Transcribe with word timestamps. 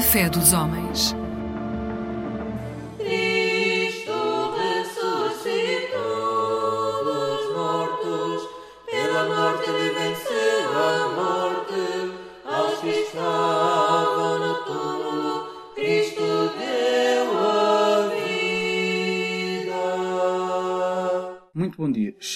Fé 0.00 0.28
dos 0.30 0.52
homens. 0.52 1.17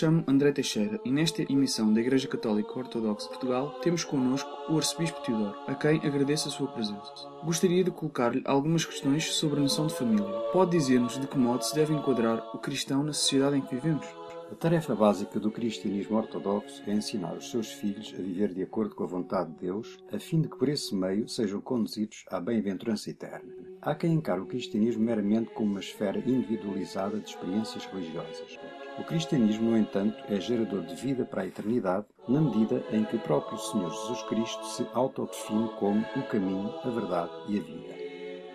Chamo 0.02 0.24
André 0.26 0.50
Teixeira 0.50 1.00
e 1.04 1.12
nesta 1.12 1.42
emissão 1.42 1.92
da 1.92 2.00
Igreja 2.00 2.26
Católica 2.26 2.76
Ortodoxa 2.76 3.26
de 3.26 3.28
Portugal 3.28 3.78
temos 3.84 4.02
connosco 4.02 4.50
o 4.68 4.76
Arcebispo 4.76 5.22
Teodoro, 5.22 5.56
a 5.68 5.76
quem 5.76 5.98
agradeço 5.98 6.48
a 6.48 6.50
sua 6.50 6.66
presença. 6.66 7.28
Gostaria 7.44 7.84
de 7.84 7.92
colocar-lhe 7.92 8.42
algumas 8.44 8.84
questões 8.84 9.32
sobre 9.32 9.60
a 9.60 9.62
noção 9.62 9.86
de 9.86 9.94
família. 9.94 10.26
Pode 10.52 10.72
dizer-nos 10.72 11.20
de 11.20 11.28
que 11.28 11.38
modo 11.38 11.62
se 11.62 11.72
deve 11.76 11.94
enquadrar 11.94 12.44
o 12.52 12.58
cristão 12.58 13.04
na 13.04 13.12
sociedade 13.12 13.58
em 13.58 13.60
que 13.60 13.76
vivemos? 13.76 14.04
A 14.50 14.56
tarefa 14.56 14.92
básica 14.92 15.38
do 15.38 15.52
cristianismo 15.52 16.16
ortodoxo 16.16 16.82
é 16.84 16.92
ensinar 16.92 17.36
os 17.36 17.48
seus 17.48 17.70
filhos 17.70 18.12
a 18.12 18.20
viver 18.20 18.52
de 18.52 18.64
acordo 18.64 18.96
com 18.96 19.04
a 19.04 19.06
vontade 19.06 19.52
de 19.52 19.60
Deus, 19.60 20.00
a 20.12 20.18
fim 20.18 20.42
de 20.42 20.48
que 20.48 20.58
por 20.58 20.68
esse 20.68 20.92
meio 20.96 21.28
sejam 21.28 21.60
conduzidos 21.60 22.24
à 22.28 22.40
bem-aventurança 22.40 23.08
eterna. 23.08 23.54
Há 23.80 23.94
quem 23.94 24.14
encare 24.14 24.40
o 24.40 24.46
cristianismo 24.46 25.04
meramente 25.04 25.52
como 25.54 25.70
uma 25.70 25.80
esfera 25.80 26.18
individualizada 26.18 27.20
de 27.20 27.28
experiências 27.28 27.86
religiosas. 27.86 28.58
O 28.98 29.04
cristianismo, 29.04 29.70
no 29.70 29.78
entanto, 29.78 30.22
é 30.28 30.38
gerador 30.38 30.82
de 30.82 30.94
vida 30.94 31.24
para 31.24 31.42
a 31.42 31.46
eternidade, 31.46 32.06
na 32.28 32.40
medida 32.40 32.84
em 32.92 33.04
que 33.04 33.16
o 33.16 33.20
próprio 33.20 33.56
Senhor 33.58 33.90
Jesus 33.90 34.22
Cristo 34.24 34.66
se 34.66 34.86
autodefine 34.92 35.70
como 35.78 36.04
o 36.14 36.22
caminho, 36.28 36.74
a 36.84 36.90
verdade 36.90 37.32
e 37.48 37.58
a 37.58 37.62
vida. 37.62 38.02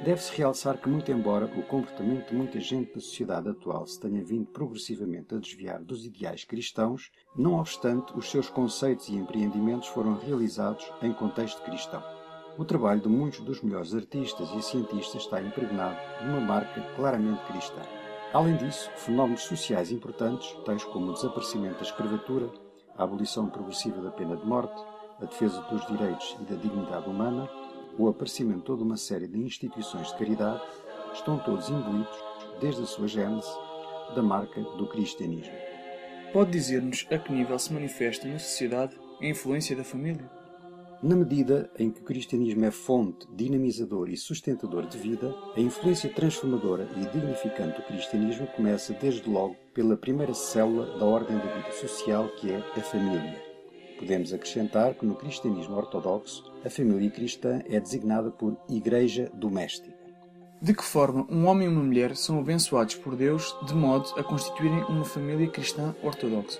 Deve-se 0.06 0.38
realçar 0.38 0.78
que, 0.78 0.88
muito 0.88 1.12
embora 1.12 1.48
o 1.58 1.64
comportamento 1.64 2.30
de 2.30 2.36
muita 2.36 2.60
gente 2.60 2.94
da 2.94 3.02
sociedade 3.02 3.50
atual 3.50 3.88
se 3.88 4.00
tenha 4.00 4.24
vindo 4.24 4.46
progressivamente 4.46 5.34
a 5.34 5.40
desviar 5.40 5.82
dos 5.82 6.06
ideais 6.06 6.44
cristãos, 6.44 7.12
não 7.36 7.56
obstante, 7.56 8.16
os 8.16 8.30
seus 8.30 8.48
conceitos 8.48 9.10
e 9.10 9.16
empreendimentos 9.16 9.88
foram 9.88 10.20
realizados 10.20 10.88
em 11.02 11.12
contexto 11.12 11.64
cristão. 11.64 12.04
O 12.60 12.64
trabalho 12.64 13.02
de 13.02 13.10
muitos 13.10 13.40
dos 13.40 13.64
melhores 13.64 13.96
artistas 13.96 14.50
e 14.56 14.62
cientistas 14.62 15.24
está 15.24 15.42
impregnado 15.42 15.98
de 16.20 16.30
uma 16.30 16.42
marca 16.42 16.80
claramente 16.96 17.44
cristã. 17.46 17.82
Além 18.34 18.58
disso, 18.58 18.92
fenómenos 18.98 19.44
sociais 19.44 19.92
importantes, 19.92 20.54
tais 20.66 20.84
como 20.84 21.08
o 21.08 21.14
desaparecimento 21.14 21.76
da 21.76 21.84
escravatura, 21.84 22.50
a 22.98 23.04
abolição 23.04 23.50
progressiva 23.50 24.02
da 24.02 24.12
pena 24.12 24.36
de 24.36 24.46
morte, 24.46 24.76
a 25.22 25.26
defesa 25.26 25.62
dos 25.62 25.86
direitos 25.88 26.36
e 26.42 26.44
da 26.44 26.56
dignidade 26.56 27.10
humana, 27.10 27.50
o 27.98 28.08
aparecimento 28.08 28.60
de 28.60 28.66
toda 28.66 28.84
uma 28.84 28.98
série 28.98 29.28
de 29.28 29.40
instituições 29.40 30.08
de 30.10 30.18
caridade, 30.18 30.62
estão 31.14 31.40
todos 31.40 31.70
imbuídos, 31.70 32.24
desde 32.60 32.84
a 32.84 32.86
sua 32.86 33.08
gênese, 33.08 33.50
da 34.14 34.22
marca 34.22 34.62
do 34.62 34.88
cristianismo. 34.88 35.56
Pode 36.34 36.52
dizer-nos 36.52 37.08
a 37.10 37.18
que 37.18 37.32
nível 37.32 37.58
se 37.58 37.74
manifesta 37.74 38.28
na 38.28 38.40
sociedade 38.40 38.96
a 39.22 39.26
influência 39.26 39.76
da 39.76 39.84
família? 39.84 40.37
Na 41.02 41.16
medida 41.16 41.70
em 41.78 41.92
que 41.92 42.02
o 42.02 42.04
cristianismo 42.04 42.66
é 42.66 42.72
fonte, 42.72 43.28
dinamizador 43.32 44.10
e 44.10 44.18
sustentador 44.18 44.88
de 44.88 44.98
vida, 44.98 45.32
a 45.56 45.60
influência 45.60 46.10
transformadora 46.10 46.90
e 46.96 47.02
dignificante 47.12 47.78
do 47.78 47.86
cristianismo 47.86 48.48
começa 48.48 48.94
desde 48.94 49.30
logo 49.30 49.56
pela 49.76 49.96
primeira 49.96 50.34
célula 50.34 50.98
da 50.98 51.06
ordem 51.06 51.38
da 51.38 51.56
vida 51.56 51.72
social, 51.74 52.28
que 52.30 52.52
é 52.52 52.58
a 52.58 52.82
família. 52.82 53.40
Podemos 54.00 54.34
acrescentar 54.34 54.96
que 54.96 55.06
no 55.06 55.14
cristianismo 55.14 55.78
ortodoxo, 55.78 56.52
a 56.66 56.70
família 56.70 57.12
cristã 57.12 57.62
é 57.70 57.80
designada 57.80 58.32
por 58.32 58.58
igreja 58.68 59.30
doméstica. 59.36 59.96
De 60.60 60.74
que 60.74 60.84
forma 60.84 61.28
um 61.30 61.46
homem 61.46 61.68
e 61.68 61.72
uma 61.72 61.84
mulher 61.84 62.16
são 62.16 62.40
abençoados 62.40 62.96
por 62.96 63.16
Deus 63.16 63.56
de 63.68 63.76
modo 63.76 64.10
a 64.18 64.24
constituírem 64.24 64.84
uma 64.86 65.06
família 65.06 65.48
cristã 65.48 65.96
ortodoxa? 66.02 66.60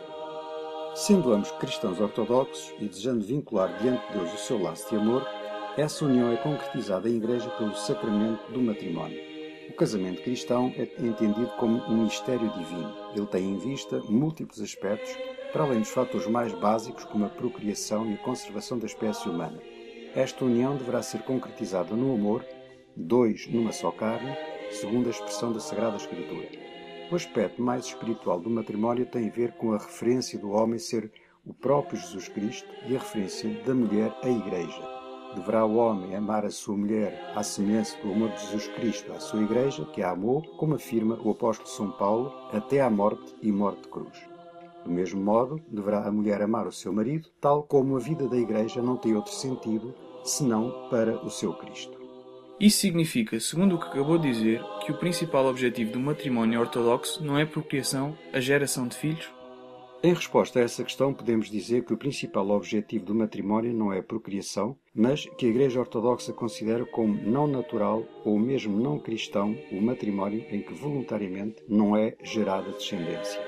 Sendo 0.98 1.32
ambos 1.32 1.52
cristãos 1.52 2.02
ortodoxos 2.02 2.74
e 2.80 2.88
desejando 2.88 3.24
vincular 3.24 3.78
diante 3.78 4.04
de 4.08 4.14
Deus 4.14 4.34
o 4.34 4.38
seu 4.40 4.60
laço 4.60 4.90
de 4.90 4.96
amor, 4.96 5.24
essa 5.78 6.04
união 6.04 6.34
é 6.34 6.38
concretizada 6.38 7.08
em 7.08 7.18
igreja 7.18 7.48
pelo 7.52 7.76
sacramento 7.76 8.52
do 8.52 8.60
matrimónio. 8.60 9.22
O 9.70 9.74
casamento 9.74 10.24
cristão 10.24 10.74
é 10.76 10.90
entendido 10.98 11.52
como 11.60 11.84
um 11.84 12.06
mistério 12.06 12.50
divino. 12.50 12.92
Ele 13.16 13.28
tem 13.28 13.48
em 13.48 13.60
vista 13.60 14.00
múltiplos 14.10 14.60
aspectos, 14.60 15.16
para 15.54 15.66
além 15.66 15.82
dos 15.82 15.90
fatores 15.90 16.26
mais 16.26 16.52
básicos 16.54 17.06
como 17.06 17.26
a 17.26 17.30
procriação 17.30 18.10
e 18.10 18.16
a 18.16 18.24
conservação 18.24 18.80
da 18.80 18.88
espécie 18.88 19.30
humana. 19.30 19.62
Esta 20.16 20.46
união 20.46 20.76
deverá 20.76 21.04
ser 21.04 21.22
concretizada 21.22 21.96
no 21.96 22.16
amor, 22.16 22.44
dois 22.96 23.46
numa 23.46 23.72
só 23.72 23.92
carne, 23.92 24.36
segundo 24.72 25.06
a 25.06 25.12
expressão 25.12 25.54
da 25.54 25.60
Sagrada 25.60 25.98
Escritura. 25.98 26.67
O 27.10 27.16
aspecto 27.16 27.62
mais 27.62 27.86
espiritual 27.86 28.38
do 28.38 28.50
matrimónio 28.50 29.06
tem 29.06 29.30
a 29.30 29.32
ver 29.32 29.54
com 29.54 29.72
a 29.72 29.78
referência 29.78 30.38
do 30.38 30.52
homem 30.52 30.78
ser 30.78 31.10
o 31.46 31.54
próprio 31.54 31.98
Jesus 31.98 32.28
Cristo 32.28 32.68
e 32.86 32.98
a 32.98 33.00
referência 33.00 33.50
da 33.66 33.74
mulher 33.74 34.14
à 34.22 34.30
Igreja. 34.30 34.98
Deverá 35.34 35.66
o 35.66 35.78
homem 35.78 36.14
amar 36.18 36.46
a 36.46 36.52
sua 36.52 36.76
mulher 36.76 37.32
à 37.34 37.42
semelhança 37.44 37.98
do 38.02 38.12
amor 38.12 38.32
de 38.32 38.42
Jesus 38.42 38.68
Cristo 38.76 39.14
à 39.14 39.22
sua 39.22 39.42
Igreja, 39.42 39.86
que 39.86 40.02
a 40.02 40.12
amou, 40.12 40.42
como 40.58 40.76
afirma 40.76 41.18
o 41.24 41.32
apóstolo 41.32 41.70
São 41.70 41.92
Paulo, 41.92 42.34
até 42.52 42.82
à 42.82 42.90
morte 42.90 43.34
e 43.42 43.54
morte 43.54 43.84
de 43.84 43.88
cruz. 43.88 44.28
Do 44.84 44.92
mesmo 44.92 45.22
modo, 45.22 45.62
deverá 45.70 46.06
a 46.06 46.12
mulher 46.12 46.42
amar 46.42 46.68
o 46.68 46.74
seu 46.74 46.92
marido, 46.92 47.30
tal 47.40 47.64
como 47.64 47.96
a 47.96 48.00
vida 48.00 48.28
da 48.28 48.38
Igreja 48.38 48.82
não 48.82 48.98
tem 48.98 49.16
outro 49.16 49.34
sentido 49.34 49.96
senão 50.26 50.90
para 50.90 51.16
o 51.26 51.30
seu 51.30 51.54
Cristo. 51.54 51.97
Isso 52.60 52.80
significa, 52.80 53.40
segundo 53.40 53.76
o 53.76 53.80
que 53.80 53.86
acabou 53.86 54.18
de 54.18 54.32
dizer, 54.32 54.64
que 54.84 54.92
o 54.92 54.98
principal 54.98 55.46
objetivo 55.46 55.92
do 55.92 56.00
matrimónio 56.00 56.60
ortodoxo 56.60 57.24
não 57.24 57.38
é 57.38 57.44
a 57.44 57.48
procriação, 57.48 58.18
a 58.34 58.40
geração 58.40 58.88
de 58.88 58.98
filhos? 58.98 59.32
Em 60.02 60.12
resposta 60.12 60.60
a 60.60 60.64
essa 60.64 60.84
questão, 60.84 61.14
podemos 61.14 61.52
dizer 61.52 61.84
que 61.84 61.94
o 61.94 61.98
principal 61.98 62.50
objetivo 62.50 63.06
do 63.06 63.14
matrimónio 63.14 63.74
não 63.74 63.94
é 63.94 64.00
a 64.00 64.04
procriação, 64.04 64.76
mas 64.94 65.26
que 65.38 65.46
a 65.46 65.50
Igreja 65.50 65.80
Ortodoxa 65.80 66.34
considera 66.34 66.84
como 66.84 67.14
não 67.14 67.46
natural 67.46 68.04
ou 68.26 68.40
mesmo 68.40 68.80
não 68.80 68.98
cristão 68.98 69.56
o 69.72 69.80
matrimónio 69.80 70.44
em 70.50 70.62
que 70.62 70.74
voluntariamente 70.74 71.62
não 71.68 71.96
é 71.96 72.16
gerada 72.24 72.72
descendência. 72.72 73.40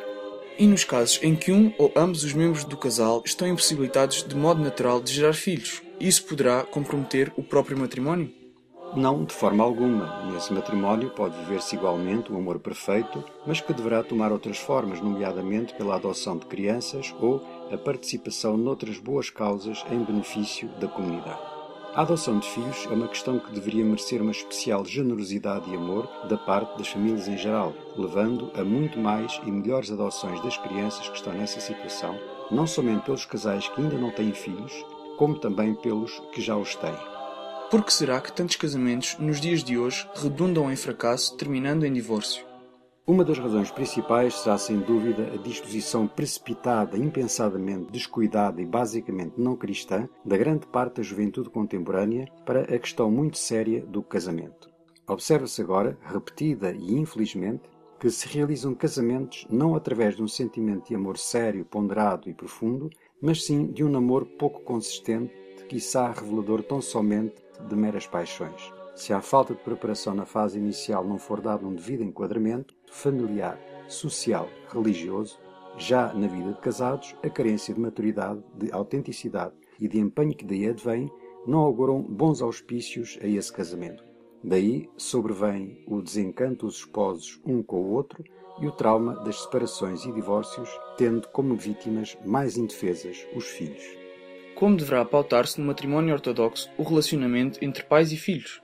E 0.57 0.67
nos 0.67 0.83
casos 0.83 1.19
em 1.23 1.35
que 1.35 1.51
um 1.51 1.73
ou 1.79 1.91
ambos 1.95 2.23
os 2.23 2.33
membros 2.33 2.63
do 2.63 2.77
casal 2.77 3.23
estão 3.25 3.47
impossibilitados 3.47 4.23
de 4.23 4.35
modo 4.35 4.61
natural 4.61 5.01
de 5.01 5.13
gerar 5.13 5.33
filhos, 5.33 5.81
isso 5.99 6.25
poderá 6.25 6.63
comprometer 6.63 7.31
o 7.35 7.41
próprio 7.41 7.77
matrimónio? 7.77 8.38
Não, 8.95 9.23
de 9.23 9.33
forma 9.33 9.63
alguma. 9.63 10.25
Nesse 10.31 10.51
matrimónio 10.51 11.11
pode 11.11 11.37
viver-se 11.37 11.75
igualmente 11.75 12.33
um 12.33 12.37
amor 12.37 12.57
perfeito, 12.57 13.23
mas 13.45 13.61
que 13.61 13.71
deverá 13.71 14.03
tomar 14.03 14.31
outras 14.31 14.57
formas, 14.57 14.99
nomeadamente 14.99 15.75
pela 15.75 15.95
adoção 15.95 16.37
de 16.37 16.47
crianças 16.47 17.13
ou 17.21 17.39
a 17.71 17.77
participação 17.77 18.57
noutras 18.57 18.97
boas 18.97 19.29
causas 19.29 19.85
em 19.91 20.03
benefício 20.03 20.67
da 20.79 20.87
comunidade. 20.87 21.39
A 21.93 22.01
adoção 22.01 22.39
de 22.39 22.47
filhos 22.49 22.87
é 22.89 22.93
uma 22.93 23.07
questão 23.07 23.37
que 23.39 23.51
deveria 23.51 23.85
merecer 23.85 24.21
uma 24.21 24.31
especial 24.31 24.83
generosidade 24.83 25.69
e 25.69 25.75
amor 25.75 26.07
da 26.27 26.37
parte 26.37 26.75
das 26.77 26.87
famílias 26.87 27.27
em 27.27 27.37
geral, 27.37 27.73
levando 27.95 28.51
a 28.55 28.63
muito 28.63 28.97
mais 28.97 29.39
e 29.45 29.51
melhores 29.51 29.91
adoções 29.91 30.41
das 30.41 30.57
crianças 30.57 31.07
que 31.07 31.15
estão 31.15 31.33
nessa 31.33 31.59
situação, 31.59 32.17
não 32.49 32.65
somente 32.65 33.05
pelos 33.05 33.25
casais 33.25 33.67
que 33.69 33.81
ainda 33.81 33.97
não 33.97 34.11
têm 34.11 34.33
filhos, 34.33 34.73
como 35.15 35.37
também 35.37 35.75
pelos 35.75 36.19
que 36.31 36.41
já 36.41 36.55
os 36.55 36.75
têm. 36.75 37.18
Por 37.69 37.85
que 37.85 37.93
será 37.93 38.19
que 38.19 38.31
tantos 38.31 38.55
casamentos, 38.55 39.15
nos 39.19 39.39
dias 39.39 39.63
de 39.63 39.77
hoje, 39.77 40.09
redundam 40.15 40.71
em 40.71 40.75
fracasso, 40.75 41.37
terminando 41.37 41.85
em 41.85 41.93
divórcio? 41.93 42.43
Uma 43.05 43.23
das 43.23 43.37
razões 43.37 43.69
principais 43.69 44.39
será, 44.39 44.57
sem 44.57 44.79
dúvida, 44.79 45.31
a 45.31 45.37
disposição 45.37 46.07
precipitada, 46.07 46.97
impensadamente 46.97 47.91
descuidada 47.91 48.59
e 48.59 48.65
basicamente 48.65 49.33
não 49.37 49.55
cristã 49.55 50.09
da 50.25 50.35
grande 50.35 50.65
parte 50.65 50.95
da 50.95 51.03
juventude 51.03 51.51
contemporânea 51.51 52.27
para 52.43 52.61
a 52.61 52.79
questão 52.79 53.11
muito 53.11 53.37
séria 53.37 53.85
do 53.85 54.01
casamento. 54.01 54.67
Observa-se 55.07 55.61
agora, 55.61 55.95
repetida 56.01 56.71
e 56.71 56.95
infelizmente, 56.95 57.69
que 57.99 58.09
se 58.09 58.27
realizam 58.27 58.73
casamentos 58.73 59.45
não 59.47 59.75
através 59.75 60.15
de 60.15 60.23
um 60.23 60.27
sentimento 60.27 60.87
de 60.87 60.95
amor 60.95 61.19
sério, 61.19 61.65
ponderado 61.65 62.31
e 62.31 62.33
profundo, 62.33 62.89
mas 63.21 63.45
sim 63.45 63.67
de 63.67 63.83
um 63.83 63.89
namoro 63.89 64.25
pouco 64.25 64.61
consistente, 64.61 65.31
quiçá 65.67 66.11
revelador 66.11 66.63
tão 66.63 66.81
somente 66.81 67.47
de 67.67 67.75
meras 67.75 68.07
paixões. 68.07 68.73
Se 68.95 69.13
a 69.13 69.21
falta 69.21 69.53
de 69.53 69.61
preparação 69.61 70.13
na 70.13 70.25
fase 70.25 70.57
inicial 70.57 71.05
não 71.05 71.17
for 71.17 71.39
dado 71.39 71.67
um 71.67 71.73
devido 71.73 72.03
enquadramento 72.03 72.75
familiar, 72.91 73.59
social, 73.87 74.49
religioso, 74.67 75.39
já 75.77 76.13
na 76.13 76.27
vida 76.27 76.51
de 76.51 76.59
casados, 76.59 77.15
a 77.23 77.29
carência 77.29 77.73
de 77.73 77.79
maturidade, 77.79 78.43
de 78.55 78.71
autenticidade 78.71 79.53
e 79.79 79.87
de 79.87 79.99
empenho 79.99 80.35
que 80.35 80.45
daí 80.45 80.67
advém 80.67 81.09
não 81.47 81.59
auguram 81.59 82.01
bons 82.01 82.41
auspícios 82.41 83.17
a 83.21 83.27
esse 83.27 83.51
casamento. 83.51 84.03
Daí 84.43 84.89
sobrevém 84.97 85.83
o 85.87 86.01
desencanto 86.01 86.65
dos 86.65 86.77
esposos 86.77 87.41
um 87.45 87.63
com 87.63 87.81
o 87.81 87.91
outro 87.91 88.23
e 88.61 88.67
o 88.67 88.71
trauma 88.71 89.15
das 89.23 89.41
separações 89.41 90.05
e 90.05 90.11
divórcios, 90.11 90.69
tendo 90.97 91.27
como 91.29 91.55
vítimas 91.55 92.17
mais 92.25 92.57
indefesas 92.57 93.25
os 93.33 93.45
filhos. 93.45 93.98
Como 94.59 94.75
deverá 94.75 95.05
pautar-se 95.05 95.57
no 95.57 95.67
matrimónio 95.67 96.13
ortodoxo 96.13 96.69
o 96.77 96.83
relacionamento 96.83 97.63
entre 97.63 97.81
pais 97.81 98.11
e 98.11 98.17
filhos? 98.17 98.61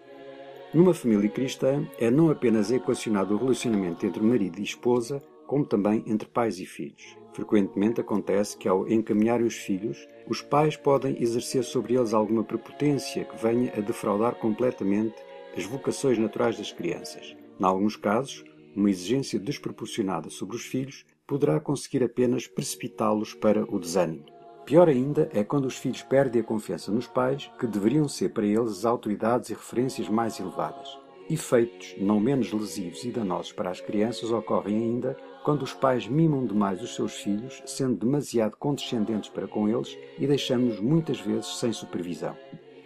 Numa 0.73 0.93
família 0.93 1.29
cristã, 1.29 1.87
é 1.97 2.11
não 2.11 2.29
apenas 2.29 2.69
equacionado 2.69 3.33
o 3.33 3.37
relacionamento 3.37 4.05
entre 4.05 4.21
marido 4.21 4.59
e 4.59 4.63
esposa, 4.63 5.23
como 5.47 5.65
também 5.65 6.03
entre 6.05 6.27
pais 6.27 6.59
e 6.59 6.65
filhos. 6.65 7.17
Frequentemente 7.31 8.01
acontece 8.01 8.57
que, 8.57 8.67
ao 8.67 8.85
encaminharem 8.91 9.47
os 9.47 9.55
filhos, 9.55 10.05
os 10.27 10.41
pais 10.41 10.75
podem 10.75 11.15
exercer 11.23 11.63
sobre 11.63 11.95
eles 11.95 12.13
alguma 12.13 12.43
prepotência 12.43 13.23
que 13.23 13.41
venha 13.41 13.71
a 13.73 13.79
defraudar 13.79 14.35
completamente 14.35 15.15
as 15.55 15.63
vocações 15.63 16.17
naturais 16.17 16.57
das 16.57 16.73
crianças. 16.73 17.37
Em 17.57 17.63
alguns 17.63 17.95
casos, 17.95 18.43
uma 18.75 18.89
exigência 18.89 19.39
desproporcionada 19.39 20.29
sobre 20.29 20.57
os 20.57 20.65
filhos 20.65 21.05
poderá 21.25 21.57
conseguir 21.57 22.03
apenas 22.03 22.47
precipitá-los 22.47 23.33
para 23.33 23.63
o 23.63 23.79
desânimo. 23.79 24.34
Pior 24.65 24.89
ainda 24.89 25.29
é 25.31 25.43
quando 25.43 25.65
os 25.65 25.77
filhos 25.77 26.01
perdem 26.01 26.41
a 26.41 26.43
confiança 26.43 26.91
nos 26.91 27.05
pais, 27.05 27.51
que 27.59 27.67
deveriam 27.67 28.07
ser 28.07 28.29
para 28.29 28.47
eles 28.47 28.79
as 28.79 28.85
autoridades 28.85 29.51
e 29.51 29.53
referências 29.53 30.09
mais 30.09 30.39
elevadas. 30.39 30.97
Efeitos 31.29 31.93
não 31.99 32.19
menos 32.19 32.51
lesivos 32.51 33.03
e 33.03 33.11
danosos 33.11 33.51
para 33.51 33.69
as 33.69 33.79
crianças 33.79 34.31
ocorrem 34.31 34.77
ainda 34.77 35.15
quando 35.43 35.61
os 35.61 35.73
pais 35.73 36.07
mimam 36.07 36.47
demais 36.47 36.81
os 36.81 36.95
seus 36.95 37.13
filhos, 37.13 37.61
sendo 37.67 38.05
demasiado 38.05 38.57
condescendentes 38.57 39.29
para 39.29 39.47
com 39.47 39.69
eles 39.69 39.95
e 40.17 40.25
deixando-nos 40.25 40.79
muitas 40.79 41.19
vezes 41.19 41.59
sem 41.59 41.71
supervisão. 41.71 42.35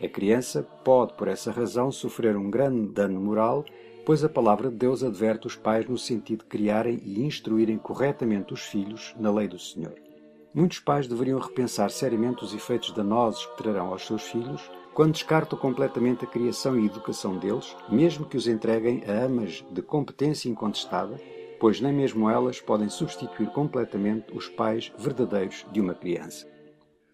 A 0.04 0.08
criança 0.10 0.64
pode, 0.84 1.14
por 1.14 1.30
essa 1.30 1.50
razão, 1.50 1.92
sofrer 1.92 2.36
um 2.36 2.50
grande 2.50 2.92
dano 2.92 3.22
moral, 3.22 3.64
pois 4.06 4.22
a 4.22 4.30
palavra 4.30 4.70
de 4.70 4.76
Deus 4.76 5.02
adverte 5.02 5.48
os 5.48 5.56
pais 5.56 5.88
no 5.88 5.98
sentido 5.98 6.40
de 6.40 6.50
criarem 6.50 7.00
e 7.06 7.22
instruírem 7.22 7.78
corretamente 7.78 8.54
os 8.54 8.62
filhos 8.62 9.16
na 9.18 9.32
lei 9.32 9.48
do 9.48 9.60
Senhor. 9.60 10.09
Muitos 10.54 10.80
pais 10.80 11.08
deveriam 11.08 11.40
repensar 11.40 11.92
seriamente 11.92 12.44
os 12.44 12.54
efeitos 12.54 12.92
danosos 12.92 13.46
que 13.46 13.58
trarão 13.58 13.88
aos 13.88 14.06
seus 14.06 14.24
filhos 14.24 14.70
quando 14.94 15.14
descartam 15.14 15.58
completamente 15.58 16.26
a 16.26 16.28
criação 16.28 16.78
e 16.78 16.86
educação 16.86 17.38
deles, 17.38 17.76
mesmo 17.88 18.26
que 18.26 18.36
os 18.36 18.48
entreguem 18.48 19.04
a 19.08 19.26
amas 19.26 19.64
de 19.72 19.82
competência 19.82 20.50
incontestada, 20.50 21.22
pois 21.60 21.80
nem 21.80 21.94
mesmo 21.94 22.30
elas 22.30 22.60
podem 22.60 22.90
substituir 22.90 23.50
completamente 23.52 24.36
os 24.36 24.50
pais 24.50 24.92
verdadeiros 24.98 25.66
de 25.72 25.80
uma 25.80 25.94
criança. 25.94 26.48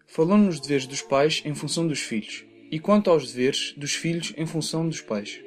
Falou 0.06 0.38
nos 0.38 0.58
deveres 0.58 0.86
dos 0.86 1.02
pais 1.02 1.42
em 1.44 1.54
função 1.54 1.86
dos 1.86 2.00
filhos, 2.00 2.44
e 2.70 2.80
quanto 2.80 3.10
aos 3.10 3.32
deveres 3.32 3.74
dos 3.76 3.94
filhos 3.94 4.32
em 4.36 4.46
função 4.46 4.88
dos 4.88 5.00
pais. 5.00 5.40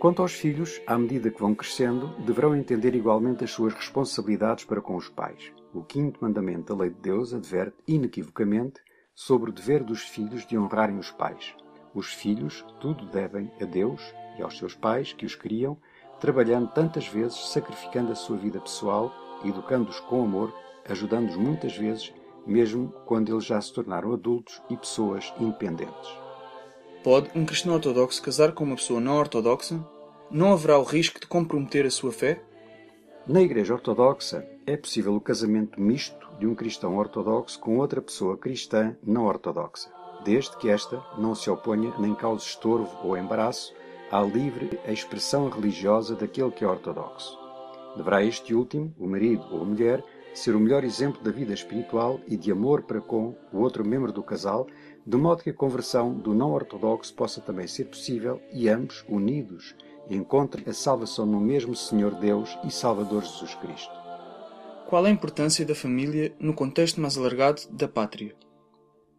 Quanto 0.00 0.22
aos 0.22 0.32
filhos, 0.32 0.80
à 0.86 0.98
medida 0.98 1.30
que 1.30 1.40
vão 1.40 1.54
crescendo, 1.54 2.08
deverão 2.24 2.56
entender 2.56 2.94
igualmente 2.94 3.44
as 3.44 3.50
suas 3.50 3.74
responsabilidades 3.74 4.64
para 4.64 4.80
com 4.80 4.96
os 4.96 5.08
pais. 5.08 5.52
O 5.74 5.82
quinto 5.82 6.22
mandamento 6.22 6.74
da 6.74 6.82
lei 6.82 6.90
de 6.90 7.00
Deus 7.00 7.32
adverte 7.32 7.76
inequivocamente 7.88 8.80
sobre 9.14 9.48
o 9.48 9.52
dever 9.52 9.82
dos 9.82 10.02
filhos 10.02 10.46
de 10.46 10.58
honrarem 10.58 10.98
os 10.98 11.10
pais. 11.10 11.54
Os 11.94 12.12
filhos 12.12 12.62
tudo 12.78 13.06
devem 13.06 13.50
a 13.58 13.64
Deus 13.64 14.02
e 14.38 14.42
aos 14.42 14.58
seus 14.58 14.74
pais 14.74 15.14
que 15.14 15.24
os 15.24 15.34
criam, 15.34 15.78
trabalhando 16.20 16.70
tantas 16.72 17.06
vezes, 17.06 17.48
sacrificando 17.48 18.12
a 18.12 18.14
sua 18.14 18.36
vida 18.36 18.60
pessoal, 18.60 19.12
educando-os 19.44 19.98
com 20.00 20.22
amor, 20.22 20.52
ajudando-os 20.86 21.36
muitas 21.36 21.74
vezes, 21.74 22.12
mesmo 22.46 22.92
quando 23.06 23.32
eles 23.32 23.44
já 23.44 23.58
se 23.58 23.72
tornaram 23.72 24.12
adultos 24.12 24.60
e 24.68 24.76
pessoas 24.76 25.32
independentes. 25.40 26.10
Pode 27.02 27.30
um 27.34 27.46
cristão 27.46 27.74
ortodoxo 27.74 28.22
casar 28.22 28.52
com 28.52 28.64
uma 28.64 28.76
pessoa 28.76 29.00
não 29.00 29.16
ortodoxa? 29.16 29.82
Não 30.30 30.52
haverá 30.52 30.78
o 30.78 30.84
risco 30.84 31.18
de 31.18 31.26
comprometer 31.26 31.86
a 31.86 31.90
sua 31.90 32.12
fé? 32.12 32.42
Na 33.26 33.40
Igreja 33.40 33.74
Ortodoxa 33.74 34.51
é 34.66 34.76
possível 34.76 35.14
o 35.14 35.20
casamento 35.20 35.80
misto 35.80 36.28
de 36.38 36.46
um 36.46 36.54
cristão 36.54 36.96
ortodoxo 36.96 37.58
com 37.58 37.78
outra 37.78 38.00
pessoa 38.00 38.36
cristã 38.36 38.96
não 39.02 39.26
ortodoxa, 39.26 39.90
desde 40.24 40.56
que 40.56 40.68
esta 40.68 41.02
não 41.18 41.34
se 41.34 41.50
oponha 41.50 41.92
nem 41.98 42.14
cause 42.14 42.44
estorvo 42.46 42.96
ou 43.02 43.16
embaraço 43.16 43.74
à 44.10 44.20
livre 44.20 44.78
expressão 44.86 45.48
religiosa 45.48 46.14
daquele 46.14 46.50
que 46.50 46.64
é 46.64 46.68
ortodoxo. 46.68 47.38
Deverá 47.96 48.22
este 48.22 48.54
último, 48.54 48.94
o 48.98 49.06
marido 49.06 49.44
ou 49.50 49.62
a 49.62 49.64
mulher, 49.64 50.04
ser 50.32 50.54
o 50.54 50.60
melhor 50.60 50.84
exemplo 50.84 51.22
da 51.22 51.30
vida 51.30 51.52
espiritual 51.52 52.20
e 52.26 52.36
de 52.36 52.50
amor 52.50 52.82
para 52.82 53.00
com 53.00 53.34
o 53.52 53.58
outro 53.58 53.84
membro 53.84 54.12
do 54.12 54.22
casal, 54.22 54.66
de 55.04 55.16
modo 55.16 55.42
que 55.42 55.50
a 55.50 55.54
conversão 55.54 56.14
do 56.14 56.32
não 56.34 56.52
ortodoxo 56.52 57.12
possa 57.14 57.40
também 57.40 57.66
ser 57.66 57.86
possível 57.86 58.40
e 58.52 58.68
ambos, 58.68 59.04
unidos, 59.08 59.74
encontrem 60.08 60.64
a 60.68 60.72
salvação 60.72 61.26
no 61.26 61.40
mesmo 61.40 61.74
Senhor 61.74 62.14
Deus 62.14 62.56
e 62.64 62.70
Salvador 62.70 63.22
Jesus 63.22 63.54
Cristo. 63.56 64.01
Qual 64.92 65.06
a 65.06 65.10
importância 65.10 65.64
da 65.64 65.74
família 65.74 66.36
no 66.38 66.52
contexto 66.52 67.00
mais 67.00 67.16
alargado 67.16 67.62
da 67.70 67.88
pátria? 67.88 68.36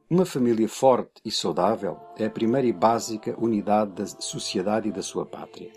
Uma 0.08 0.24
família 0.24 0.70
forte 0.70 1.14
e 1.26 1.32
saudável 1.32 1.98
é 2.16 2.26
a 2.26 2.30
primeira 2.30 2.68
e 2.68 2.72
básica 2.72 3.36
unidade 3.40 3.94
da 3.94 4.06
sociedade 4.06 4.90
e 4.90 4.92
da 4.92 5.02
sua 5.02 5.26
pátria. 5.26 5.72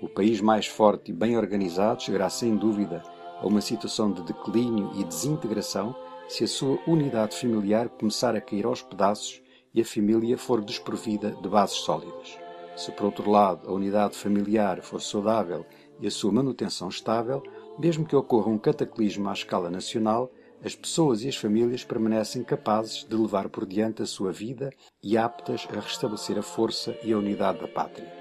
O 0.00 0.08
país 0.08 0.40
mais 0.40 0.68
forte 0.68 1.10
e 1.10 1.12
bem 1.12 1.36
organizado 1.36 2.00
chegará 2.00 2.30
sem 2.30 2.54
dúvida 2.54 3.02
a 3.40 3.44
uma 3.44 3.60
situação 3.60 4.12
de 4.12 4.22
declínio 4.22 4.92
e 4.94 5.02
desintegração 5.02 5.96
se 6.28 6.44
a 6.44 6.46
sua 6.46 6.78
unidade 6.86 7.36
familiar 7.36 7.88
começar 7.88 8.36
a 8.36 8.40
cair 8.40 8.64
aos 8.64 8.82
pedaços 8.82 9.42
e 9.74 9.80
a 9.80 9.84
família 9.84 10.38
for 10.38 10.64
desprovida 10.64 11.32
de 11.32 11.48
bases 11.48 11.78
sólidas. 11.78 12.38
Se, 12.76 12.92
por 12.92 13.06
outro 13.06 13.28
lado, 13.28 13.68
a 13.68 13.72
unidade 13.72 14.16
familiar 14.16 14.80
for 14.80 15.02
saudável 15.02 15.66
e 16.00 16.06
a 16.06 16.10
sua 16.10 16.30
manutenção 16.30 16.88
estável, 16.88 17.42
mesmo 17.80 18.04
que 18.04 18.14
ocorra 18.14 18.50
um 18.50 18.58
cataclismo 18.58 19.28
à 19.30 19.32
escala 19.32 19.70
nacional, 19.70 20.30
as 20.62 20.76
pessoas 20.76 21.22
e 21.22 21.28
as 21.28 21.36
famílias 21.36 21.82
permanecem 21.82 22.44
capazes 22.44 23.06
de 23.08 23.16
levar 23.16 23.48
por 23.48 23.64
diante 23.64 24.02
a 24.02 24.06
sua 24.06 24.30
vida 24.30 24.70
e 25.02 25.16
aptas 25.16 25.66
a 25.70 25.80
restabelecer 25.80 26.38
a 26.38 26.42
força 26.42 26.94
e 27.02 27.12
a 27.12 27.16
unidade 27.16 27.58
da 27.58 27.66
pátria. 27.66 28.12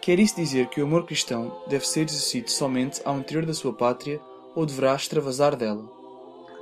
Quer 0.00 0.18
isso 0.18 0.34
dizer 0.34 0.66
que 0.68 0.80
o 0.80 0.84
amor 0.84 1.06
cristão 1.06 1.56
deve 1.68 1.86
ser 1.86 2.06
exercido 2.06 2.50
somente 2.50 3.00
ao 3.04 3.18
interior 3.18 3.46
da 3.46 3.54
sua 3.54 3.72
pátria 3.72 4.20
ou 4.56 4.66
deverá 4.66 4.96
extravasar 4.96 5.54
dela? 5.54 5.88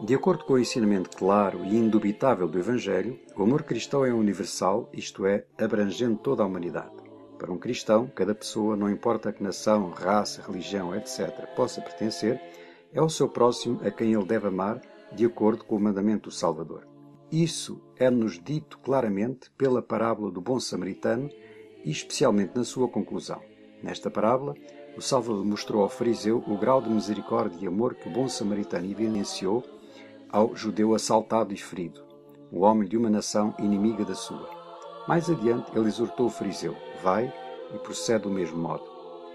De 0.02 0.14
acordo 0.14 0.44
com 0.44 0.52
o 0.52 0.58
ensinamento 0.58 1.16
claro 1.16 1.64
e 1.64 1.74
indubitável 1.74 2.46
do 2.46 2.58
Evangelho, 2.58 3.18
o 3.34 3.42
amor 3.42 3.62
cristão 3.62 4.04
é 4.04 4.12
universal, 4.12 4.88
isto 4.92 5.24
é, 5.24 5.44
abrangendo 5.58 6.18
toda 6.18 6.42
a 6.42 6.46
humanidade. 6.46 7.07
Para 7.38 7.52
um 7.52 7.58
cristão, 7.58 8.10
cada 8.14 8.34
pessoa, 8.34 8.76
não 8.76 8.90
importa 8.90 9.28
a 9.28 9.32
que 9.32 9.42
nação, 9.42 9.90
raça, 9.90 10.42
religião, 10.42 10.94
etc., 10.94 11.46
possa 11.54 11.80
pertencer, 11.80 12.40
é 12.92 13.00
o 13.00 13.08
seu 13.08 13.28
próximo 13.28 13.80
a 13.84 13.90
quem 13.90 14.12
ele 14.12 14.24
deve 14.24 14.48
amar, 14.48 14.80
de 15.12 15.24
acordo 15.24 15.64
com 15.64 15.76
o 15.76 15.80
mandamento 15.80 16.28
do 16.28 16.34
Salvador. 16.34 16.86
Isso 17.30 17.80
é-nos 17.96 18.42
dito 18.42 18.78
claramente 18.78 19.50
pela 19.52 19.80
parábola 19.80 20.30
do 20.30 20.40
bom 20.40 20.58
samaritano 20.58 21.30
e 21.84 21.90
especialmente 21.90 22.56
na 22.56 22.64
sua 22.64 22.88
conclusão. 22.88 23.40
Nesta 23.82 24.10
parábola, 24.10 24.54
o 24.96 25.00
Salvador 25.00 25.44
mostrou 25.44 25.82
ao 25.82 25.88
fariseu 25.88 26.42
o 26.46 26.58
grau 26.58 26.82
de 26.82 26.90
misericórdia 26.90 27.58
e 27.62 27.68
amor 27.68 27.94
que 27.94 28.08
o 28.08 28.12
bom 28.12 28.28
samaritano 28.28 28.90
evidenciou 28.90 29.62
ao 30.28 30.56
judeu 30.56 30.94
assaltado 30.94 31.54
e 31.54 31.56
ferido, 31.56 32.04
o 32.50 32.60
homem 32.60 32.88
de 32.88 32.96
uma 32.96 33.08
nação 33.08 33.54
inimiga 33.58 34.04
da 34.04 34.14
sua. 34.14 34.48
Mais 35.06 35.30
adiante, 35.30 35.70
ele 35.74 35.86
exortou 35.86 36.26
o 36.26 36.30
fariseu: 36.30 36.76
vai 37.02 37.32
e 37.74 37.78
procede 37.78 38.24
do 38.24 38.30
mesmo 38.30 38.58
modo. 38.58 38.84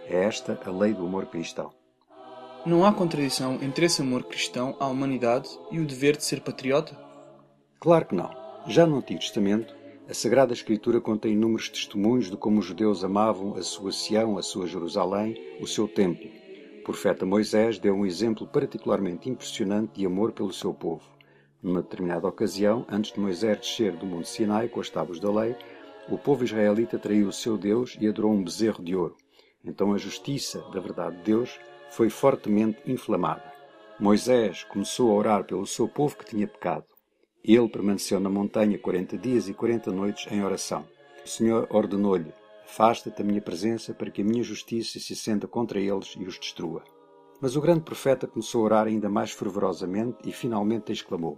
É 0.06 0.24
esta 0.26 0.60
a 0.66 0.72
lei 0.72 0.94
do 0.94 1.06
amor 1.06 1.26
cristão. 1.28 1.72
Não 2.66 2.86
há 2.86 2.94
contradição 2.94 3.60
entre 3.62 3.86
esse 3.86 4.02
amor 4.02 4.24
cristão 4.24 4.76
à 4.80 4.88
humanidade 4.88 5.50
e 5.72 5.80
o 5.80 5.86
dever 5.86 6.16
de 6.16 6.24
ser 6.24 6.42
patriota? 6.42 6.98
Claro 7.80 8.06
que 8.06 8.16
não. 8.16 8.30
Já 8.68 8.86
no 8.86 8.98
Antigo 8.98 9.20
Testamento, 9.20 9.76
a 10.10 10.14
Sagrada 10.14 10.54
Escritura 10.54 11.02
contém 11.02 11.34
inúmeros 11.34 11.70
testemunhos 11.70 12.30
de 12.30 12.38
como 12.38 12.60
os 12.60 12.66
judeus 12.66 13.04
amavam 13.04 13.56
a 13.56 13.62
sua 13.62 13.92
Sião, 13.92 14.38
a 14.38 14.42
sua 14.42 14.68
Jerusalém, 14.68 15.36
o 15.60 15.68
seu 15.68 15.88
templo. 15.88 16.30
O 16.80 16.84
profeta 16.84 17.26
Moisés 17.26 17.80
deu 17.80 17.94
um 17.94 18.06
exemplo 18.06 18.48
particularmente 18.48 19.30
impressionante 19.30 20.00
de 20.00 20.06
amor 20.06 20.32
pelo 20.32 20.52
seu 20.52 20.74
povo. 20.74 21.04
Numa 21.62 21.82
determinada 21.82 22.28
ocasião, 22.28 22.86
antes 22.90 23.14
de 23.14 23.20
Moisés 23.20 23.58
descer 23.58 23.94
do 23.96 24.06
Monte 24.06 24.28
Sinai 24.28 24.68
com 24.68 24.82
as 24.82 24.90
tábuas 24.90 25.20
da 25.20 25.32
lei, 25.32 25.56
o 26.10 26.18
povo 26.18 26.44
israelita 26.44 27.00
traiu 27.00 27.28
o 27.28 27.34
seu 27.34 27.58
Deus 27.58 27.98
e 28.00 28.08
adorou 28.08 28.32
um 28.32 28.44
bezerro 28.44 28.84
de 28.84 28.96
ouro. 28.96 29.16
Então 29.64 29.94
a 29.94 29.98
justiça 29.98 30.62
da 30.74 30.80
verdade 30.80 31.18
de 31.18 31.24
Deus 31.24 31.60
foi 31.90 32.10
fortemente 32.10 32.80
inflamada. 32.86 33.54
Moisés 34.00 34.64
começou 34.64 35.12
a 35.12 35.14
orar 35.14 35.44
pelo 35.46 35.66
seu 35.66 35.88
povo 35.88 36.18
que 36.18 36.26
tinha 36.26 36.48
pecado. 36.48 36.86
Ele 37.44 37.70
permaneceu 37.70 38.20
na 38.20 38.30
montanha 38.30 38.78
quarenta 38.78 39.18
dias 39.18 39.48
e 39.48 39.54
quarenta 39.54 39.92
noites 39.92 40.30
em 40.32 40.44
oração. 40.44 40.86
O 41.24 41.28
Senhor 41.28 41.68
ordenou-lhe: 41.70 42.34
Afasta-te 42.66 43.20
da 43.20 43.24
minha 43.24 43.42
presença 43.42 43.94
para 43.94 44.10
que 44.10 44.22
a 44.22 44.26
minha 44.26 44.44
justiça 44.44 45.00
se 45.00 45.16
senta 45.16 45.48
contra 45.48 45.80
eles 45.80 46.16
e 46.18 46.26
os 46.26 46.40
destrua. 46.40 46.84
Mas 47.40 47.56
o 47.56 47.62
grande 47.62 47.82
profeta 47.82 48.28
começou 48.28 48.62
a 48.62 48.66
orar 48.66 48.88
ainda 48.88 49.10
mais 49.10 49.32
fervorosamente 49.32 50.18
e 50.26 50.32
finalmente 50.32 50.92
exclamou: 50.92 51.38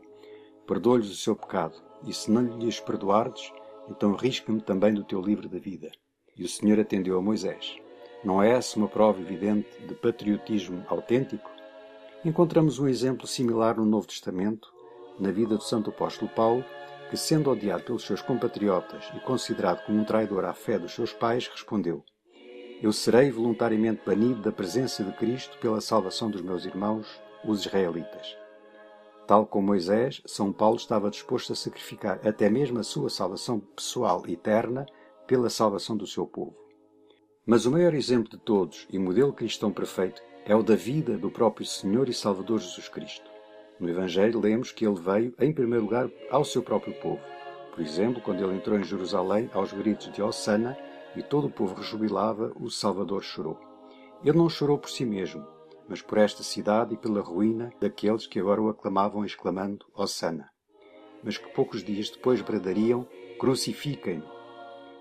Perdoa-lhes 0.66 1.12
o 1.12 1.16
seu 1.16 1.36
pecado, 1.36 1.76
e 2.08 2.14
se 2.14 2.32
não 2.32 2.58
lhes 2.58 2.80
perdoardes, 2.80 3.52
então 3.90 4.14
risca-me 4.16 4.62
também 4.62 4.94
do 4.94 5.04
teu 5.04 5.22
livro 5.22 5.48
da 5.48 5.60
vida. 5.60 5.92
E 6.38 6.44
o 6.44 6.50
Senhor 6.50 6.80
atendeu 6.80 7.18
a 7.18 7.22
Moisés. 7.22 7.78
Não 8.24 8.42
é 8.42 8.52
essa 8.52 8.78
uma 8.78 8.88
prova 8.88 9.22
evidente 9.22 9.70
de 9.88 9.94
patriotismo 9.94 10.84
autêntico? 10.88 11.50
Encontramos 12.24 12.80
um 12.80 12.88
exemplo 12.88 13.28
similar 13.28 13.78
no 13.78 13.86
Novo 13.86 14.08
Testamento, 14.08 14.74
na 15.20 15.32
vida 15.32 15.56
do 15.56 15.64
Santo 15.64 15.92
Apóstolo 15.92 16.30
Paulo, 16.32 16.66
que, 17.10 17.16
sendo 17.16 17.52
odiado 17.52 17.84
pelos 17.84 18.04
seus 18.04 18.22
compatriotas 18.22 19.06
e 19.16 19.20
considerado 19.20 19.86
como 19.86 20.00
um 20.00 20.04
traidor 20.04 20.46
à 20.46 20.54
fé 20.54 20.80
dos 20.80 20.94
seus 20.94 21.14
pais, 21.14 21.48
respondeu: 21.48 22.04
Eu 22.82 22.92
serei 22.92 23.30
voluntariamente 23.30 24.02
banido 24.06 24.42
da 24.42 24.52
presença 24.52 25.04
de 25.04 25.12
Cristo 25.14 25.58
pela 25.60 25.80
salvação 25.80 26.30
dos 26.30 26.42
meus 26.42 26.66
irmãos, 26.66 27.08
os 27.44 27.62
israelitas. 27.62 28.36
Tal 29.28 29.46
como 29.46 29.68
Moisés, 29.68 30.22
São 30.26 30.54
Paulo 30.54 30.78
estava 30.78 31.10
disposto 31.10 31.52
a 31.52 31.56
sacrificar 31.56 32.20
até 32.26 32.50
mesmo 32.50 32.80
a 32.80 32.84
sua 32.84 33.10
salvação 33.10 33.60
pessoal 33.60 34.24
eterna 34.28 34.86
pela 35.26 35.50
salvação 35.50 35.98
do 35.98 36.06
seu 36.06 36.28
povo. 36.28 36.56
Mas 37.46 37.66
o 37.66 37.72
maior 37.72 37.94
exemplo 37.94 38.30
de 38.30 38.38
todos 38.38 38.88
e 38.90 39.00
modelo 39.00 39.34
cristão 39.34 39.72
perfeito 39.72 40.22
é 40.46 40.56
o 40.56 40.62
da 40.62 40.76
vida 40.76 41.18
do 41.18 41.32
próprio 41.32 41.66
Senhor 41.66 42.08
e 42.08 42.14
Salvador 42.14 42.60
Jesus 42.60 42.88
Cristo. 42.88 43.30
No 43.80 43.90
Evangelho 43.90 44.40
lemos 44.40 44.72
que 44.72 44.86
ele 44.86 45.00
veio, 45.00 45.34
em 45.40 45.52
primeiro 45.52 45.86
lugar, 45.86 46.10
ao 46.30 46.46
seu 46.46 46.62
próprio 46.62 46.94
povo. 46.94 47.20
Por 47.72 47.82
exemplo, 47.82 48.22
quando 48.22 48.44
ele 48.44 48.56
entrou 48.56 48.80
em 48.80 48.84
Jerusalém, 48.84 49.50
aos 49.54 49.74
gritos 49.74 50.12
de 50.14 50.22
Hosanna, 50.22 50.78
e 51.16 51.24
todo 51.24 51.48
o 51.48 51.52
povo 51.52 51.76
rejubilava, 51.76 52.54
o 52.60 52.70
Salvador 52.70 53.24
chorou. 53.24 53.60
Ele 54.24 54.38
não 54.38 54.50
chorou 54.50 54.78
por 54.78 54.90
si 54.90 55.04
mesmo, 55.04 55.46
mas 55.88 56.02
por 56.02 56.18
esta 56.18 56.44
cidade 56.44 56.94
e 56.94 56.98
pela 56.98 57.22
ruína 57.22 57.72
daqueles 57.80 58.26
que 58.26 58.40
agora 58.40 58.62
o 58.62 58.70
aclamavam 58.70 59.26
exclamando 59.26 59.86
Hosanna. 59.94 60.50
Mas 61.24 61.38
que 61.38 61.48
poucos 61.50 61.84
dias 61.84 62.10
depois 62.10 62.42
bradariam 62.42 63.08
Crucifiquem-no. 63.40 64.26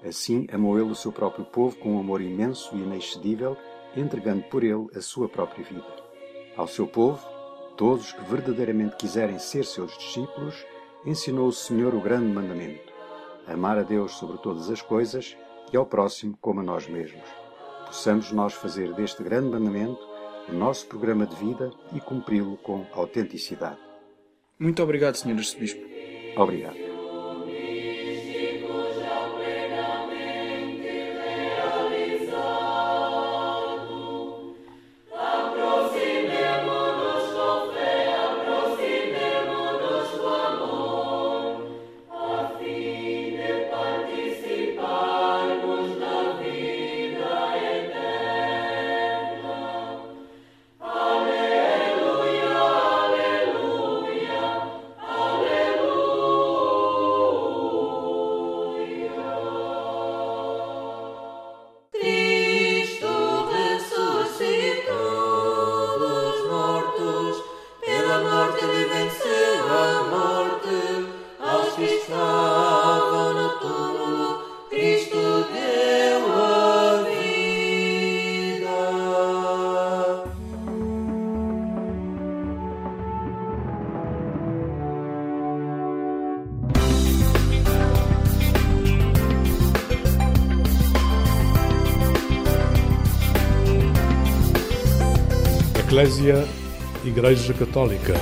Assim 0.04 0.46
amou 0.52 0.78
ele 0.78 0.90
o 0.90 0.94
seu 0.94 1.12
próprio 1.12 1.44
povo 1.44 1.76
com 1.78 1.92
um 1.92 2.00
amor 2.00 2.20
imenso 2.20 2.74
e 2.74 2.80
inexcedível, 2.80 3.56
entregando 3.96 4.42
por 4.44 4.64
ele 4.64 4.86
a 4.94 5.00
sua 5.00 5.28
própria 5.28 5.64
vida. 5.64 5.86
Ao 6.56 6.66
seu 6.66 6.86
povo, 6.86 7.24
todos 7.76 8.12
que 8.12 8.24
verdadeiramente 8.24 8.96
quiserem 8.96 9.38
ser 9.38 9.64
seus 9.64 9.96
discípulos, 9.96 10.66
ensinou 11.06 11.46
o 11.46 11.52
Senhor 11.52 11.94
o 11.94 12.00
grande 12.00 12.26
mandamento: 12.26 12.92
amar 13.46 13.78
a 13.78 13.82
Deus 13.82 14.12
sobre 14.12 14.36
todas 14.38 14.68
as 14.68 14.82
coisas 14.82 15.36
e 15.72 15.76
ao 15.76 15.86
próximo 15.86 16.36
como 16.40 16.60
a 16.60 16.62
nós 16.64 16.88
mesmos. 16.88 17.24
Possamos 17.86 18.32
nós 18.32 18.52
fazer 18.52 18.92
deste 18.94 19.22
grande 19.22 19.48
mandamento 19.50 20.13
o 20.48 20.52
nosso 20.52 20.86
programa 20.86 21.26
de 21.26 21.36
vida 21.36 21.70
e 21.94 22.00
cumpri-lo 22.00 22.56
com 22.58 22.86
autenticidade. 22.92 23.78
Muito 24.58 24.82
obrigado, 24.82 25.16
Sr. 25.16 25.38
Arcebispo. 25.38 25.80
Obrigado. 26.36 26.83
Igreja 97.34 97.54
Católica. 97.54 98.14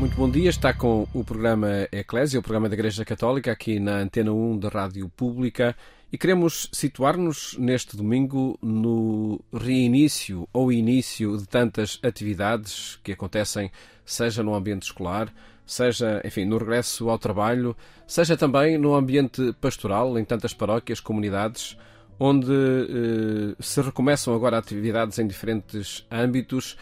Muito 0.00 0.16
bom 0.16 0.28
dia, 0.28 0.50
está 0.50 0.74
com 0.74 1.06
o 1.14 1.22
programa 1.22 1.68
Eclésia, 1.92 2.40
o 2.40 2.42
programa 2.42 2.68
da 2.68 2.74
Igreja 2.74 3.04
Católica, 3.04 3.52
aqui 3.52 3.78
na 3.78 3.98
Antena 3.98 4.32
1 4.32 4.58
da 4.58 4.68
Rádio 4.68 5.08
Pública, 5.10 5.76
e 6.12 6.18
queremos 6.18 6.68
situar-nos 6.72 7.56
neste 7.56 7.96
domingo 7.96 8.58
no 8.60 9.40
reinício 9.52 10.48
ou 10.52 10.72
início 10.72 11.38
de 11.38 11.46
tantas 11.46 12.00
atividades 12.02 12.98
que 13.04 13.12
acontecem, 13.12 13.70
seja 14.04 14.42
no 14.42 14.56
ambiente 14.56 14.82
escolar, 14.82 15.32
seja, 15.66 16.20
enfim, 16.24 16.44
no 16.44 16.58
regresso 16.58 17.08
ao 17.08 17.18
trabalho, 17.18 17.76
seja 18.06 18.36
também 18.36 18.78
no 18.78 18.94
ambiente 18.94 19.54
pastoral, 19.60 20.18
em 20.18 20.24
tantas 20.24 20.52
paróquias, 20.52 21.00
comunidades, 21.00 21.76
onde 22.18 22.52
eh, 22.52 23.56
se 23.58 23.80
recomeçam 23.80 24.34
agora 24.34 24.58
atividades 24.58 25.18
em 25.18 25.26
diferentes 25.26 26.06
âmbitos 26.10 26.76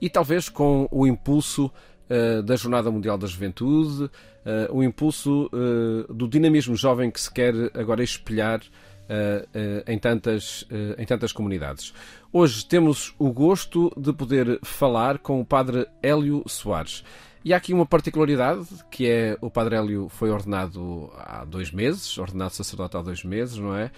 e 0.00 0.08
talvez 0.08 0.48
com 0.48 0.88
o 0.90 1.06
impulso 1.06 1.70
eh, 2.08 2.42
da 2.42 2.56
Jornada 2.56 2.90
Mundial 2.90 3.18
da 3.18 3.26
Juventude, 3.26 4.10
eh, 4.44 4.68
o 4.70 4.82
impulso 4.82 5.50
eh, 5.52 6.12
do 6.12 6.28
dinamismo 6.28 6.76
jovem 6.76 7.10
que 7.10 7.20
se 7.20 7.32
quer 7.32 7.54
agora 7.74 8.02
espelhar 8.02 8.60
eh, 9.08 9.46
eh, 9.54 9.84
em, 9.88 9.98
tantas, 9.98 10.66
em 10.98 11.04
tantas 11.04 11.32
comunidades. 11.32 11.92
Hoje 12.32 12.64
temos 12.66 13.14
o 13.18 13.32
gosto 13.32 13.92
de 13.96 14.12
poder 14.12 14.58
falar 14.62 15.18
com 15.18 15.40
o 15.40 15.44
Padre 15.44 15.86
Hélio 16.02 16.42
Soares. 16.46 17.04
E 17.46 17.54
há 17.54 17.58
aqui 17.58 17.72
uma 17.72 17.86
particularidade, 17.86 18.66
que 18.90 19.06
é 19.06 19.38
o 19.40 19.48
Padre 19.48 19.76
Hélio 19.76 20.08
foi 20.08 20.30
ordenado 20.30 21.12
há 21.16 21.44
dois 21.44 21.70
meses, 21.70 22.18
ordenado 22.18 22.52
sacerdote 22.52 22.96
há 22.96 23.02
dois 23.02 23.22
meses, 23.22 23.56
não 23.56 23.72
é? 23.72 23.92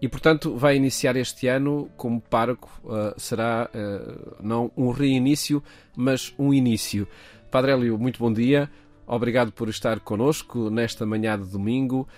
E, 0.00 0.08
portanto, 0.08 0.56
vai 0.56 0.76
iniciar 0.76 1.14
este 1.14 1.46
ano 1.46 1.90
como 1.94 2.22
pároco. 2.22 2.70
Uh, 2.82 3.12
será 3.20 3.68
uh, 3.68 4.36
não 4.42 4.72
um 4.74 4.92
reinício, 4.92 5.62
mas 5.94 6.32
um 6.38 6.54
início. 6.54 7.06
Padre 7.50 7.72
Hélio, 7.72 7.98
muito 7.98 8.18
bom 8.18 8.32
dia. 8.32 8.70
Obrigado 9.06 9.52
por 9.52 9.68
estar 9.68 10.00
connosco 10.00 10.70
nesta 10.70 11.04
manhã 11.04 11.38
de 11.38 11.50
domingo. 11.50 12.08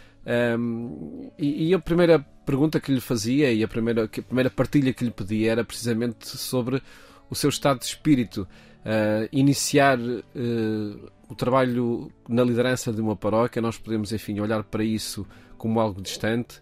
Um, 0.57 1.29
e, 1.37 1.71
e, 1.71 1.75
a 1.75 1.81
primeira 1.81 2.21
pergunta 2.47 2.79
que 2.79 2.93
lhe 2.93 3.01
fazia 3.01 3.53
e 3.53 3.65
a 3.65 3.69
primeira, 3.69 4.05
a 4.05 4.23
primeira 4.23 4.49
partilha 4.49 4.95
que 4.95 5.03
lhe 5.03 5.11
pedia 5.11 5.51
era 5.51 5.65
precisamente 5.65 6.39
sobre 6.39 6.81
o 7.29 7.35
seu 7.35 7.51
estado 7.51 7.81
de 7.81 7.87
espírito 7.87 8.47
uh, 8.89 9.29
iniciar 9.31 9.99
uh, 9.99 11.11
o 11.29 11.35
trabalho 11.35 12.11
na 12.27 12.43
liderança 12.43 12.91
de 12.93 13.01
uma 13.01 13.15
paróquia, 13.15 13.61
nós 13.61 13.77
podemos, 13.77 14.13
enfim, 14.13 14.41
olhar 14.41 14.65
para 14.65 14.83
isso 14.83 15.27
como 15.59 15.79
algo 15.79 16.01
distante, 16.01 16.59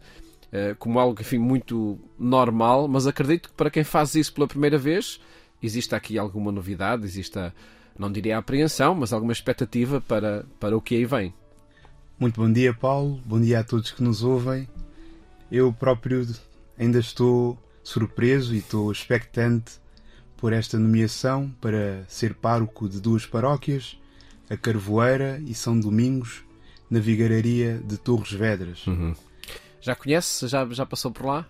uh, 0.48 0.74
como 0.78 0.98
algo, 0.98 1.20
enfim, 1.20 1.38
muito 1.38 1.98
normal, 2.18 2.88
mas 2.88 3.06
acredito 3.06 3.48
que 3.48 3.54
para 3.54 3.70
quem 3.70 3.84
faz 3.84 4.14
isso 4.16 4.34
pela 4.34 4.48
primeira 4.48 4.76
vez, 4.76 5.20
existe 5.62 5.94
aqui 5.94 6.18
alguma 6.18 6.50
novidade, 6.50 7.04
existe, 7.04 7.38
não 7.96 8.10
diria 8.10 8.38
apreensão, 8.38 8.94
mas 8.94 9.12
alguma 9.12 9.32
expectativa 9.32 10.00
para, 10.00 10.44
para 10.58 10.76
o 10.76 10.80
que 10.80 10.96
aí 10.96 11.04
vem. 11.04 11.32
Muito 12.18 12.40
bom 12.40 12.50
dia, 12.50 12.72
Paulo. 12.72 13.20
Bom 13.26 13.38
dia 13.40 13.60
a 13.60 13.64
todos 13.64 13.92
que 13.92 14.02
nos 14.02 14.22
ouvem. 14.22 14.66
Eu 15.52 15.70
próprio 15.70 16.26
ainda 16.78 16.98
estou 16.98 17.58
surpreso 17.84 18.54
e 18.54 18.58
estou 18.58 18.90
expectante 18.90 19.78
por 20.36 20.52
esta 20.52 20.78
nomeação 20.78 21.50
para 21.60 22.04
ser 22.08 22.34
pároco 22.34 22.88
de 22.88 23.00
duas 23.00 23.24
paróquias, 23.26 23.98
a 24.48 24.56
Carvoeira 24.56 25.40
e 25.44 25.54
São 25.54 25.78
Domingos, 25.78 26.44
na 26.90 27.00
Vigararia 27.00 27.80
de 27.84 27.96
Torres 27.96 28.32
Vedras. 28.32 28.86
Uhum. 28.86 29.14
Já 29.80 29.94
conhece? 29.94 30.46
Já, 30.46 30.66
já 30.70 30.86
passou 30.86 31.10
por 31.10 31.26
lá? 31.26 31.46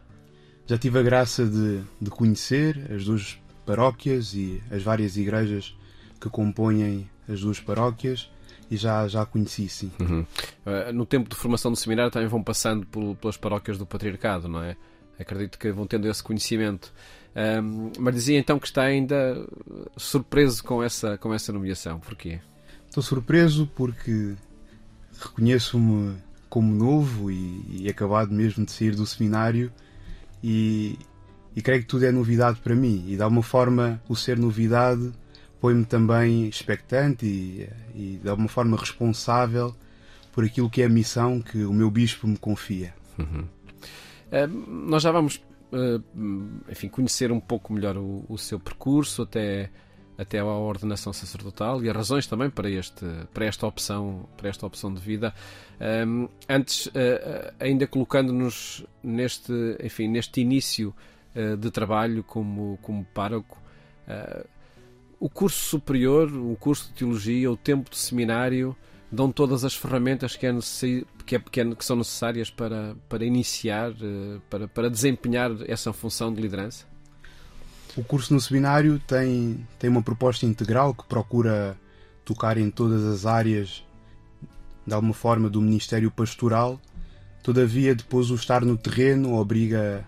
Já 0.67 0.79
tive 0.79 0.99
a 0.99 1.03
graça 1.03 1.47
de, 1.47 1.83
de 2.01 2.11
conhecer 2.11 2.91
as 2.93 3.05
duas 3.05 3.39
paróquias 3.65 4.35
e 4.35 4.63
as 4.71 4.83
várias 4.83 5.17
igrejas 5.17 5.77
que 6.21 6.29
compõem 6.29 7.09
as 7.29 7.41
duas 7.41 7.61
paróquias 7.61 8.31
e 8.71 8.77
já, 8.77 9.07
já 9.07 9.25
conheci, 9.25 9.69
sim. 9.69 9.93
Uhum. 10.01 10.27
Uh, 10.65 10.93
no 10.93 11.07
tempo 11.07 11.29
de 11.29 11.37
formação 11.37 11.71
do 11.71 11.77
seminário 11.77 12.11
também 12.11 12.29
vão 12.29 12.43
passando 12.43 12.87
por, 12.87 13.15
pelas 13.17 13.37
paróquias 13.37 13.79
do 13.79 13.87
Patriarcado, 13.87 14.49
não 14.49 14.63
é? 14.63 14.77
Acredito 15.19 15.59
que 15.59 15.71
vão 15.73 15.87
tendo 15.87 16.09
esse 16.09 16.23
conhecimento. 16.23 16.93
Um, 17.37 17.93
mas 17.99 18.15
dizia 18.15 18.39
então 18.39 18.59
que 18.59 18.67
está 18.67 18.83
ainda 18.83 19.47
surpreso 19.95 20.65
com 20.65 20.83
essa, 20.83 21.19
com 21.19 21.35
essa 21.35 21.53
nomeação. 21.53 22.01
Porquê? 22.01 22.41
Estou 22.89 23.03
surpreso 23.03 23.71
porque 23.75 24.35
reconheço-me 25.21 26.17
como 26.49 26.75
novo 26.75 27.31
e, 27.31 27.83
e, 27.83 27.89
acabado 27.91 28.33
mesmo 28.33 28.65
de 28.65 28.73
sair 28.73 28.95
do 28.95 29.05
seminário 29.07 29.71
e, 30.43 30.99
e 31.55 31.61
creio 31.61 31.83
que 31.83 31.87
tudo 31.87 32.07
é 32.07 32.11
novidade 32.11 32.59
para 32.61 32.75
mim. 32.75 33.05
E 33.07 33.17
de 33.17 33.23
alguma 33.23 33.43
forma 33.43 34.01
o 34.09 34.17
ser 34.17 34.39
novidade 34.39 35.13
põe-me 35.61 35.85
também 35.85 36.49
expectante 36.49 37.27
e, 37.27 37.69
e 37.95 38.21
de 38.23 38.29
alguma 38.31 38.49
forma 38.49 38.79
responsável 38.79 39.75
por 40.33 40.45
aquilo 40.45 40.71
que 40.71 40.81
é 40.81 40.87
a 40.87 40.89
missão 40.89 41.41
que 41.43 41.65
o 41.65 41.73
meu 41.73 41.91
bispo 41.91 42.27
me 42.27 42.39
confia. 42.39 42.95
Uhum. 43.19 43.45
Uh, 44.33 44.89
nós 44.89 45.03
já 45.03 45.13
vamos, 45.13 45.43
enfim, 46.69 46.89
conhecer 46.89 47.31
um 47.33 47.41
pouco 47.41 47.73
melhor 47.73 47.97
o, 47.97 48.25
o, 48.29 48.39
seu 48.39 48.59
percurso 48.59 49.23
até 49.23 49.71
até 50.19 50.39
a 50.39 50.45
ordenação 50.47 51.13
sacerdotal 51.13 51.85
e 51.85 51.91
as 51.91 51.95
razões 51.97 52.27
também 52.27 52.49
para 52.49 52.71
este 52.71 53.05
para 53.35 53.45
esta 53.45 53.67
opção 53.67 54.27
para 54.37 54.49
esta 54.49 54.67
opção 54.67 54.93
de 54.93 55.01
vida. 55.01 55.35
Um, 56.07 56.29
antes, 56.49 56.87
uh, 56.87 57.53
ainda 57.61 57.87
colocando-nos 57.87 58.87
neste, 59.03 59.53
enfim, 59.83 60.09
neste 60.09 60.41
início 60.41 60.95
de 61.59 61.71
trabalho 61.71 62.25
como 62.25 62.79
como 62.81 63.05
pároco. 63.13 63.61
o 65.21 65.29
curso 65.29 65.59
superior, 65.59 66.33
o 66.33 66.57
curso 66.57 66.89
de 66.89 66.95
teologia, 66.95 67.53
o 67.53 67.59
tempo 67.59 67.91
de 67.91 67.99
seminário, 67.99 68.75
dão 69.11 69.31
todas 69.31 69.65
as 69.65 69.75
ferramentas 69.75 70.37
que, 70.37 70.47
é 70.47 70.53
que, 71.25 71.37
é, 71.37 71.39
que, 71.39 71.61
é, 71.61 71.75
que 71.75 71.85
são 71.85 71.97
necessárias 71.97 72.51
para, 72.51 72.97
para 73.09 73.25
iniciar, 73.25 73.91
eh, 73.93 74.39
para, 74.51 74.69
para 74.69 74.91
desempenhar 74.91 75.51
essa 75.67 75.93
função 75.93 76.33
de 76.33 76.41
liderança? 76.41 76.85
O 77.97 78.05
curso 78.05 78.35
no 78.35 78.41
seminário 78.41 78.99
tem, 79.07 79.67
tem 79.79 79.89
uma 79.89 80.03
proposta 80.03 80.45
integral 80.45 80.93
que 80.95 81.05
procura 81.05 81.77
tocar 82.25 82.59
em 82.59 82.71
todas 82.71 83.05
as 83.05 83.25
áreas, 83.25 83.85
de 84.87 84.93
alguma 84.93 85.15
forma, 85.15 85.49
do 85.49 85.63
Ministério 85.63 86.11
Pastoral. 86.11 86.81
Todavia, 87.43 87.95
depois 87.95 88.31
o 88.31 88.35
estar 88.35 88.65
no 88.65 88.77
terreno 88.77 89.35
obriga 89.35 90.07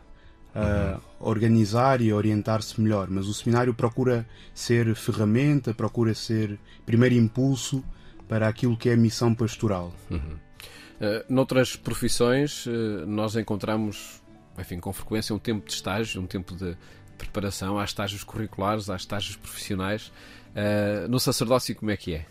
a 0.54 0.98
uhum. 1.20 1.28
organizar 1.30 2.00
e 2.00 2.12
orientar-se 2.12 2.80
melhor. 2.80 3.08
Mas 3.08 3.26
o 3.26 3.32
seminário 3.32 3.72
procura 3.72 4.26
ser 4.52 4.94
ferramenta, 4.94 5.72
procura 5.72 6.12
ser 6.14 6.58
primeiro 6.84 7.14
impulso 7.14 7.82
para 8.28 8.46
aquilo 8.46 8.76
que 8.76 8.88
é 8.88 8.92
a 8.92 8.96
missão 8.96 9.34
pastoral. 9.34 9.92
Uhum. 10.10 10.18
Uh, 10.18 11.24
noutras 11.28 11.76
profissões, 11.76 12.66
uh, 12.66 12.70
nós 13.06 13.36
encontramos, 13.36 14.22
enfim, 14.58 14.78
com 14.78 14.92
frequência, 14.92 15.34
um 15.34 15.38
tempo 15.38 15.66
de 15.66 15.72
estágio, 15.72 16.20
um 16.20 16.26
tempo 16.26 16.54
de 16.54 16.76
preparação. 17.16 17.78
Há 17.78 17.84
estágios 17.84 18.22
curriculares, 18.24 18.90
há 18.90 18.96
estágios 18.96 19.36
profissionais. 19.36 20.12
Uh, 20.48 21.08
no 21.08 21.18
sacerdócio, 21.18 21.74
como 21.74 21.90
é 21.90 21.96
que 21.96 22.14
é? 22.14 22.26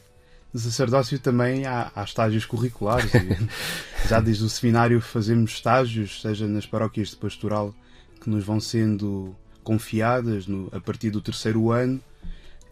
No 0.53 0.59
sacerdócio 0.59 1.19
também 1.19 1.65
há, 1.65 1.91
há 1.95 2.03
estágios 2.03 2.45
curriculares. 2.45 3.11
já 4.07 4.19
desde 4.19 4.43
o 4.43 4.49
seminário 4.49 4.99
fazemos 5.01 5.51
estágios, 5.51 6.21
seja 6.21 6.47
nas 6.47 6.65
paróquias 6.65 7.09
de 7.09 7.15
pastoral 7.15 7.73
que 8.21 8.29
nos 8.29 8.43
vão 8.43 8.59
sendo 8.59 9.35
confiadas 9.63 10.47
no, 10.47 10.69
a 10.71 10.79
partir 10.79 11.09
do 11.09 11.21
terceiro 11.21 11.71
ano, 11.71 12.01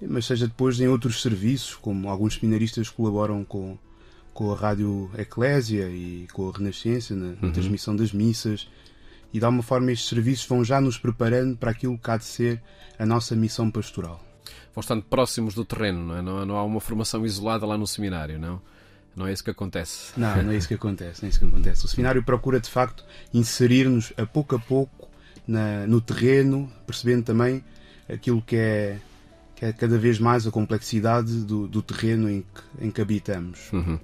mas 0.02 0.26
seja 0.26 0.48
depois 0.48 0.80
em 0.80 0.88
outros 0.88 1.22
serviços, 1.22 1.76
como 1.76 2.10
alguns 2.10 2.36
seminaristas 2.36 2.90
colaboram 2.90 3.44
com, 3.44 3.78
com 4.34 4.52
a 4.52 4.56
Rádio 4.56 5.10
Eclésia 5.18 5.90
e 5.90 6.28
com 6.34 6.50
a 6.50 6.52
Renascença 6.52 7.16
na, 7.16 7.34
uhum. 7.42 7.52
transmissão 7.52 7.96
das 7.96 8.12
missas. 8.12 8.68
E 9.34 9.40
de 9.40 9.46
alguma 9.46 9.64
forma 9.64 9.92
estes 9.92 10.10
serviços 10.10 10.46
vão 10.48 10.64
já 10.64 10.80
nos 10.80 10.98
preparando 10.98 11.58
para 11.58 11.72
aquilo 11.72 11.98
que 11.98 12.10
há 12.10 12.18
de 12.18 12.26
ser 12.26 12.62
a 12.98 13.06
nossa 13.06 13.36
missão 13.36 13.70
pastoral. 13.70 14.24
Vão 14.74 14.82
estando 14.82 15.04
próximos 15.04 15.54
do 15.54 15.66
terreno, 15.66 16.06
não, 16.06 16.18
é? 16.18 16.22
não, 16.22 16.46
não 16.46 16.58
há 16.58 16.64
uma 16.64 16.80
formação 16.80 17.26
isolada 17.26 17.66
lá 17.66 17.78
no 17.78 17.88
seminário, 17.88 18.40
não? 18.40 18.62
Não 19.16 19.26
é 19.26 19.32
isso 19.32 19.44
que 19.44 19.50
acontece. 19.50 20.12
Não, 20.18 20.44
não 20.44 20.52
é 20.52 20.58
isso 20.58 20.68
que 20.68 20.74
acontece. 20.74 21.22
Não 21.22 21.28
é 21.28 21.30
isso 21.30 21.40
que 21.40 21.46
acontece. 21.46 21.86
O 21.86 21.88
seminário 21.88 22.22
procura 22.22 22.60
de 22.60 22.70
facto 22.70 23.06
inserir-nos 23.34 24.12
a 24.18 24.26
pouco 24.26 24.56
a 24.56 24.60
pouco 24.60 25.10
na, 25.48 25.88
no 25.88 26.02
terreno, 26.02 26.70
percebendo 26.86 27.24
também 27.24 27.64
aquilo 28.10 28.42
que 28.42 28.58
é 28.58 29.00
que 29.56 29.66
é 29.66 29.74
cada 29.74 29.98
vez 29.98 30.20
mais 30.20 30.46
a 30.46 30.52
complexidade 30.52 31.44
do, 31.44 31.68
do 31.68 31.82
terreno 31.82 32.30
em 32.30 32.42
que, 32.42 32.86
em 32.86 32.92
que 32.92 33.02
habitamos. 33.02 33.72
Uhum. 33.72 33.98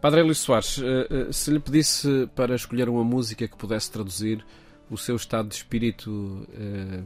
Padre 0.00 0.22
Luís 0.22 0.38
Soares, 0.38 0.80
eh, 0.82 1.06
eh, 1.08 1.32
se 1.32 1.50
lhe 1.50 1.60
pedisse 1.60 2.28
para 2.34 2.56
escolher 2.56 2.88
uma 2.88 3.04
música 3.04 3.46
que 3.46 3.56
pudesse 3.56 3.90
traduzir 3.90 4.44
o 4.90 4.98
seu 4.98 5.14
estado 5.14 5.48
de 5.48 5.54
espírito 5.54 6.46
eh, 6.54 7.02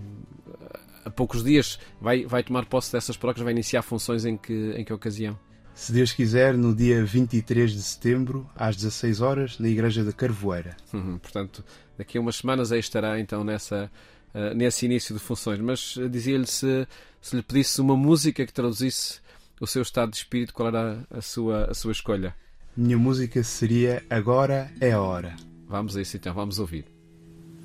a 1.04 1.10
poucos 1.10 1.44
dias, 1.44 1.78
vai, 2.00 2.24
vai 2.24 2.42
tomar 2.42 2.64
posse 2.64 2.90
dessas 2.90 3.16
paróquias, 3.16 3.44
vai 3.44 3.52
iniciar 3.52 3.82
funções 3.82 4.24
em 4.24 4.36
que, 4.36 4.72
em 4.76 4.82
que 4.82 4.92
ocasião? 4.92 5.38
Se 5.74 5.92
Deus 5.92 6.10
quiser, 6.12 6.56
no 6.56 6.74
dia 6.74 7.04
23 7.04 7.70
de 7.70 7.82
setembro, 7.82 8.48
às 8.56 8.74
16 8.76 9.20
horas, 9.20 9.58
na 9.58 9.68
Igreja 9.68 10.02
da 10.02 10.10
Carvoeira. 10.10 10.74
Uhum, 10.90 11.18
portanto, 11.18 11.62
daqui 11.98 12.16
a 12.16 12.20
umas 12.20 12.36
semanas 12.36 12.72
aí 12.72 12.80
estará 12.80 13.20
então 13.20 13.44
nessa, 13.44 13.90
uh, 14.34 14.54
nesse 14.54 14.86
início 14.86 15.14
de 15.14 15.20
funções. 15.20 15.60
Mas 15.60 15.96
dizia-lhe 16.10 16.46
se 16.46 16.88
se 17.26 17.34
lhe 17.34 17.42
pedisse 17.42 17.80
uma 17.80 17.96
música 17.96 18.46
que 18.46 18.52
traduzisse 18.52 19.18
o 19.60 19.66
seu 19.66 19.82
estado 19.82 20.12
de 20.12 20.18
espírito, 20.18 20.54
qual 20.54 20.68
era 20.68 21.04
a 21.10 21.20
sua, 21.20 21.64
a 21.64 21.74
sua 21.74 21.90
escolha? 21.90 22.32
Minha 22.76 22.96
música 22.96 23.42
seria 23.42 24.04
Agora 24.08 24.70
é 24.80 24.92
a 24.92 25.00
Hora. 25.00 25.34
Vamos 25.66 25.96
a 25.96 26.02
isso 26.02 26.16
então, 26.16 26.32
vamos 26.32 26.60
ouvir. 26.60 26.84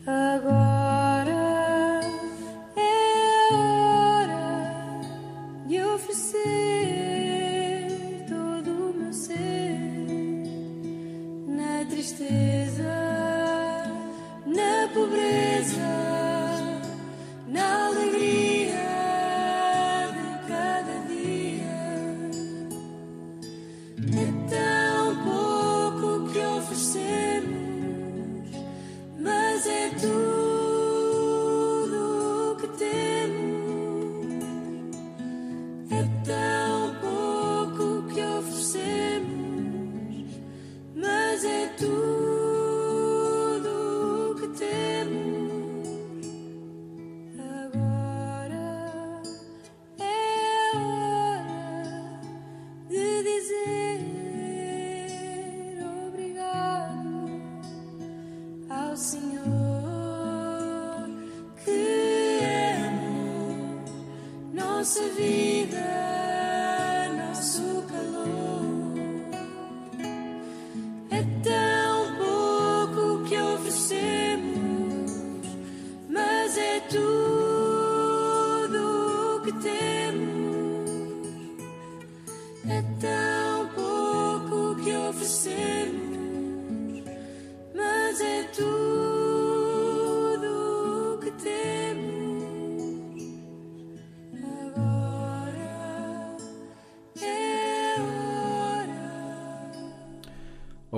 Agora 0.08 0.81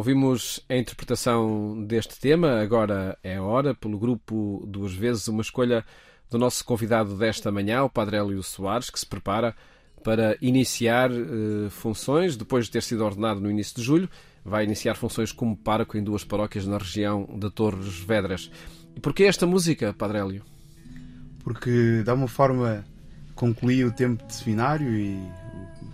Ouvimos 0.04 0.60
a 0.68 0.76
interpretação 0.76 1.82
deste 1.86 2.20
tema, 2.20 2.60
agora 2.60 3.18
é 3.24 3.38
a 3.38 3.42
hora, 3.42 3.74
pelo 3.74 3.98
grupo 3.98 4.62
Duas 4.68 4.94
Vezes, 4.94 5.30
uma 5.30 5.42
escolha 5.42 5.86
do 6.30 6.38
nosso 6.38 6.66
convidado 6.66 7.16
desta 7.16 7.50
manhã, 7.50 7.84
o 7.84 7.90
Padre 7.90 8.18
Hélio 8.18 8.44
Soares, 8.44 8.90
que 8.90 9.00
se 9.00 9.06
prepara 9.06 9.56
para 10.04 10.38
iniciar 10.42 11.10
eh, 11.10 11.70
funções, 11.70 12.36
depois 12.36 12.66
de 12.66 12.72
ter 12.72 12.84
sido 12.84 13.02
ordenado 13.06 13.40
no 13.40 13.50
início 13.50 13.78
de 13.78 13.82
julho, 13.82 14.10
vai 14.44 14.66
iniciar 14.66 14.96
funções 14.96 15.32
como 15.32 15.56
pároco 15.56 15.98
em 15.98 16.04
duas 16.04 16.26
paróquias 16.26 16.68
na 16.68 16.80
região 16.80 17.26
de 17.40 17.50
Torres 17.50 17.98
Vedras. 18.00 18.52
E 18.98 19.00
porquê 19.00 19.24
esta 19.24 19.48
música, 19.48 19.94
Padre 19.94 20.18
Hélio? 20.18 20.44
Porque, 21.46 22.04
de 22.04 22.10
alguma 22.10 22.28
forma, 22.28 22.84
concluí 23.36 23.86
o 23.86 23.92
tempo 23.94 24.22
de 24.28 24.34
seminário 24.34 24.94
e 24.98 25.18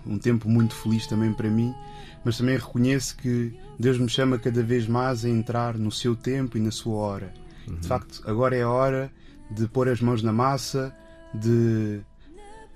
um 0.03 0.17
tempo 0.17 0.49
muito 0.49 0.73
feliz 0.73 1.05
também 1.05 1.31
para 1.31 1.47
mim, 1.47 1.75
mas 2.25 2.39
também 2.39 2.57
reconheço 2.57 3.15
que 3.15 3.68
Deus 3.79 3.97
me 3.97 4.09
chama 4.09 4.37
cada 4.37 4.61
vez 4.61 4.87
mais 4.87 5.23
a 5.23 5.29
entrar 5.29 5.77
no 5.77 5.91
seu 5.91 6.15
tempo 6.15 6.57
e 6.57 6.61
na 6.61 6.69
sua 6.69 6.97
hora. 6.97 7.33
Uhum. 7.67 7.75
De 7.77 7.87
facto, 7.87 8.21
agora 8.25 8.55
é 8.55 8.61
a 8.61 8.69
hora 8.69 9.11
de 9.49 9.67
pôr 9.67 9.87
as 9.87 10.01
mãos 10.01 10.21
na 10.21 10.33
massa, 10.33 10.93
de, 11.33 12.01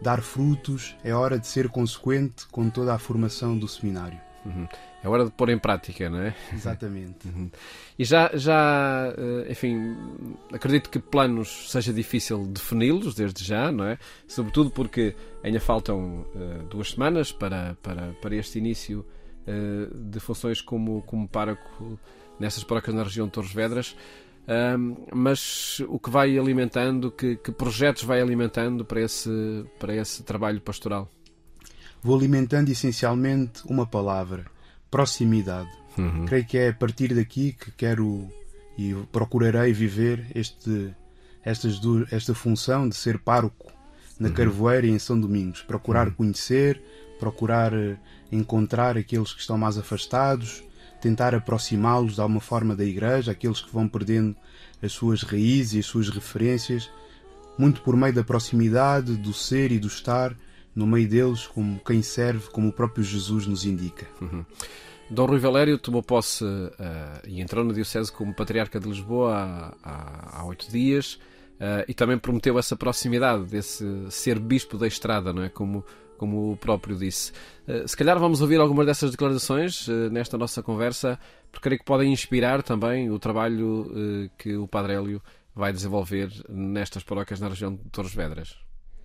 dar 0.04 0.22
frutos, 0.22 0.96
é 1.04 1.13
hora 1.13 1.39
de 1.39 1.48
ser 1.48 1.70
consequente 1.70 2.46
com 2.52 2.70
toda 2.70 2.94
a 2.94 3.00
formação 3.00 3.58
do 3.58 3.68
seminário. 3.68 4.20
Uhum. 4.46 4.68
É 5.02 5.08
hora 5.08 5.26
de 5.26 5.32
pôr 5.32 5.50
em 5.50 5.58
prática, 5.58 6.10
não 6.10 6.20
é? 6.20 6.36
Exatamente. 6.52 7.28
Uhum. 7.34 7.50
E 7.98 8.04
já, 8.04 8.32
já, 8.34 9.13
eh, 9.18 9.52
enfim, 9.52 9.96
acredito 10.52 10.89
que 10.89 11.00
planos 11.00 11.72
seja 11.72 11.94
difícil 11.94 12.46
defini-los 12.48 13.13
desde 13.13 13.44
já, 13.44 13.72
não 13.72 13.86
é? 13.86 13.98
Sobretudo 14.28 14.72
porque 14.72 15.16
ainda 15.44 15.60
faltam 15.60 16.26
uh, 16.36 16.63
duas 16.70 16.92
semanas 16.92 17.32
para, 17.32 17.78
para, 17.82 18.13
para 18.22 18.36
este 18.36 18.58
início 18.58 19.06
de 19.45 20.19
funções 20.19 20.62
como, 20.62 21.01
como 21.03 21.27
pároco 21.27 21.99
nessas 22.39 22.63
paróquias 22.63 22.95
na 22.95 23.03
região 23.03 23.25
de 23.25 23.34
Torres 23.34 23.53
Vedras. 23.53 23.95
Um, 24.45 24.95
mas 25.13 25.79
o 25.88 25.97
que 25.97 26.10
vai 26.10 26.38
alimentando, 26.38 27.10
que, 27.10 27.38
que, 27.38 27.51
projetos 27.51 28.03
vai 28.03 28.21
alimentando 28.21 28.84
para 28.84 29.01
esse, 29.01 29.65
para 29.79 29.95
esse 29.95 30.21
trabalho 30.23 30.60
pastoral? 30.60 31.10
Vou 32.01 32.17
alimentando 32.17 32.69
essencialmente 32.69 33.62
uma 33.65 33.86
palavra: 33.86 34.45
proximidade. 34.91 35.69
Uhum. 35.97 36.25
Creio 36.25 36.45
que 36.45 36.58
é 36.58 36.69
a 36.69 36.73
partir 36.73 37.13
daqui 37.13 37.53
que 37.53 37.71
quero 37.71 38.27
e 38.77 38.93
procurarei 39.12 39.71
viver 39.71 40.25
este, 40.36 40.93
estas, 41.43 41.79
esta 42.12 42.34
função 42.34 42.89
de 42.89 42.95
ser 42.95 43.19
pároco 43.19 43.71
na 44.19 44.27
uhum. 44.27 44.34
Carvoeira 44.34 44.88
e 44.88 44.89
em 44.89 44.99
São 44.99 45.19
Domingos. 45.19 45.62
Procurar 45.62 46.08
uhum. 46.08 46.13
conhecer, 46.13 46.82
procurar 47.19 47.73
eh, 47.73 47.97
encontrar 48.34 48.98
aqueles 48.98 49.34
que 49.34 49.41
estão 49.41 49.58
mais 49.58 49.78
afastados, 49.78 50.63
tentar 51.02 51.36
aproximá-los 51.36 52.15
de 52.15 52.22
alguma 52.22 52.39
forma 52.39 52.76
da 52.76 52.84
Igreja, 52.84 53.32
aqueles 53.32 53.62
que 53.62 53.72
vão 53.72 53.88
perdendo 53.88 54.36
as 54.82 54.91
suas 54.91 55.22
raízes 55.22 55.74
e 55.74 55.80
as 55.80 55.86
suas 55.86 56.10
referências, 56.10 56.89
muito 57.58 57.82
por 57.82 57.96
meio 57.96 58.13
da 58.13 58.24
proximidade, 58.24 59.15
do 59.15 59.34
ser 59.34 59.72
e 59.72 59.80
do 59.80 59.88
estar 59.88 60.36
no 60.76 60.88
meio 60.88 61.08
deles, 61.08 61.46
como 61.46 61.80
quem 61.80 62.02
serve, 62.02 62.50
como 62.50 62.69
o 62.69 62.74
próprio 62.74 63.04
Jesus 63.04 63.46
nos 63.46 63.65
indica. 63.65 64.08
Uhum. 64.19 64.43
Dom 65.10 65.26
Rui 65.26 65.39
Valério 65.39 65.78
tomou 65.78 66.02
posse 66.02 66.43
uh, 66.43 66.69
e 67.28 67.41
entrou 67.41 67.63
na 67.63 67.74
Diocese 67.74 68.12
como 68.12 68.34
Patriarca 68.34 68.80
de 68.80 68.88
Lisboa 68.88 69.76
há, 69.84 70.43
oito 70.46 70.72
dias 70.72 71.19
uh, 71.60 71.84
e 71.88 71.93
também 71.93 72.17
prometeu 72.17 72.58
essa 72.58 72.76
proximidade, 72.76 73.46
desse 73.46 73.86
ser 74.10 74.39
bispo 74.39 74.78
da 74.78 74.88
estrada, 74.88 75.32
não 75.32 75.43
é? 75.43 75.50
Como 75.50 75.86
como 76.24 76.54
o 76.54 76.56
próprio 76.56 76.96
disse. 76.96 77.34
Eh, 77.68 77.86
se 77.86 77.98
calhar 77.98 78.18
vamos 78.18 78.40
ouvir 78.40 78.62
algumas 78.62 78.86
dessas 78.86 79.12
declarações 79.12 79.90
eh, 79.90 80.10
nesta 80.10 80.38
nossa 80.38 80.64
conversa, 80.64 81.20
porque 81.52 81.64
creio 81.64 81.80
que 81.80 81.86
podem 81.86 82.14
inspirar 82.14 82.64
também 82.64 83.12
o 83.12 83.20
trabalho 83.20 83.92
eh, 83.94 84.30
que 84.38 84.56
o 84.56 84.66
Padre 84.66 84.94
Hélio 84.94 85.22
vai 85.54 85.74
desenvolver 85.74 86.32
nestas 86.48 87.04
paróquias 87.04 87.42
na 87.42 87.50
região 87.50 87.76
de 87.76 87.90
Torres 87.92 88.16
Vedras. 88.16 88.56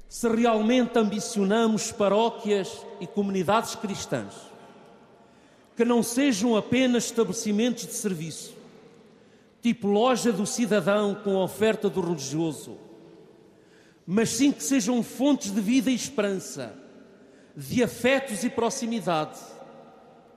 Se 0.09 0.29
realmente 0.29 0.97
ambicionamos 0.97 1.91
paróquias 1.91 2.87
e 3.01 3.07
comunidades 3.07 3.75
cristãs 3.75 4.33
que 5.77 5.85
não 5.85 6.05
sejam 6.05 6.57
apenas 6.57 7.07
estabelecimentos 7.07 7.85
de 7.85 7.95
serviço, 7.95 8.55
tipo 9.61 9.89
loja 9.89 10.33
do 10.33 10.47
cidadão 10.47 11.17
com 11.17 11.37
a 11.37 11.43
oferta 11.43 11.91
do 11.91 12.01
religioso, 12.01 12.79
mas 14.07 14.31
sim 14.31 14.53
que 14.53 14.63
sejam 14.63 15.03
fontes 15.03 15.51
de 15.51 15.61
vida 15.61 15.91
e 15.91 15.95
esperança 15.95 16.88
de 17.59 17.83
afetos 17.83 18.45
e 18.45 18.51
proximidade. 18.51 19.41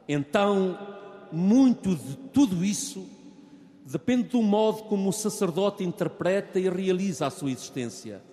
Então, 0.08 0.98
muito 1.32 1.96
de 1.96 2.16
tudo 2.34 2.66
isso 2.66 3.08
depende 3.86 4.30
do 4.30 4.42
modo 4.42 4.84
como 4.84 5.10
o 5.10 5.14
sacerdote 5.14 5.84
interpreta 5.84 6.60
e 6.60 6.68
realiza 6.68 7.28
a 7.28 7.30
sua 7.30 7.52
existência, 7.52 8.24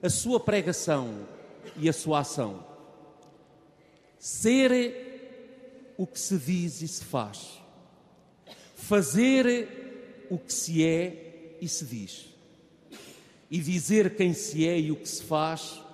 a 0.00 0.08
sua 0.08 0.38
pregação 0.38 1.26
e 1.76 1.88
a 1.88 1.92
sua 1.92 2.20
ação. 2.20 2.64
Ser 4.20 5.92
o 5.96 6.06
que 6.06 6.20
se 6.20 6.38
diz 6.38 6.80
e 6.80 6.86
se 6.86 7.04
faz, 7.04 7.60
fazer 8.76 10.26
o 10.30 10.38
que 10.38 10.52
se 10.52 10.84
é 10.84 11.56
e 11.60 11.68
se 11.68 11.84
diz, 11.84 12.26
e 13.50 13.58
dizer 13.58 14.14
quem 14.14 14.32
se 14.32 14.64
é 14.64 14.78
e 14.78 14.92
o 14.92 14.96
que 14.96 15.08
se 15.08 15.24
faz 15.24 15.87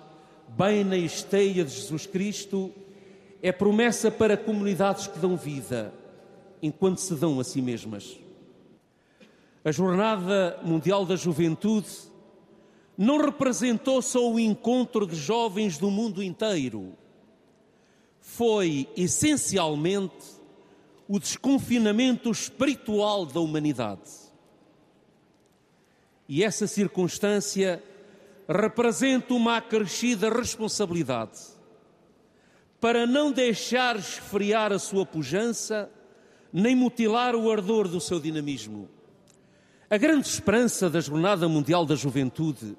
bem 0.57 0.83
na 0.83 0.97
esteia 0.97 1.65
de 1.65 1.71
Jesus 1.71 2.05
Cristo, 2.05 2.71
é 3.41 3.51
promessa 3.51 4.09
para 4.09 4.37
comunidades 4.37 5.07
que 5.07 5.19
dão 5.19 5.35
vida 5.35 5.93
enquanto 6.61 6.99
se 6.99 7.13
dão 7.15 7.39
a 7.39 7.43
si 7.43 7.61
mesmas. 7.61 8.17
A 9.63 9.71
Jornada 9.71 10.59
Mundial 10.63 11.05
da 11.05 11.15
Juventude 11.15 11.89
não 12.97 13.17
representou 13.17 14.01
só 14.01 14.31
o 14.31 14.39
encontro 14.39 15.05
de 15.05 15.15
jovens 15.15 15.77
do 15.77 15.91
mundo 15.91 16.23
inteiro. 16.23 16.93
Foi 18.21 18.87
essencialmente 18.95 20.35
o 21.07 21.19
desconfinamento 21.19 22.31
espiritual 22.31 23.25
da 23.25 23.39
humanidade. 23.39 24.09
E 26.27 26.43
essa 26.43 26.65
circunstância 26.65 27.83
representa 28.47 29.33
uma 29.33 29.57
acrescida 29.57 30.29
responsabilidade 30.29 31.39
para 32.79 33.07
não 33.07 33.31
deixar 33.31 33.95
esfriar 33.95 34.71
a 34.71 34.77
sua 34.77 35.05
pujança 35.05 35.89
nem 36.53 36.75
mutilar 36.75 37.35
o 37.35 37.51
ardor 37.51 37.87
do 37.87 37.99
seu 37.99 38.19
dinamismo. 38.19 38.87
A 39.89 39.97
grande 39.97 40.27
esperança 40.27 40.89
da 40.89 40.99
Jornada 40.99 41.49
Mundial 41.49 41.85
da 41.85 41.95
Juventude 41.95 42.77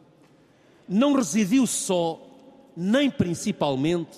não 0.88 1.14
residiu 1.14 1.66
só, 1.66 2.20
nem 2.76 3.10
principalmente, 3.10 4.16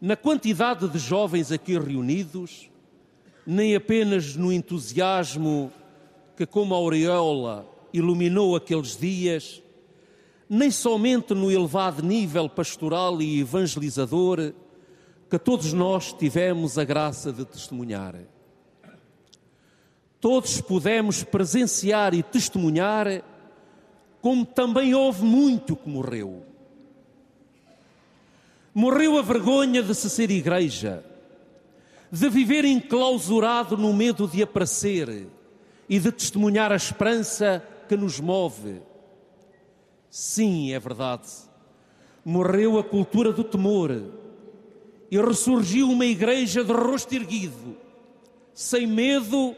na 0.00 0.14
quantidade 0.14 0.86
de 0.88 0.98
jovens 0.98 1.50
aqui 1.50 1.78
reunidos, 1.78 2.70
nem 3.46 3.74
apenas 3.74 4.36
no 4.36 4.52
entusiasmo 4.52 5.72
que, 6.36 6.46
como 6.46 6.74
a 6.74 6.78
aureola, 6.78 7.66
iluminou 7.92 8.54
aqueles 8.54 8.96
dias 8.96 9.62
nem 10.48 10.70
somente 10.70 11.34
no 11.34 11.50
elevado 11.50 12.02
nível 12.02 12.48
pastoral 12.48 13.20
e 13.20 13.40
evangelizador 13.40 14.54
que 15.28 15.38
todos 15.38 15.72
nós 15.72 16.12
tivemos 16.12 16.78
a 16.78 16.84
graça 16.84 17.32
de 17.32 17.44
testemunhar. 17.44 18.14
Todos 20.20 20.60
pudemos 20.60 21.22
presenciar 21.22 22.14
e 22.14 22.22
testemunhar 22.22 23.22
como 24.22 24.44
também 24.44 24.94
houve 24.94 25.22
muito 25.22 25.76
que 25.76 25.88
morreu. 25.88 26.44
Morreu 28.74 29.18
a 29.18 29.22
vergonha 29.22 29.82
de 29.82 29.94
se 29.94 30.08
ser 30.08 30.30
igreja, 30.30 31.04
de 32.10 32.28
viver 32.28 32.64
enclausurado 32.64 33.76
no 33.76 33.92
medo 33.92 34.26
de 34.26 34.42
aparecer 34.42 35.28
e 35.88 35.98
de 35.98 36.10
testemunhar 36.10 36.72
a 36.72 36.76
esperança 36.76 37.62
que 37.88 37.96
nos 37.96 38.18
move 38.18 38.80
Sim, 40.10 40.72
é 40.72 40.78
verdade. 40.78 41.28
Morreu 42.24 42.78
a 42.78 42.84
cultura 42.84 43.32
do 43.32 43.44
temor 43.44 43.90
e 45.10 45.18
ressurgiu 45.18 45.90
uma 45.90 46.04
igreja 46.04 46.62
de 46.62 46.72
rosto 46.72 47.14
erguido, 47.14 47.76
sem 48.52 48.86
medo 48.86 49.54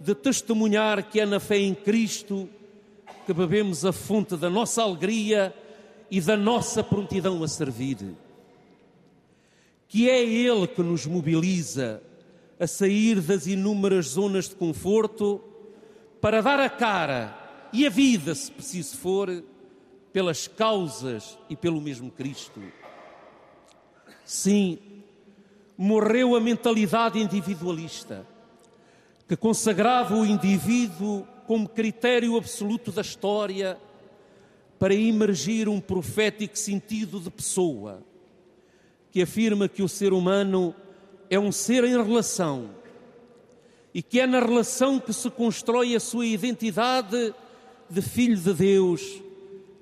de 0.00 0.14
testemunhar 0.14 1.10
que 1.10 1.20
é 1.20 1.26
na 1.26 1.40
fé 1.40 1.58
em 1.58 1.74
Cristo 1.74 2.48
que 3.26 3.32
bebemos 3.32 3.84
a 3.84 3.92
fonte 3.92 4.36
da 4.36 4.48
nossa 4.48 4.82
alegria 4.82 5.54
e 6.10 6.20
da 6.20 6.36
nossa 6.36 6.82
prontidão 6.82 7.42
a 7.42 7.48
servir. 7.48 7.98
Que 9.86 10.08
é 10.08 10.22
Ele 10.22 10.66
que 10.66 10.82
nos 10.82 11.04
mobiliza 11.04 12.02
a 12.58 12.66
sair 12.66 13.20
das 13.20 13.46
inúmeras 13.46 14.06
zonas 14.06 14.48
de 14.48 14.54
conforto 14.54 15.42
para 16.20 16.40
dar 16.40 16.58
a 16.58 16.70
cara 16.70 17.68
e 17.72 17.86
a 17.86 17.90
vida, 17.90 18.34
se 18.34 18.50
preciso 18.50 18.96
for 18.96 19.44
pelas 20.12 20.48
causas 20.48 21.38
e 21.48 21.56
pelo 21.56 21.80
mesmo 21.80 22.10
Cristo. 22.10 22.62
Sim, 24.24 24.78
morreu 25.76 26.34
a 26.34 26.40
mentalidade 26.40 27.18
individualista, 27.18 28.26
que 29.26 29.36
consagrava 29.36 30.14
o 30.14 30.26
indivíduo 30.26 31.26
como 31.46 31.68
critério 31.68 32.36
absoluto 32.36 32.90
da 32.90 33.02
história 33.02 33.78
para 34.78 34.94
emergir 34.94 35.68
um 35.68 35.80
profético 35.80 36.58
sentido 36.58 37.20
de 37.20 37.30
pessoa, 37.30 38.02
que 39.10 39.22
afirma 39.22 39.68
que 39.68 39.82
o 39.82 39.88
ser 39.88 40.12
humano 40.12 40.74
é 41.30 41.38
um 41.38 41.52
ser 41.52 41.84
em 41.84 42.02
relação 42.02 42.70
e 43.94 44.02
que 44.02 44.20
é 44.20 44.26
na 44.26 44.40
relação 44.40 45.00
que 45.00 45.12
se 45.12 45.30
constrói 45.30 45.94
a 45.96 46.00
sua 46.00 46.26
identidade 46.26 47.34
de 47.88 48.02
filho 48.02 48.36
de 48.36 48.52
Deus 48.52 49.22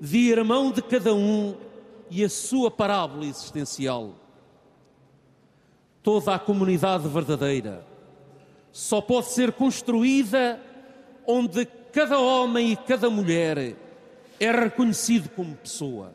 de 0.00 0.18
irmão 0.18 0.70
de 0.70 0.82
cada 0.82 1.14
um 1.14 1.56
e 2.11 2.24
a 2.24 2.28
sua 2.28 2.70
parábola 2.70 3.24
existencial. 3.24 4.14
Toda 6.02 6.35
a 6.35 6.38
comunidade 6.38 7.09
verdadeira 7.09 7.85
só 8.72 9.00
pode 9.00 9.28
ser 9.28 9.52
construída 9.52 10.61
onde 11.26 11.64
cada 11.92 12.18
homem 12.18 12.72
e 12.72 12.76
cada 12.76 13.11
mulher 13.11 13.74
é 14.38 14.50
reconhecido 14.52 15.28
como 15.30 15.56
pessoa 15.56 16.12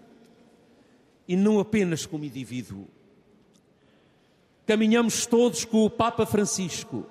e 1.28 1.36
não 1.36 1.60
apenas 1.60 2.06
como 2.06 2.24
indivíduo. 2.24 2.88
Caminhamos 4.66 5.26
todos 5.26 5.66
com 5.66 5.86
o 5.86 5.90
Papa 5.90 6.26
Francisco 6.26 7.06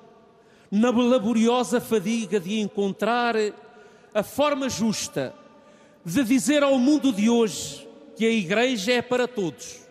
na 0.71 0.91
laboriosa 0.91 1.81
fadiga 1.81 2.39
de 2.39 2.61
encontrar 2.61 3.35
a 4.15 4.23
forma 4.23 4.69
justa 4.69 5.35
de 6.05 6.25
dizer 6.25 6.63
ao 6.63 6.79
mundo 6.79 7.13
de 7.13 7.29
hoje 7.29 7.89
que 8.17 8.25
a 8.25 8.31
Igreja 8.31 8.93
é 8.93 9.03
para 9.03 9.29
todos, 9.29 9.87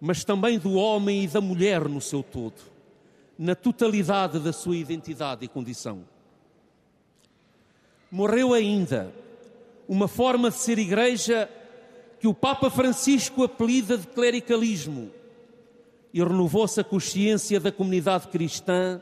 mas 0.00 0.24
também 0.24 0.58
do 0.58 0.74
homem 0.74 1.24
e 1.24 1.26
da 1.26 1.40
mulher 1.40 1.88
no 1.88 2.00
seu 2.00 2.22
todo, 2.22 2.60
na 3.38 3.54
totalidade 3.54 4.38
da 4.38 4.52
sua 4.52 4.76
identidade 4.76 5.44
e 5.44 5.48
condição. 5.48 6.04
Morreu 8.10 8.54
ainda 8.54 9.12
uma 9.88 10.08
forma 10.08 10.50
de 10.50 10.56
ser 10.56 10.78
Igreja 10.78 11.50
que 12.18 12.26
o 12.26 12.34
Papa 12.34 12.70
Francisco 12.70 13.44
apelida 13.44 13.98
de 13.98 14.06
clericalismo 14.06 15.10
e 16.12 16.22
renovou-se 16.22 16.80
a 16.80 16.84
consciência 16.84 17.60
da 17.60 17.70
comunidade 17.70 18.28
cristã 18.28 19.00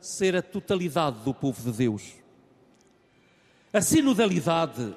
ser 0.00 0.34
a 0.34 0.42
totalidade 0.42 1.20
do 1.20 1.32
povo 1.32 1.70
de 1.70 1.76
Deus. 1.76 2.14
A 3.72 3.80
sinodalidade 3.80 4.94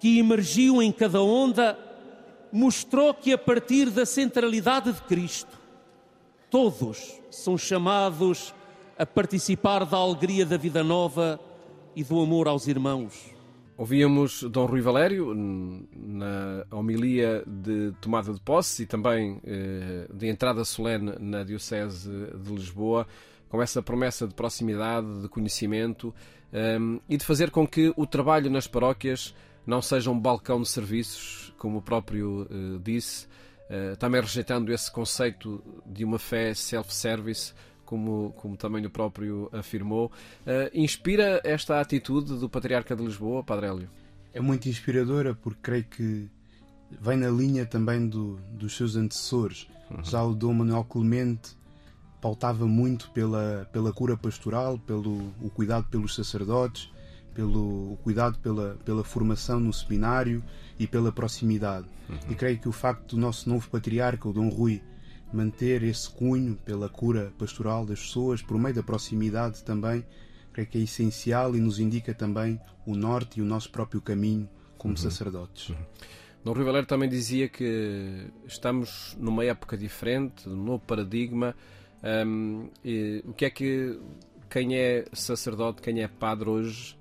que 0.00 0.18
emergiu 0.18 0.82
em 0.82 0.92
cada 0.92 1.20
onda 1.20 1.78
mostrou 2.52 3.12
que, 3.12 3.32
a 3.32 3.38
partir 3.38 3.90
da 3.90 4.06
centralidade 4.06 4.92
de 4.92 5.00
Cristo, 5.02 5.58
todos 6.50 7.20
são 7.30 7.58
chamados 7.58 8.54
a 8.98 9.04
participar 9.04 9.84
da 9.84 9.96
alegria 9.96 10.46
da 10.46 10.56
vida 10.56 10.82
nova 10.82 11.38
e 11.94 12.02
do 12.02 12.20
amor 12.20 12.48
aos 12.48 12.66
irmãos. 12.66 13.34
Ouvíamos 13.76 14.42
Dom 14.44 14.64
Rui 14.64 14.80
Valério 14.80 15.34
na 15.34 16.64
homilia 16.70 17.44
de 17.46 17.92
tomada 18.00 18.32
de 18.32 18.40
posse 18.40 18.84
e 18.84 18.86
também 18.86 19.38
eh, 19.44 20.08
de 20.14 20.28
entrada 20.28 20.64
solene 20.64 21.12
na 21.20 21.44
Diocese 21.44 22.08
de 22.08 22.52
Lisboa, 22.54 23.06
com 23.50 23.62
essa 23.62 23.82
promessa 23.82 24.26
de 24.26 24.34
proximidade, 24.34 25.20
de 25.20 25.28
conhecimento 25.28 26.14
um, 26.80 27.00
e 27.06 27.16
de 27.16 27.24
fazer 27.24 27.50
com 27.50 27.66
que 27.66 27.92
o 27.96 28.06
trabalho 28.06 28.50
nas 28.50 28.66
paróquias 28.66 29.34
não 29.66 29.82
seja 29.82 30.10
um 30.10 30.18
balcão 30.18 30.62
de 30.62 30.68
serviços, 30.68 31.52
como 31.58 31.78
o 31.78 31.82
próprio 31.82 32.42
uh, 32.42 32.78
disse, 32.78 33.26
uh, 33.68 33.96
também 33.98 34.20
rejeitando 34.20 34.72
esse 34.72 34.90
conceito 34.90 35.62
de 35.84 36.04
uma 36.04 36.18
fé 36.18 36.54
self-service, 36.54 37.52
como, 37.84 38.32
como 38.36 38.56
também 38.56 38.84
o 38.86 38.90
próprio 38.90 39.48
afirmou. 39.52 40.06
Uh, 40.42 40.70
inspira 40.72 41.40
esta 41.44 41.80
atitude 41.80 42.38
do 42.38 42.48
Patriarca 42.48 42.94
de 42.94 43.04
Lisboa, 43.04 43.42
Padre 43.42 43.66
Hélio? 43.66 43.90
É 44.32 44.40
muito 44.40 44.68
inspiradora 44.68 45.34
porque 45.34 45.60
creio 45.62 45.84
que 45.84 46.30
vem 47.00 47.16
na 47.16 47.30
linha 47.30 47.66
também 47.66 48.06
do, 48.06 48.36
dos 48.52 48.76
seus 48.76 48.96
antecessores. 48.96 49.66
Uhum. 49.90 50.04
Já 50.04 50.22
o 50.22 50.34
Dom 50.34 50.52
Manuel 50.52 50.84
Clemente 50.84 51.56
pautava 52.20 52.66
muito 52.66 53.10
pela, 53.10 53.68
pela 53.72 53.92
cura 53.92 54.16
pastoral, 54.16 54.78
pelo 54.78 55.32
o 55.40 55.50
cuidado 55.50 55.86
pelos 55.88 56.14
sacerdotes, 56.14 56.90
pelo 57.36 57.98
cuidado 58.02 58.38
pela, 58.38 58.78
pela 58.82 59.04
formação 59.04 59.60
no 59.60 59.70
seminário 59.70 60.42
e 60.78 60.86
pela 60.86 61.12
proximidade. 61.12 61.86
Uhum. 62.08 62.18
E 62.30 62.34
creio 62.34 62.58
que 62.58 62.66
o 62.66 62.72
facto 62.72 63.14
do 63.14 63.20
nosso 63.20 63.46
novo 63.46 63.68
patriarca, 63.68 64.26
o 64.26 64.32
Dom 64.32 64.48
Rui, 64.48 64.82
manter 65.30 65.82
esse 65.82 66.08
cunho 66.08 66.56
pela 66.64 66.88
cura 66.88 67.30
pastoral 67.38 67.84
das 67.84 68.00
pessoas, 68.00 68.40
por 68.40 68.58
meio 68.58 68.74
da 68.74 68.82
proximidade 68.82 69.62
também, 69.62 70.02
creio 70.50 70.66
que 70.66 70.78
é 70.78 70.80
essencial 70.80 71.54
e 71.54 71.60
nos 71.60 71.78
indica 71.78 72.14
também 72.14 72.58
o 72.86 72.96
norte 72.96 73.38
e 73.38 73.42
o 73.42 73.44
nosso 73.44 73.70
próprio 73.70 74.00
caminho 74.00 74.48
como 74.78 74.94
uhum. 74.94 74.96
sacerdotes. 74.96 75.68
Uhum. 75.68 75.76
Dom 76.42 76.52
Rui 76.54 76.64
Valério 76.64 76.88
também 76.88 77.08
dizia 77.08 77.48
que 77.48 78.28
estamos 78.46 79.14
numa 79.20 79.44
época 79.44 79.76
diferente, 79.76 80.48
um 80.48 80.56
novo 80.56 80.82
paradigma, 80.86 81.54
um, 82.26 82.70
o 83.24 83.32
que 83.34 83.44
é 83.44 83.50
que 83.50 84.00
quem 84.48 84.76
é 84.76 85.04
sacerdote, 85.12 85.82
quem 85.82 86.02
é 86.02 86.08
padre 86.08 86.48
hoje, 86.48 86.95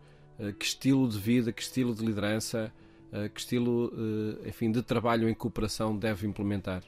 que 0.59 0.65
estilo 0.65 1.07
de 1.07 1.17
vida, 1.17 1.51
que 1.51 1.61
estilo 1.61 1.95
de 1.95 2.05
liderança, 2.05 2.71
uh, 3.11 3.29
que 3.29 3.39
estilo, 3.39 3.91
uh, 3.93 4.47
enfim, 4.47 4.71
de 4.71 4.81
trabalho 4.81 5.29
em 5.29 5.33
cooperação 5.33 5.95
deve 5.95 6.27
implementar? 6.27 6.83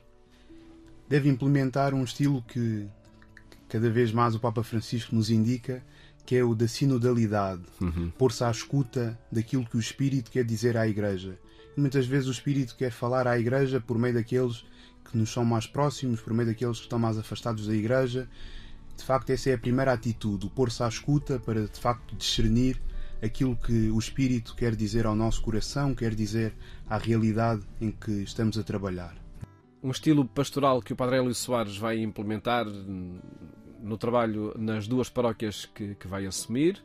Deve 1.08 1.30
implementar 1.30 1.94
um 1.94 2.04
estilo 2.04 2.42
que 2.42 2.88
cada 3.70 3.90
vez 3.90 4.12
mais 4.12 4.36
o 4.36 4.40
Papa 4.40 4.64
Francisco 4.64 5.16
nos 5.16 5.30
indica, 5.30 5.84
que 6.26 6.36
é 6.36 6.44
o 6.44 6.54
da 6.54 6.68
sinodalidade, 6.68 7.64
uhum. 7.80 8.12
pôr-se 8.18 8.44
à 8.44 8.52
escuta 8.52 9.18
daquilo 9.32 9.66
que 9.66 9.78
o 9.78 9.80
Espírito 9.80 10.30
quer 10.30 10.44
dizer 10.44 10.76
à 10.76 10.88
Igreja. 10.88 11.38
E 11.76 11.80
muitas 11.80 12.06
vezes 12.06 12.28
o 12.28 12.32
Espírito 12.32 12.76
quer 12.76 12.92
falar 12.92 13.28
à 13.28 13.40
Igreja 13.40 13.80
por 13.80 13.98
meio 13.98 14.14
daqueles 14.14 14.66
que 15.10 15.18
nos 15.18 15.32
são 15.32 15.46
mais 15.46 15.66
próximos, 15.66 16.20
por 16.20 16.34
meio 16.34 16.50
daqueles 16.50 16.80
que 16.80 16.84
estão 16.84 17.00
mais 17.00 17.18
afastados 17.18 17.66
da 17.66 17.74
Igreja. 17.74 18.28
De 18.98 19.04
facto, 19.04 19.30
essa 19.30 19.50
é 19.52 19.54
a 19.54 19.58
primeira 19.58 19.94
atitude, 19.94 20.48
o 20.48 20.50
pôr-se 20.50 20.84
à 20.84 20.88
escuta 20.88 21.40
para 21.40 21.62
de 21.62 21.80
facto 21.80 22.16
discernir 22.16 22.82
aquilo 23.22 23.56
que 23.56 23.90
o 23.90 23.98
Espírito 23.98 24.56
quer 24.56 24.76
dizer 24.76 25.06
ao 25.06 25.16
nosso 25.16 25.42
coração, 25.42 25.96
quer 25.96 26.14
dizer 26.14 26.54
à 26.90 26.98
realidade 26.98 27.62
em 27.82 27.92
que 27.92 28.12
estamos 28.12 28.58
a 28.58 28.64
trabalhar. 28.64 29.16
Um 29.84 29.92
estilo 29.92 30.26
pastoral 30.26 30.82
que 30.82 30.94
o 30.94 30.96
Padre 30.96 31.18
Hélio 31.18 31.34
Soares 31.34 31.78
vai 31.78 32.00
implementar 32.00 32.66
no 32.66 33.98
trabalho 33.98 34.54
nas 34.58 34.88
duas 34.88 35.10
paróquias 35.10 35.66
que, 35.66 35.96
que 35.96 36.08
vai 36.08 36.26
assumir, 36.26 36.82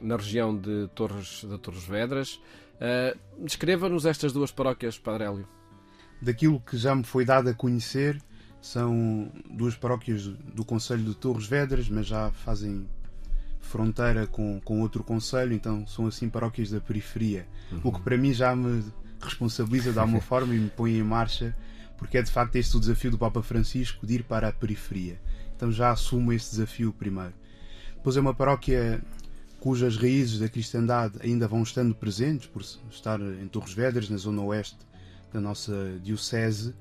na 0.00 0.16
região 0.16 0.56
de 0.56 0.88
Torres, 0.94 1.44
de 1.44 1.58
Torres 1.58 1.84
Vedras. 1.84 2.34
Uh, 2.76 3.44
Descreva-nos 3.44 4.06
estas 4.06 4.32
duas 4.32 4.50
paróquias, 4.50 4.98
Padre 4.98 5.24
Hélio 5.24 5.48
daquilo 6.22 6.60
que 6.60 6.76
já 6.76 6.94
me 6.94 7.02
foi 7.02 7.24
dado 7.24 7.50
a 7.50 7.54
conhecer, 7.54 8.22
são 8.60 9.30
duas 9.50 9.74
paróquias 9.74 10.28
do 10.28 10.64
Conselho 10.64 11.02
de 11.02 11.16
Torres 11.16 11.46
Vedras, 11.46 11.88
mas 11.88 12.06
já 12.06 12.30
fazem 12.30 12.88
fronteira 13.62 14.26
com, 14.26 14.60
com 14.60 14.80
outro 14.80 15.02
conselho, 15.02 15.54
então 15.54 15.86
são 15.86 16.06
assim 16.06 16.28
paróquias 16.28 16.70
da 16.70 16.80
periferia. 16.80 17.46
Uhum. 17.70 17.80
O 17.84 17.92
que 17.92 18.00
para 18.00 18.18
mim 18.18 18.32
já 18.32 18.54
me 18.54 18.84
responsabiliza 19.20 19.92
de 19.92 19.98
alguma 19.98 20.20
forma 20.22 20.54
e 20.54 20.58
me 20.58 20.68
põe 20.68 20.98
em 20.98 21.02
marcha, 21.02 21.56
porque 21.96 22.18
é 22.18 22.22
de 22.22 22.30
facto 22.30 22.56
este 22.56 22.76
o 22.76 22.80
desafio 22.80 23.10
do 23.10 23.18
Papa 23.18 23.42
Francisco 23.42 24.06
de 24.06 24.16
ir 24.16 24.24
para 24.24 24.48
a 24.48 24.52
periferia. 24.52 25.18
Então 25.56 25.72
já 25.72 25.90
assumo 25.90 26.32
esse 26.32 26.50
desafio 26.50 26.92
primeiro. 26.92 27.32
Depois 27.96 28.16
é 28.16 28.20
uma 28.20 28.34
paróquia 28.34 29.00
cujas 29.60 29.96
raízes 29.96 30.40
da 30.40 30.48
cristandade 30.48 31.14
ainda 31.22 31.46
vão 31.46 31.62
estando 31.62 31.94
presentes, 31.94 32.48
por 32.48 32.62
estar 32.90 33.20
em 33.20 33.46
Torres 33.46 33.72
Vedras, 33.72 34.10
na 34.10 34.16
zona 34.16 34.42
oeste 34.42 34.78
da 35.32 35.40
nossa 35.40 35.98
diocese 36.02 36.74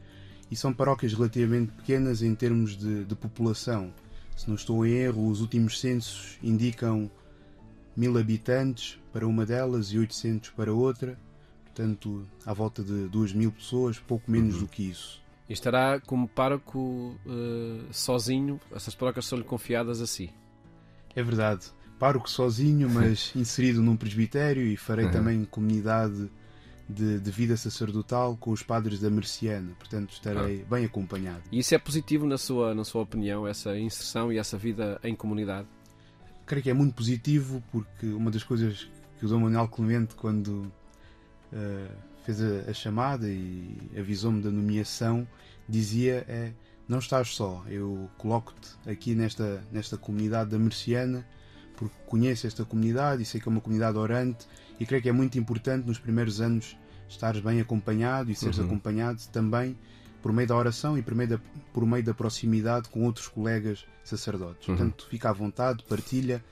e 0.50 0.56
são 0.56 0.74
paróquias 0.74 1.14
relativamente 1.14 1.72
pequenas 1.72 2.22
em 2.22 2.36
termos 2.36 2.76
de, 2.76 3.06
de 3.06 3.16
população. 3.16 3.94
Se 4.42 4.48
não 4.48 4.56
estou 4.56 4.84
em 4.84 4.94
erro, 4.94 5.30
os 5.30 5.40
últimos 5.40 5.80
censos 5.80 6.40
indicam 6.42 7.12
mil 7.96 8.18
habitantes 8.18 9.00
para 9.14 9.28
uma 9.28 9.46
delas 9.46 9.90
e 9.90 10.00
800 10.00 10.50
para 10.50 10.74
outra, 10.74 11.16
portanto, 11.64 12.28
à 12.44 12.52
volta 12.52 12.84
de 12.84 13.08
duas 13.08 13.34
mil 13.34 13.52
pessoas, 13.52 14.00
pouco 14.00 14.32
menos 14.32 14.56
uhum. 14.56 14.62
do 14.62 14.68
que 14.68 14.90
isso. 14.90 15.22
E 15.48 15.54
estará 15.54 16.00
como 16.00 16.28
pároco 16.28 16.80
uh, 17.24 17.86
sozinho, 17.92 18.60
essas 18.72 18.96
paróquias 18.96 19.28
são-lhe 19.28 19.44
confiadas 19.44 20.02
a 20.02 20.08
si. 20.08 20.34
É 21.16 21.22
verdade, 21.22 21.68
pároco 22.00 22.28
sozinho, 22.28 22.90
mas 22.90 23.32
inserido 23.38 23.80
num 23.80 23.96
presbitério 23.96 24.66
e 24.66 24.76
farei 24.76 25.06
uhum. 25.06 25.12
também 25.12 25.46
comunidade 25.46 26.32
de, 26.92 27.20
de, 27.20 27.32
vida 27.32 27.56
sacerdotal 27.58 28.36
com 28.38 28.52
os 28.52 28.62
padres 28.62 29.00
da 29.00 29.10
Merciana, 29.10 29.74
portanto 29.78 30.12
estarei 30.14 30.62
ah. 30.62 30.76
bem 30.76 30.86
acompanhado. 30.86 31.44
E 31.52 31.60
isso 31.60 31.74
é 31.74 31.78
positivo 31.78 32.26
na 32.26 32.38
sua, 32.38 32.74
na 32.76 32.84
sua 32.84 33.02
opinião, 33.02 33.48
essa 33.48 33.78
inserção 33.78 34.32
e 34.32 34.38
essa 34.38 34.58
vida 34.58 35.00
em 35.04 35.16
comunidade? 35.16 35.68
Creio 36.46 36.64
que 36.64 36.70
é 36.70 36.74
muito 36.74 36.94
positivo 36.96 37.64
porque 37.72 38.08
uma 38.08 38.30
das 38.30 38.44
coisas 38.44 38.90
que 39.20 39.26
o 39.26 39.30
Dom 39.30 39.40
Manuel 39.40 39.68
Clemente, 39.68 40.16
quando 40.16 40.72
uh, 41.54 41.92
fez 42.26 42.42
a, 42.42 42.70
a, 42.70 42.74
chamada 42.74 43.28
e 43.28 43.78
avisou-me 43.98 44.42
da 44.42 44.52
nomeação, 44.52 45.28
dizia 45.68 46.26
é 46.28 46.52
não 46.88 47.00
estás 47.00 47.30
só, 47.30 47.64
eu 47.70 48.10
coloco-te 48.18 48.70
aqui 48.90 49.16
nesta, 49.16 49.64
nesta 49.72 49.98
comunidade 49.98 50.50
da 50.50 50.60
Merciana 50.60 51.26
porque 51.78 51.96
conheço 52.06 52.46
esta 52.46 52.66
comunidade 52.66 53.24
e 53.24 53.26
sei 53.26 53.40
que 53.40 53.48
é 53.48 53.52
uma 53.52 53.62
comunidade 53.62 53.98
orante 53.98 54.46
e 54.80 54.86
creio 54.86 55.02
que 55.02 55.10
é 55.10 55.12
muito 55.12 55.40
importante 55.40 55.88
nos 55.88 55.98
primeiros 55.98 56.42
anos 56.42 56.78
estares 57.12 57.42
bem 57.42 57.60
acompanhado 57.60 58.32
e 58.32 58.36
seres 58.36 58.58
uhum. 58.58 58.66
acompanhado 58.66 59.22
também 59.32 59.78
por 60.22 60.32
meio 60.32 60.48
da 60.48 60.56
oração 60.56 60.98
e 60.98 61.02
por 61.02 61.16
meio 61.16 61.30
da, 61.30 61.40
por 61.74 61.86
meio 61.86 62.04
da 62.04 62.14
proximidade 62.14 62.90
com 62.90 63.04
outros 63.04 63.28
colegas 63.28 63.86
sacerdotes. 64.04 64.68
Uhum. 64.68 64.76
Portanto, 64.76 65.08
fica 65.10 65.30
à 65.30 65.34
vontade, 65.34 65.84
partilha 65.84 66.44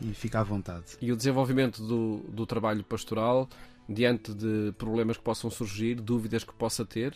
e 0.00 0.12
fica 0.12 0.40
à 0.40 0.42
vontade. 0.42 0.96
E 1.00 1.12
o 1.12 1.16
desenvolvimento 1.16 1.82
do, 1.82 2.18
do 2.28 2.46
trabalho 2.46 2.84
pastoral, 2.84 3.48
diante 3.88 4.34
de 4.34 4.72
problemas 4.76 5.16
que 5.16 5.22
possam 5.22 5.50
surgir, 5.50 5.96
dúvidas 5.96 6.44
que 6.44 6.52
possa 6.52 6.84
ter, 6.84 7.14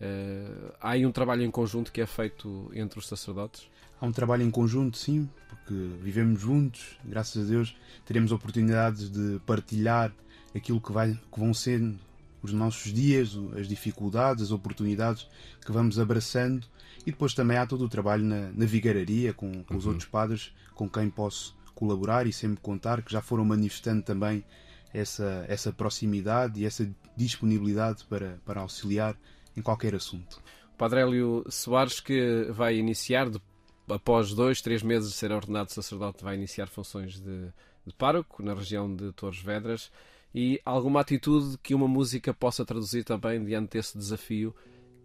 uh, 0.00 0.72
há 0.80 0.90
aí 0.90 1.04
um 1.04 1.12
trabalho 1.12 1.42
em 1.42 1.50
conjunto 1.50 1.92
que 1.92 2.00
é 2.00 2.06
feito 2.06 2.70
entre 2.74 2.98
os 2.98 3.06
sacerdotes? 3.06 3.68
Há 4.00 4.06
um 4.06 4.12
trabalho 4.12 4.42
em 4.42 4.50
conjunto, 4.50 4.96
sim, 4.96 5.28
porque 5.48 5.74
vivemos 6.00 6.40
juntos, 6.40 6.98
graças 7.04 7.44
a 7.44 7.48
Deus, 7.48 7.76
teremos 8.04 8.32
oportunidades 8.32 9.10
de 9.10 9.40
partilhar 9.46 10.12
aquilo 10.54 10.80
que, 10.80 10.92
vai, 10.92 11.12
que 11.32 11.40
vão 11.40 11.54
sendo 11.54 11.98
os 12.44 12.52
nossos 12.52 12.92
dias, 12.92 13.38
as 13.58 13.66
dificuldades, 13.66 14.44
as 14.44 14.50
oportunidades 14.50 15.26
que 15.64 15.72
vamos 15.72 15.98
abraçando. 15.98 16.66
E 17.00 17.10
depois 17.10 17.32
também 17.32 17.56
há 17.56 17.66
todo 17.66 17.84
o 17.84 17.88
trabalho 17.88 18.22
na, 18.22 18.52
na 18.52 18.66
vigararia 18.66 19.32
com, 19.32 19.64
com 19.64 19.76
os 19.76 19.86
outros 19.86 20.04
padres 20.04 20.52
com 20.74 20.88
quem 20.88 21.08
posso 21.08 21.56
colaborar 21.74 22.26
e 22.26 22.32
sempre 22.32 22.60
contar, 22.60 23.02
que 23.02 23.10
já 23.10 23.22
foram 23.22 23.44
manifestando 23.44 24.02
também 24.02 24.44
essa, 24.92 25.44
essa 25.48 25.72
proximidade 25.72 26.60
e 26.60 26.66
essa 26.66 26.88
disponibilidade 27.16 28.04
para, 28.04 28.38
para 28.44 28.60
auxiliar 28.60 29.16
em 29.56 29.62
qualquer 29.62 29.94
assunto. 29.94 30.40
Padre 30.76 31.00
Hélio 31.00 31.44
Soares, 31.48 31.98
que 31.98 32.46
vai 32.50 32.76
iniciar, 32.76 33.30
de, 33.30 33.40
após 33.88 34.34
dois, 34.34 34.60
três 34.60 34.82
meses 34.82 35.10
de 35.10 35.16
ser 35.16 35.32
ordenado 35.32 35.72
sacerdote, 35.72 36.22
vai 36.22 36.34
iniciar 36.34 36.66
funções 36.66 37.18
de, 37.18 37.46
de 37.86 37.94
pároco 37.96 38.42
na 38.42 38.52
região 38.52 38.94
de 38.94 39.12
Torres 39.12 39.40
Vedras 39.40 39.90
e 40.34 40.60
alguma 40.64 41.00
atitude 41.00 41.56
que 41.62 41.74
uma 41.74 41.86
música 41.86 42.34
possa 42.34 42.64
traduzir 42.64 43.04
também 43.04 43.44
diante 43.44 43.72
desse 43.72 43.96
desafio 43.96 44.54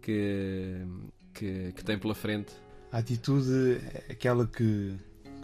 que, 0.02 0.84
que, 1.32 1.72
que 1.72 1.84
tem 1.84 1.98
pela 1.98 2.14
frente? 2.14 2.52
A 2.90 2.98
atitude 2.98 3.80
é 3.94 4.12
aquela 4.12 4.46
que 4.46 4.96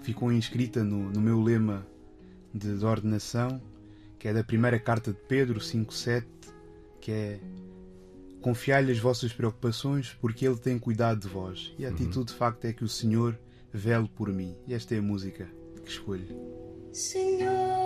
ficou 0.02 0.32
inscrita 0.32 0.82
no, 0.82 1.10
no 1.10 1.20
meu 1.20 1.40
lema 1.40 1.86
de, 2.52 2.76
de 2.76 2.84
ordenação, 2.84 3.62
que 4.18 4.26
é 4.26 4.32
da 4.32 4.42
primeira 4.42 4.78
carta 4.78 5.12
de 5.12 5.18
Pedro 5.28 5.60
5.7, 5.60 6.24
que 7.00 7.12
é 7.12 7.40
Confiai-lhe 8.46 8.92
as 8.92 9.00
vossas 9.00 9.32
preocupações, 9.32 10.16
porque 10.20 10.46
Ele 10.46 10.56
tem 10.56 10.78
cuidado 10.78 11.18
de 11.18 11.26
vós. 11.26 11.74
E 11.76 11.84
a 11.84 11.88
atitude, 11.88 12.26
de 12.30 12.38
facto, 12.38 12.64
é 12.64 12.72
que 12.72 12.84
o 12.84 12.88
Senhor 12.88 13.36
vele 13.72 14.08
por 14.14 14.32
mim. 14.32 14.56
E 14.68 14.74
esta 14.74 14.94
é 14.94 14.98
a 14.98 15.02
música 15.02 15.50
que 15.84 15.90
escolho. 15.90 16.28
Senhor, 16.92 17.85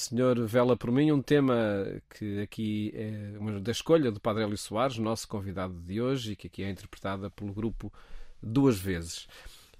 Senhor 0.00 0.46
Vela 0.46 0.78
por 0.78 0.90
mim, 0.90 1.12
um 1.12 1.20
tema 1.20 1.54
que 2.08 2.40
aqui 2.40 2.90
é 2.94 3.38
uma 3.38 3.60
da 3.60 3.70
escolha 3.70 4.10
do 4.10 4.18
Padre 4.18 4.44
Hélio 4.44 4.56
Soares, 4.56 4.96
nosso 4.96 5.28
convidado 5.28 5.74
de 5.74 6.00
hoje, 6.00 6.32
e 6.32 6.36
que 6.36 6.46
aqui 6.46 6.62
é 6.62 6.70
interpretada 6.70 7.28
pelo 7.28 7.52
grupo 7.52 7.92
duas 8.42 8.78
vezes. 8.78 9.28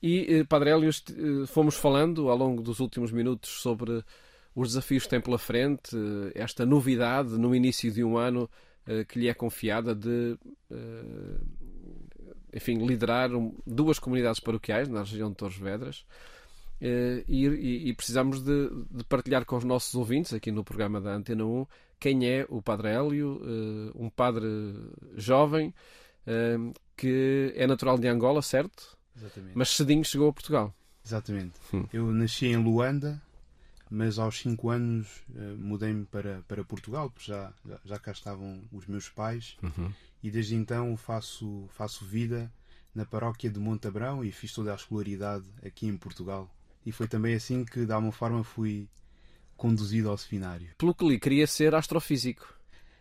E, 0.03 0.41
eh, 0.41 0.45
Padre 0.45 0.71
Hélio, 0.71 0.91
eh, 0.91 1.47
fomos 1.47 1.75
falando 1.75 2.29
ao 2.29 2.37
longo 2.37 2.63
dos 2.63 2.81
últimos 2.81 3.11
minutos 3.11 3.63
sobre 3.63 4.05
os 4.55 4.69
desafios 4.69 5.05
que 5.05 5.09
tem 5.09 5.23
pela 5.23 5.39
frente, 5.39 5.97
eh, 5.97 6.33
esta 6.35 6.67
novidade 6.67 7.31
no 7.39 7.55
início 7.55 7.91
de 7.91 8.05
um 8.05 8.19
ano 8.19 8.49
que 9.09 9.21
lhe 9.21 9.29
é 9.29 9.35
confiada 9.35 9.95
de, 9.95 10.37
enfim, 12.53 12.85
liderar 12.85 13.31
duas 13.65 14.01
comunidades 14.01 14.41
paroquiais 14.41 14.89
na 14.89 15.01
região 15.01 15.31
de 15.31 15.37
Torres 15.37 15.59
Vedras. 15.59 16.05
Eh, 16.81 17.25
e, 17.29 17.47
e- 17.47 17.89
e 17.91 17.95
precisamos 17.95 18.43
de, 18.43 18.71
de 18.91 19.05
partilhar 19.05 19.45
com 19.45 19.57
os 19.57 19.65
nossos 19.65 19.95
ouvintes 19.95 20.33
aqui 20.33 20.51
no 20.51 20.65
programa 20.65 21.01
da 21.01 21.13
Antena 21.15 21.45
1 21.45 21.67
quem 21.99 22.27
é 22.27 22.47
o 22.49 22.63
Padre 22.63 22.89
Hélio, 22.89 23.41
eh, 23.45 23.93
um 23.95 24.09
padre 24.09 24.47
jovem 25.17 25.75
eh, 26.27 26.57
que 26.97 27.53
é 27.55 27.67
natural 27.67 27.99
de 27.99 28.09
Angola, 28.09 28.41
certo? 28.41 28.97
Exatamente. 29.17 29.53
Mas 29.55 29.69
cedinho 29.77 30.03
chegou 30.05 30.31
a 30.31 30.33
Portugal. 30.33 30.75
Exatamente. 31.05 31.53
Hum. 31.75 31.85
Eu 31.93 32.11
nasci 32.13 32.47
em 32.47 32.57
Luanda, 32.57 33.21
mas 33.91 34.19
aos 34.19 34.39
5 34.41 34.71
anos 34.71 35.23
eh, 35.37 35.55
mudei-me 35.59 36.07
para, 36.07 36.43
para 36.49 36.65
Portugal, 36.65 37.11
porque 37.11 37.31
já, 37.31 37.53
já, 37.69 37.79
já 37.85 37.99
cá 37.99 38.13
estavam 38.13 38.63
os 38.73 38.87
meus 38.87 39.09
pais, 39.11 39.57
e 40.23 40.31
desde 40.31 40.55
então 40.55 40.97
faço, 40.97 41.67
faço 41.71 42.05
vida 42.07 42.51
na 42.95 43.05
paróquia 43.05 43.51
de 43.51 43.59
Montabrão 43.59 44.25
e 44.25 44.33
fiz 44.33 44.53
toda 44.55 44.73
a 44.73 44.77
escolaridade 44.77 45.45
aqui 45.63 45.87
em 45.87 45.97
Portugal. 45.99 46.49
E 46.85 46.93
foi 46.93 47.07
também 47.07 47.35
assim 47.35 47.65
que, 47.65 47.85
de 47.85 47.93
alguma 47.93 48.13
forma, 48.13 48.43
fui 48.43 48.89
conduzido 49.57 50.09
ao 50.09 50.17
seminário. 50.17 50.71
Pelo 50.79 50.95
que 50.95 51.07
li, 51.07 51.21
queria 51.21 51.47
ser 51.47 51.75
astrofísico. 51.75 52.55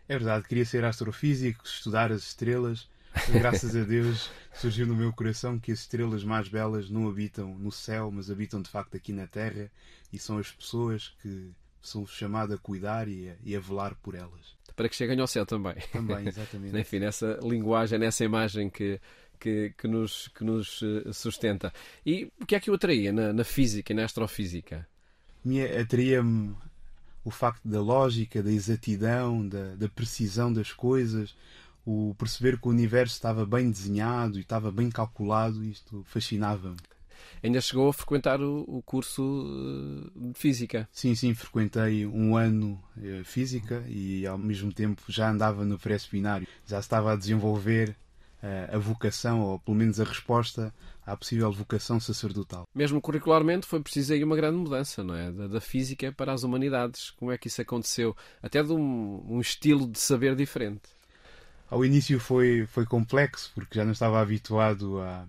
É 0.06 0.14
verdade, 0.18 0.46
queria 0.46 0.64
ser 0.64 0.84
astrofísico, 0.84 1.64
estudar 1.64 2.12
as 2.12 2.22
estrelas. 2.22 2.88
Graças 3.32 3.74
a 3.74 3.82
Deus 3.82 4.30
surgiu 4.54 4.86
no 4.86 4.94
meu 4.94 5.12
coração 5.12 5.58
que 5.58 5.72
as 5.72 5.80
estrelas 5.80 6.22
mais 6.22 6.48
belas 6.48 6.90
não 6.90 7.08
habitam 7.08 7.54
no 7.58 7.72
céu, 7.72 8.10
mas 8.10 8.30
habitam 8.30 8.60
de 8.60 8.68
facto 8.68 8.96
aqui 8.96 9.12
na 9.12 9.26
Terra 9.26 9.70
e 10.12 10.18
são 10.18 10.38
as 10.38 10.50
pessoas 10.50 11.14
que 11.22 11.50
são 11.82 12.06
chamadas 12.06 12.58
a 12.58 12.60
cuidar 12.60 13.08
e 13.08 13.30
a, 13.30 13.36
e 13.42 13.56
a 13.56 13.60
velar 13.60 13.94
por 13.96 14.14
elas. 14.14 14.58
Para 14.76 14.88
que 14.88 14.96
cheguem 14.96 15.20
ao 15.20 15.26
céu 15.26 15.46
também. 15.46 15.76
Também, 15.92 16.28
exatamente. 16.28 16.76
Enfim, 16.78 16.98
nessa 16.98 17.38
linguagem, 17.42 17.98
nessa 17.98 18.24
imagem 18.24 18.68
que, 18.70 19.00
que, 19.40 19.72
que 19.76 19.88
nos, 19.88 20.28
que 20.28 20.44
nos 20.44 20.82
eh, 20.82 21.12
sustenta. 21.12 21.72
E 22.04 22.30
o 22.40 22.46
que 22.46 22.54
é 22.54 22.60
que 22.60 22.70
o 22.70 22.74
atraía 22.74 23.12
na, 23.12 23.32
na 23.32 23.44
física 23.44 23.92
e 23.92 23.96
na 23.96 24.04
astrofísica? 24.04 24.86
Me 25.44 25.64
atraía-me 25.64 26.54
o 27.24 27.30
facto 27.30 27.66
da 27.66 27.80
lógica, 27.80 28.42
da 28.42 28.52
exatidão, 28.52 29.46
da, 29.48 29.74
da 29.74 29.88
precisão 29.88 30.52
das 30.52 30.72
coisas, 30.72 31.34
o 31.84 32.14
perceber 32.18 32.60
que 32.60 32.68
o 32.68 32.70
universo 32.70 33.14
estava 33.14 33.46
bem 33.46 33.70
desenhado 33.70 34.38
e 34.38 34.42
estava 34.42 34.70
bem 34.70 34.90
calculado, 34.90 35.64
isto 35.64 36.04
fascinava-me. 36.06 36.76
Ainda 37.42 37.60
chegou 37.60 37.88
a 37.88 37.92
frequentar 37.92 38.40
o, 38.40 38.64
o 38.66 38.82
curso 38.82 39.46
eh, 40.14 40.28
de 40.32 40.38
física. 40.38 40.88
Sim, 40.92 41.14
sim, 41.14 41.34
frequentei 41.34 42.06
um 42.06 42.36
ano 42.36 42.82
eh, 43.02 43.22
física 43.24 43.82
e 43.88 44.26
ao 44.26 44.36
mesmo 44.36 44.72
tempo 44.72 45.02
já 45.08 45.30
andava 45.30 45.64
no 45.64 45.78
pré-seminário. 45.78 46.46
Já 46.66 46.78
estava 46.78 47.12
a 47.12 47.16
desenvolver 47.16 47.96
a, 48.42 48.76
a 48.76 48.78
vocação, 48.78 49.40
ou 49.40 49.58
pelo 49.58 49.76
menos 49.76 50.00
a 50.00 50.04
resposta 50.04 50.72
à 51.04 51.16
possível 51.16 51.50
vocação 51.52 51.98
sacerdotal. 52.00 52.64
Mesmo 52.74 53.00
curricularmente 53.00 53.66
foi 53.66 53.80
preciso 53.80 54.12
aí 54.12 54.22
uma 54.24 54.36
grande 54.36 54.56
mudança, 54.56 55.02
não 55.02 55.14
é? 55.14 55.30
Da, 55.30 55.46
da 55.46 55.60
física 55.60 56.12
para 56.12 56.32
as 56.32 56.42
humanidades. 56.42 57.10
Como 57.10 57.30
é 57.32 57.38
que 57.38 57.48
isso 57.48 57.60
aconteceu? 57.60 58.16
Até 58.42 58.62
de 58.62 58.72
um, 58.72 59.24
um 59.28 59.40
estilo 59.40 59.86
de 59.86 59.98
saber 59.98 60.34
diferente. 60.34 60.82
Ao 61.68 61.84
início 61.84 62.18
foi, 62.18 62.66
foi 62.66 62.84
complexo, 62.84 63.52
porque 63.54 63.78
já 63.78 63.84
não 63.84 63.92
estava 63.92 64.20
habituado 64.20 65.00
a, 65.00 65.24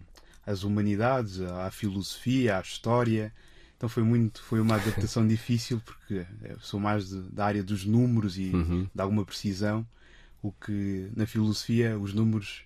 às 0.45 0.63
humanidades, 0.63 1.39
à 1.41 1.69
filosofia, 1.69 2.57
à 2.57 2.61
história. 2.61 3.31
Então 3.77 3.89
foi 3.89 4.03
muito, 4.03 4.41
foi 4.43 4.59
uma 4.59 4.75
adaptação 4.75 5.25
difícil, 5.27 5.81
porque 5.85 6.25
sou 6.59 6.79
mais 6.79 7.09
de, 7.09 7.19
da 7.31 7.45
área 7.45 7.63
dos 7.63 7.85
números 7.85 8.37
e 8.37 8.51
Uhum. 8.53 8.87
de 8.93 9.01
alguma 9.01 9.25
precisão, 9.25 9.85
o 10.41 10.51
que 10.51 11.09
na 11.15 11.25
filosofia 11.27 11.97
os 11.97 12.13
números 12.13 12.63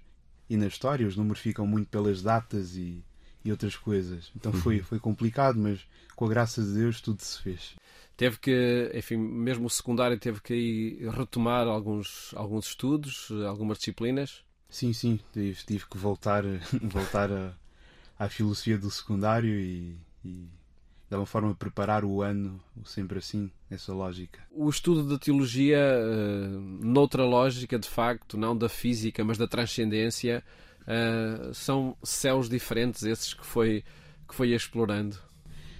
e 0.50 0.58
na 0.58 0.68
história 0.68 1.08
os 1.08 1.16
números 1.16 1.39
ficam 1.39 1.66
muito 1.66 1.89
pelas 1.89 2.22
datas 2.22 2.76
e, 2.76 3.04
e 3.43 3.52
outras 3.52 3.76
coisas. 3.76 4.32
Então 4.36 4.54
foi, 4.54 4.80
foi 4.80 5.00
complicado, 5.00 5.58
mas 5.58 5.86
com 6.16 6.26
a 6.26 6.30
graça 6.30 6.62
de 6.62 6.74
Deus 6.74 7.02
tudo 7.02 7.22
se 7.22 7.41
fez. 7.41 7.76
Teve 8.18 8.39
que, 8.39 8.91
enfim, 8.93 9.18
mesmo 9.18 9.66
o 9.66 9.70
secundário 9.70 10.18
teve 10.18 10.41
que 10.41 10.54
aí 10.54 11.10
retomar 11.10 11.68
alguns, 11.68 12.34
alguns 12.36 12.68
estudos, 12.68 13.30
algumas 13.46 13.78
disciplinas. 13.78 14.43
Sim, 14.70 14.93
sim, 14.93 15.20
tive, 15.34 15.64
tive 15.66 15.86
que 15.86 15.98
voltar, 15.98 16.43
voltar 16.82 17.32
a, 17.32 17.54
à 18.18 18.30
filosofia 18.30 18.78
do 18.78 18.89
secundário 18.89 19.60
e, 19.60 19.98
e 20.24 20.48
de 21.08 21.14
alguma 21.14 21.26
forma 21.26 21.53
preparar 21.53 22.03
o 22.03 22.22
ano 22.22 22.60
sempre 22.84 23.20
assim, 23.20 23.51
nessa 23.70 23.93
lógica. 23.93 24.39
O 24.51 24.70
estudo 24.70 25.08
da 25.08 25.20
teologia, 25.20 25.78
eh, 25.78 26.47
noutra 26.82 27.24
lógica, 27.24 27.78
de 27.78 27.88
facto, 27.88 28.38
não 28.38 28.58
da 28.58 28.68
física, 28.68 29.24
mas 29.24 29.38
da 29.38 29.47
transcendência, 29.47 30.43
eh, 30.88 31.51
são 31.53 31.95
céus 32.03 32.49
diferentes 32.49 33.03
esses 33.03 33.34
que 33.34 33.45
foi, 33.45 33.84
que 34.28 34.34
foi 34.34 34.53
explorando. 34.53 35.18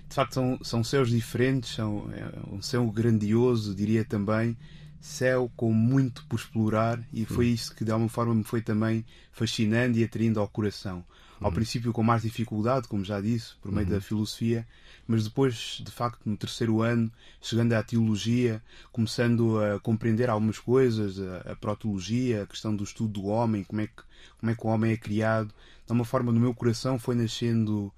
De 0.08 0.14
facto, 0.14 0.34
são, 0.34 0.60
são 0.62 0.84
céus 0.84 1.10
diferentes, 1.10 1.74
são 1.74 2.08
é 2.14 2.54
um 2.54 2.62
céu 2.62 2.86
grandioso, 2.92 3.74
diria 3.74 4.06
também, 4.06 4.56
céu 5.02 5.52
com 5.56 5.74
muito 5.74 6.26
por 6.28 6.40
explorar, 6.40 7.04
e 7.12 7.26
foi 7.26 7.48
isso 7.48 7.76
que 7.76 7.84
de 7.84 7.92
alguma 7.92 8.10
forma 8.10 8.34
me 8.34 8.44
foi 8.44 8.62
também 8.62 9.04
fascinando 9.32 9.98
e 9.98 10.04
atraindo 10.04 10.40
ao 10.40 10.48
coração. 10.48 11.04
Ao 11.42 11.52
princípio 11.52 11.92
com 11.92 12.02
mais 12.02 12.22
dificuldade, 12.22 12.88
como 12.88 13.04
já 13.04 13.20
disse, 13.20 13.56
por 13.62 13.72
meio 13.72 13.88
da 13.88 14.00
filosofia, 14.00 14.66
mas 15.08 15.24
depois, 15.26 15.82
de 15.84 15.92
facto, 15.92 16.22
no 16.26 16.36
terceiro 16.36 16.82
ano, 16.82 17.12
chegando 17.42 17.74
à 17.74 17.84
teologia, 17.84 18.62
começando 18.92 19.60
a 19.60 19.80
compreender 19.80 20.30
algumas 20.30 20.60
coisas, 20.60 21.20
a, 21.20 21.52
a 21.52 21.56
protologia, 21.56 22.44
a 22.44 22.48
questão 22.48 22.76
do 22.76 22.84
estudo 22.84 23.22
do 23.22 23.26
homem, 23.28 23.64
como 23.64 23.82
é 23.82 23.88
que, 23.88 24.04
como 24.40 24.52
é 24.52 24.56
que 24.56 24.66
o 24.66 24.70
homem 24.70 24.94
é 24.94 24.98
criado, 24.98 25.54
de 25.86 25.92
uma 25.92 26.06
forma 26.06 26.32
no 26.32 26.40
meu 26.40 26.54
coração 26.54 26.98
foi 26.98 27.16
nascendo 27.16 27.94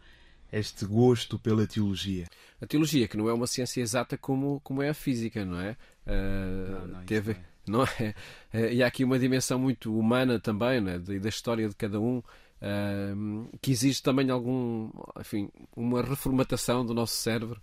este 0.51 0.85
gosto 0.85 1.37
pela 1.37 1.67
teologia. 1.67 2.25
A 2.61 2.65
teologia, 2.65 3.07
que 3.07 3.17
não 3.17 3.29
é 3.29 3.33
uma 3.33 3.47
ciência 3.47 3.81
exata 3.81 4.17
como, 4.17 4.59
como 4.61 4.81
é 4.81 4.89
a 4.89 4.93
física, 4.93 5.45
não 5.45 5.59
é? 5.59 5.77
Eh, 6.05 6.67
Não, 6.71 6.87
não, 6.87 7.05
teve, 7.05 7.35
não 7.67 7.79
não 7.79 7.83
é? 7.83 8.15
Eh, 8.53 8.73
e 8.75 8.83
há 8.83 8.87
aqui 8.87 9.03
uma 9.03 9.19
dimensão 9.19 9.59
muito 9.59 9.97
humana 9.97 10.39
também, 10.39 10.81
né? 10.81 10.97
da, 10.97 11.29
história 11.29 11.67
de 11.67 11.75
cada 11.75 11.99
um, 11.99 12.23
que 13.61 13.71
exige 13.71 14.01
também 14.01 14.29
algum, 14.29 14.89
enfim, 15.19 15.49
uma 15.75 16.01
reformatação 16.01 16.85
do 16.85 16.93
nosso 16.93 17.15
cérebro. 17.15 17.61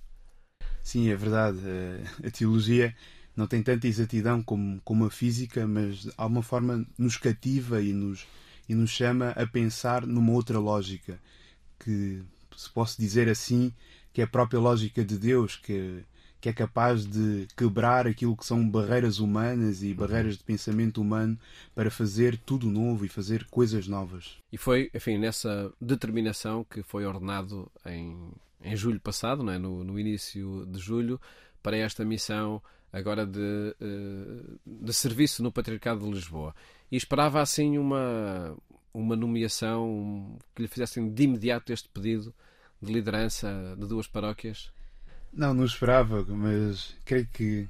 Sim, 0.83 1.09
é 1.09 1.17
verdade. 1.17 1.59
eh, 1.67 2.05
A 2.27 2.31
teologia 2.31 2.95
não 3.37 3.47
tem 3.47 3.63
tanta 3.63 3.89
exatidão 3.89 4.43
como, 4.43 4.81
como 4.85 5.05
a 5.07 5.11
física, 5.11 5.67
mas 5.67 6.03
de 6.03 6.13
alguma 6.17 6.43
forma 6.43 6.87
nos 6.99 7.17
cativa 7.17 7.81
e 7.83 7.93
nos, 7.93 8.27
e 8.69 8.75
nos 8.75 8.91
chama 8.91 9.31
a 9.31 9.47
pensar 9.47 10.07
numa 10.07 10.33
outra 10.33 10.59
lógica, 10.59 11.19
que 11.81 12.23
se 12.57 12.71
posso 12.71 13.01
dizer 13.01 13.29
assim, 13.29 13.73
que 14.13 14.21
é 14.21 14.25
a 14.25 14.29
própria 14.29 14.61
lógica 14.61 15.05
de 15.05 15.19
Deus, 15.19 15.57
que, 15.57 16.05
que 16.45 16.51
é 16.51 16.53
capaz 16.53 17.07
de 17.07 17.49
quebrar 17.57 18.07
aquilo 18.07 18.37
que 18.37 18.45
são 18.45 18.69
barreiras 18.69 19.19
humanas 19.19 19.83
e 19.83 19.95
barreiras 19.95 20.37
de 20.37 20.45
pensamento 20.45 21.01
humano 21.01 21.39
para 21.75 21.91
fazer 21.91 22.37
tudo 22.37 22.69
novo 22.69 23.07
e 23.07 23.09
fazer 23.09 23.47
coisas 23.47 23.89
novas. 23.89 24.37
E 24.53 24.59
foi, 24.59 24.91
enfim, 24.93 25.17
nessa 25.17 25.73
determinação 25.81 26.63
que 26.63 26.83
foi 26.83 27.07
ordenado 27.07 27.73
em, 27.87 28.31
em 28.63 28.77
julho 28.77 29.01
passado, 29.01 29.43
não 29.43 29.55
é? 29.55 29.59
no, 29.59 29.83
no 29.83 29.99
início 29.99 30.67
de 30.67 30.79
julho, 30.79 31.19
para 31.63 31.79
esta 31.79 32.05
missão 32.05 32.61
agora 32.93 33.27
de, 33.27 33.75
eh, 33.81 34.57
de 34.67 34.93
serviço 34.93 35.43
no 35.43 35.51
Patriarcado 35.51 36.05
de 36.05 36.11
Lisboa. 36.11 36.55
E 36.93 36.97
esperava 36.99 37.41
assim 37.41 37.79
uma, 37.79 38.55
uma 38.93 39.17
nomeação 39.17 40.37
que 40.55 40.61
lhe 40.61 40.69
fizessem 40.69 41.11
de 41.11 41.23
imediato 41.23 41.73
este 41.73 41.89
pedido 41.89 42.35
de 42.83 42.93
liderança 42.93 43.75
de 43.79 43.87
duas 43.87 44.07
paróquias. 44.07 44.74
Não, 45.37 45.53
não 45.53 45.65
esperava, 45.65 46.25
mas 46.29 46.95
creio 47.05 47.27
que 47.33 47.69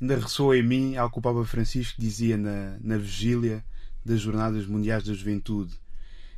ainda 0.00 0.16
ressoa 0.16 0.56
em 0.56 0.62
mim 0.62 0.96
algo 0.96 1.12
que 1.12 1.18
o 1.18 1.22
Papa 1.22 1.44
Francisco 1.44 2.00
dizia 2.00 2.36
na, 2.36 2.78
na 2.80 2.96
vigília 2.96 3.64
das 4.04 4.20
Jornadas 4.20 4.64
Mundiais 4.64 5.02
da 5.02 5.12
Juventude. 5.12 5.74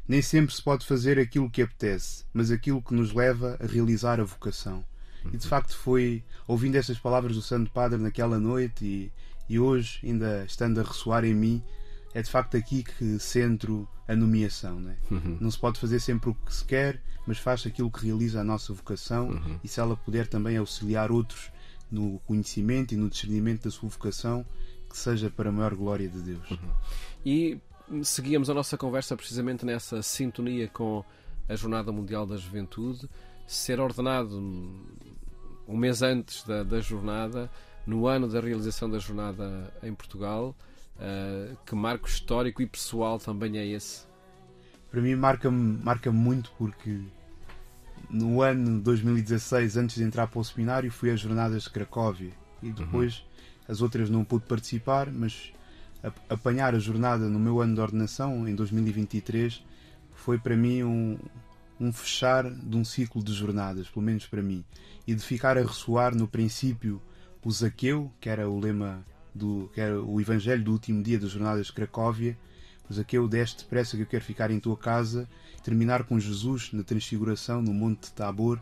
Nem 0.09 0.23
sempre 0.23 0.55
se 0.55 0.63
pode 0.63 0.87
fazer 0.87 1.19
aquilo 1.19 1.51
que 1.51 1.61
apetece, 1.61 2.25
mas 2.33 2.51
aquilo 2.51 2.83
que 2.83 2.95
nos 2.95 3.13
leva 3.13 3.57
a 3.61 3.67
realizar 3.67 4.19
a 4.19 4.25
vocação. 4.25 4.83
E 5.31 5.37
de 5.37 5.47
facto 5.47 5.77
foi 5.77 6.25
ouvindo 6.49 6.77
estas 6.77 6.99
palavras 6.99 7.37
do 7.37 7.43
Santo 7.43 7.71
Padre 7.71 7.99
naquela 7.99 8.41
noite 8.41 8.85
e, 8.85 9.13
e 9.49 9.59
hoje, 9.59 10.01
ainda 10.03 10.45
estando 10.45 10.81
a 10.81 10.83
ressoar 10.83 11.25
em 11.25 11.35
mim, 11.35 11.63
é 12.15 12.23
de 12.23 12.31
facto 12.31 12.57
aqui 12.57 12.83
que 12.83 13.19
centro 13.19 13.89
a 14.07 14.15
nomeação. 14.15 14.81
Não, 14.81 14.91
é? 14.91 14.97
não 15.41 15.51
se 15.51 15.59
pode 15.59 15.79
fazer 15.79 16.01
sempre 16.01 16.31
o 16.31 16.35
que 16.35 16.55
se 16.55 16.65
quer, 16.65 17.01
mas 17.27 17.39
faz 17.39 17.67
aquilo 17.67 17.91
que 17.91 18.07
realiza 18.07 18.41
a 18.41 18.45
nossa 18.45 18.73
vocação 18.73 19.41
e 19.63 19.69
se 19.69 19.81
ela 19.81 19.97
puder 19.97 20.27
também 20.27 20.57
auxiliar 20.57 21.11
outros 21.11 21.51
no 21.91 22.19
conhecimento 22.21 22.95
e 22.95 22.97
no 22.97 23.09
discernimento 23.09 23.65
da 23.65 23.71
sua 23.71 23.89
vocação, 23.89 24.47
que 24.89 24.97
seja 24.97 25.31
para 25.31 25.51
a 25.51 25.53
maior 25.53 25.75
glória 25.75 26.09
de 26.09 26.21
Deus. 26.21 26.49
E 27.25 27.59
seguíamos 28.03 28.49
a 28.49 28.55
nossa 28.55 28.77
conversa 28.77 29.17
precisamente 29.17 29.65
nessa 29.65 30.03
sintonia 30.03 30.69
com 30.69 31.05
a 31.49 31.55
Jornada 31.55 31.93
Mundial 31.93 32.27
da 32.27 32.37
Juventude, 32.37 33.09
ser 33.47 33.81
ordenado 33.81 34.39
um 35.69 35.77
mês 35.77 36.03
antes 36.03 36.43
da, 36.45 36.63
da 36.63 36.81
jornada, 36.81 37.51
no 37.87 38.07
ano 38.07 38.29
da 38.29 38.41
realização 38.41 38.89
da 38.89 38.99
jornada 38.99 39.73
em 39.83 39.95
Portugal. 39.95 40.55
Uh, 41.03 41.57
que 41.67 41.75
marco 41.75 42.07
histórico 42.07 42.63
e 42.63 42.67
pessoal 42.67 43.19
também 43.19 43.59
é 43.59 43.67
esse? 43.67 44.07
Para 44.89 45.01
mim 45.01 45.17
marca-me 45.17 45.83
marca 45.83 46.13
muito 46.13 46.53
porque 46.57 47.01
no 48.09 48.41
ano 48.41 48.81
2016, 48.81 49.77
antes 49.77 49.97
de 49.97 50.05
entrar 50.05 50.29
para 50.29 50.39
o 50.39 50.45
seminário, 50.45 50.93
fui 50.93 51.11
às 51.11 51.19
jornadas 51.19 51.65
de 51.65 51.71
Cracóvia. 51.71 52.31
E 52.63 52.71
depois 52.71 53.25
as 53.67 53.81
outras 53.81 54.09
não 54.09 54.23
pude 54.23 54.47
participar, 54.47 55.11
mas 55.11 55.53
apanhar 56.29 56.73
a 56.73 56.79
jornada 56.79 57.29
no 57.29 57.39
meu 57.39 57.61
ano 57.61 57.75
de 57.75 57.81
ordenação, 57.81 58.47
em 58.47 58.55
2023, 58.55 59.65
foi 60.13 60.39
para 60.39 60.57
mim 60.57 60.85
um, 60.85 61.19
um 61.81 61.93
fechar 61.93 62.49
de 62.49 62.77
um 62.77 62.85
ciclo 62.85 63.25
de 63.25 63.33
jornadas, 63.33 63.89
pelo 63.89 64.05
menos 64.05 64.27
para 64.27 64.43
mim, 64.43 64.65
e 65.05 65.15
de 65.15 65.23
ficar 65.23 65.59
a 65.59 65.63
ressoar 65.63 66.15
no 66.15 66.29
princípio 66.29 67.03
o 67.45 67.51
Zaqueu, 67.51 68.13
que 68.21 68.29
era 68.29 68.49
o 68.49 68.61
lema 68.61 69.05
do 69.35 69.71
que 69.73 69.81
era 69.81 70.01
o 70.01 70.21
Evangelho 70.21 70.63
do 70.63 70.73
último 70.73 71.03
dia 71.03 71.19
das 71.19 71.31
jornadas 71.31 71.67
de 71.67 71.73
Cracóvia, 71.73 72.37
o 72.89 72.93
Zaqueu 72.93 73.27
deste 73.27 73.63
depressa 73.65 73.97
que 73.97 74.03
eu 74.03 74.07
quero 74.07 74.25
ficar 74.25 74.51
em 74.51 74.61
tua 74.61 74.77
casa, 74.77 75.29
terminar 75.63 76.05
com 76.05 76.19
Jesus 76.19 76.73
na 76.73 76.83
transfiguração 76.83 77.63
no 77.63 77.73
Monte 77.73 78.03
de 78.07 78.13
Tabor, 78.13 78.61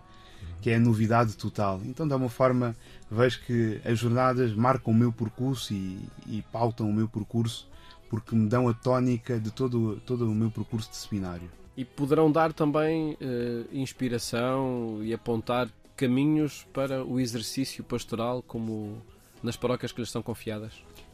que 0.60 0.70
é 0.70 0.76
a 0.76 0.80
novidade 0.80 1.36
total. 1.36 1.80
Então, 1.84 2.06
de 2.06 2.12
alguma 2.12 2.30
forma, 2.30 2.76
vejo 3.10 3.40
que 3.44 3.80
as 3.84 3.98
jornadas 3.98 4.54
marcam 4.54 4.92
o 4.92 4.96
meu 4.96 5.12
percurso 5.12 5.72
e, 5.72 5.98
e 6.26 6.42
pautam 6.52 6.88
o 6.88 6.92
meu 6.92 7.08
percurso, 7.08 7.68
porque 8.08 8.34
me 8.34 8.48
dão 8.48 8.68
a 8.68 8.74
tónica 8.74 9.38
de 9.38 9.50
todo, 9.50 10.00
todo 10.04 10.30
o 10.30 10.34
meu 10.34 10.50
percurso 10.50 10.90
de 10.90 10.96
seminário. 10.96 11.50
E 11.76 11.84
poderão 11.84 12.30
dar 12.30 12.52
também 12.52 13.16
eh, 13.20 13.64
inspiração 13.72 14.98
e 15.02 15.14
apontar 15.14 15.68
caminhos 15.96 16.66
para 16.72 17.04
o 17.04 17.18
exercício 17.20 17.82
pastoral, 17.84 18.42
como 18.42 19.00
nas 19.42 19.56
paróquias 19.56 19.92
que 19.92 20.00
lhes 20.00 20.10
são 20.10 20.22
confiadas. 20.22 20.72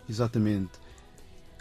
Exatamente. 0.09 0.72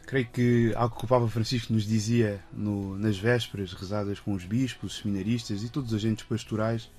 Creio 0.06 0.28
que 0.28 0.74
algo 0.76 0.96
que 0.98 1.06
o 1.06 1.08
Papa 1.08 1.28
Francisco 1.28 1.74
nos 1.74 1.84
dizia 1.86 2.44
no- 2.54 2.98
nas 2.98 3.18
vésperas 3.18 3.74
rezadas 3.74 4.20
com 4.20 4.34
os 4.34 4.46
bispos, 4.46 4.92
os 4.94 4.98
seminaristas 5.00 5.64
e 5.64 5.70
todos 5.70 5.92
os 5.92 5.96
agentes 5.98 6.24
pastorais, 6.26 6.90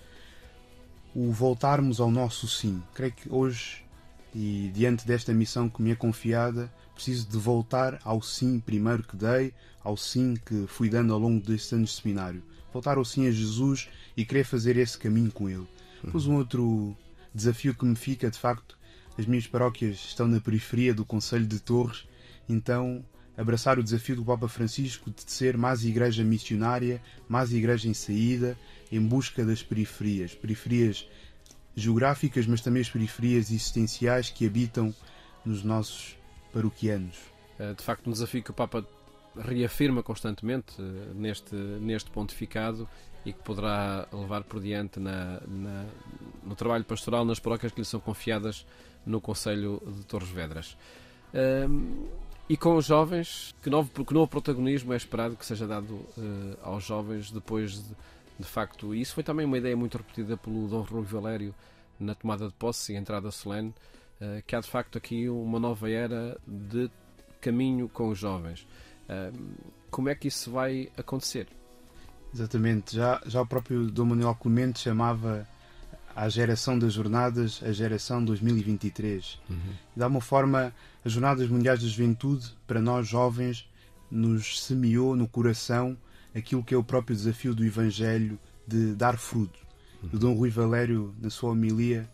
o 1.14 1.30
voltarmos 1.32 2.00
ao 2.00 2.10
nosso 2.10 2.48
sim. 2.48 2.82
Creio 2.94 3.12
que 3.12 3.32
hoje, 3.32 3.84
e 4.34 4.70
diante 4.74 5.06
desta 5.06 5.32
missão 5.32 5.68
que 5.68 5.80
me 5.80 5.92
é 5.92 5.94
confiada, 5.94 6.72
preciso 6.94 7.28
de 7.28 7.38
voltar 7.38 8.00
ao 8.04 8.20
sim 8.20 8.58
primeiro 8.58 9.02
que 9.02 9.16
dei, 9.16 9.54
ao 9.84 9.96
sim 9.96 10.34
que 10.44 10.66
fui 10.66 10.88
dando 10.90 11.12
ao 11.12 11.18
longo 11.20 11.44
destes 11.44 11.72
anos 11.72 11.90
de 11.90 12.02
seminário. 12.02 12.42
Voltar 12.72 12.98
ao 12.98 13.04
sim 13.04 13.26
a 13.26 13.30
Jesus 13.30 13.88
e 14.16 14.24
querer 14.24 14.44
fazer 14.44 14.76
esse 14.76 14.98
caminho 14.98 15.30
com 15.30 15.48
Ele. 15.48 15.66
Pois 16.10 16.26
um 16.26 16.34
outro 16.36 16.96
desafio 17.34 17.74
que 17.74 17.84
me 17.84 17.96
fica, 17.96 18.30
de 18.30 18.38
facto, 18.38 18.75
as 19.18 19.26
minhas 19.26 19.46
paróquias 19.46 19.96
estão 19.96 20.26
na 20.28 20.40
periferia 20.40 20.92
do 20.92 21.04
Conselho 21.04 21.46
de 21.46 21.60
Torres, 21.60 22.06
então 22.48 23.04
abraçar 23.36 23.78
o 23.78 23.82
desafio 23.82 24.16
do 24.16 24.24
Papa 24.24 24.48
Francisco 24.48 25.10
de 25.10 25.30
ser 25.30 25.56
mais 25.56 25.84
igreja 25.84 26.24
missionária, 26.24 27.02
mais 27.28 27.52
igreja 27.52 27.88
em 27.88 27.94
saída, 27.94 28.58
em 28.90 29.00
busca 29.00 29.44
das 29.44 29.62
periferias, 29.62 30.34
periferias 30.34 31.06
geográficas, 31.74 32.46
mas 32.46 32.60
também 32.60 32.80
as 32.80 32.88
periferias 32.88 33.50
existenciais 33.50 34.30
que 34.30 34.46
habitam 34.46 34.94
nos 35.44 35.62
nossos 35.62 36.16
paroquianos. 36.52 37.16
Eh, 37.58 37.74
de 37.74 37.82
facto, 37.82 38.06
um 38.08 38.12
desafio 38.12 38.42
que 38.42 38.50
o 38.50 38.54
Papa 38.54 38.86
reafirma 39.36 40.02
constantemente 40.02 40.74
eh, 40.78 41.12
neste, 41.14 41.54
neste 41.54 42.10
pontificado 42.10 42.88
e 43.26 43.32
que 43.32 43.42
poderá 43.42 44.08
levar 44.12 44.44
por 44.44 44.60
diante 44.60 44.98
na, 44.98 45.40
na, 45.46 45.84
no 46.44 46.54
trabalho 46.54 46.84
pastoral 46.84 47.24
nas 47.24 47.38
paróquias 47.38 47.72
que 47.72 47.80
lhe 47.80 47.84
são 47.84 48.00
confiadas 48.00 48.64
no 49.07 49.20
Conselho 49.20 49.80
de 49.86 50.04
Torres 50.04 50.28
Vedras. 50.28 50.76
Um, 51.32 52.07
e 52.48 52.57
com 52.57 52.76
os 52.76 52.86
jovens, 52.86 53.54
que 53.62 53.70
novo, 53.70 54.04
que 54.04 54.14
novo 54.14 54.28
protagonismo 54.28 54.92
é 54.92 54.96
esperado 54.96 55.36
que 55.36 55.44
seja 55.44 55.66
dado 55.66 55.94
uh, 55.94 56.59
aos 56.62 56.84
jovens 56.84 57.30
depois 57.30 57.72
de, 57.72 57.94
de 58.38 58.46
facto. 58.46 58.94
E 58.94 59.00
isso 59.00 59.14
foi 59.14 59.24
também 59.24 59.44
uma 59.44 59.59
ideia 59.59 59.76
muito 59.76 59.96
repetida 59.96 60.36
pelo 60.36 60.68
Dom 60.68 60.82
Rui 60.82 61.02
Valério 61.02 61.54
na 61.98 62.14
tomada 62.14 62.46
de 62.46 62.52
posse 62.52 62.92
e 62.92 62.96
entrada 62.96 63.30
solene, 63.30 63.74
uh, 64.20 64.42
que 64.46 64.54
há 64.54 64.61
de 64.61 64.68
facto 64.68 64.96
aqui 64.96 65.28
uma 65.28 65.59
nova 65.59 65.90
era 65.90 66.38
de 66.46 66.90
caminho 67.40 67.88
com 67.88 68.09
os 68.09 68.18
jovens. 68.18 68.66
Uh, 69.09 69.36
como 69.90 70.09
é 70.09 70.14
que 70.14 70.28
isso 70.28 70.50
vai 70.50 70.88
acontecer? 70.96 71.48
Exatamente, 72.32 72.94
já, 72.94 73.20
já 73.26 73.40
o 73.40 73.46
próprio 73.46 73.90
Dom 73.90 74.07
Manuel 74.07 74.34
Clemente 74.34 74.80
chamava 74.80 75.48
a 76.16 76.30
geração 76.30 76.78
das 76.78 76.94
jornadas 76.94 77.60
a 77.62 77.70
geração 77.72 78.24
2023. 78.24 79.38
Uhum. 79.50 79.56
De 79.94 80.02
alguma 80.02 80.22
forma, 80.22 80.72
as 81.04 81.12
Jornadas 81.12 81.46
Mundiais 81.46 81.82
da 81.82 81.86
Juventude, 81.86 82.56
para 82.66 82.80
nós 82.80 83.06
jovens, 83.06 83.68
nos 84.10 84.62
semeou 84.62 85.14
no 85.14 85.28
coração 85.28 85.94
aquilo 86.34 86.64
que 86.64 86.72
é 86.72 86.76
o 86.76 86.82
próprio 86.82 87.14
desafio 87.14 87.54
do 87.54 87.62
Evangelho 87.62 88.38
de 88.66 88.94
dar 88.94 89.18
fruto. 89.18 89.58
Uhum. 90.02 90.08
O 90.14 90.18
Dom 90.18 90.32
Rui 90.32 90.48
Valério, 90.48 91.14
na 91.20 91.28
sua 91.28 91.50
homilia, 91.50 92.08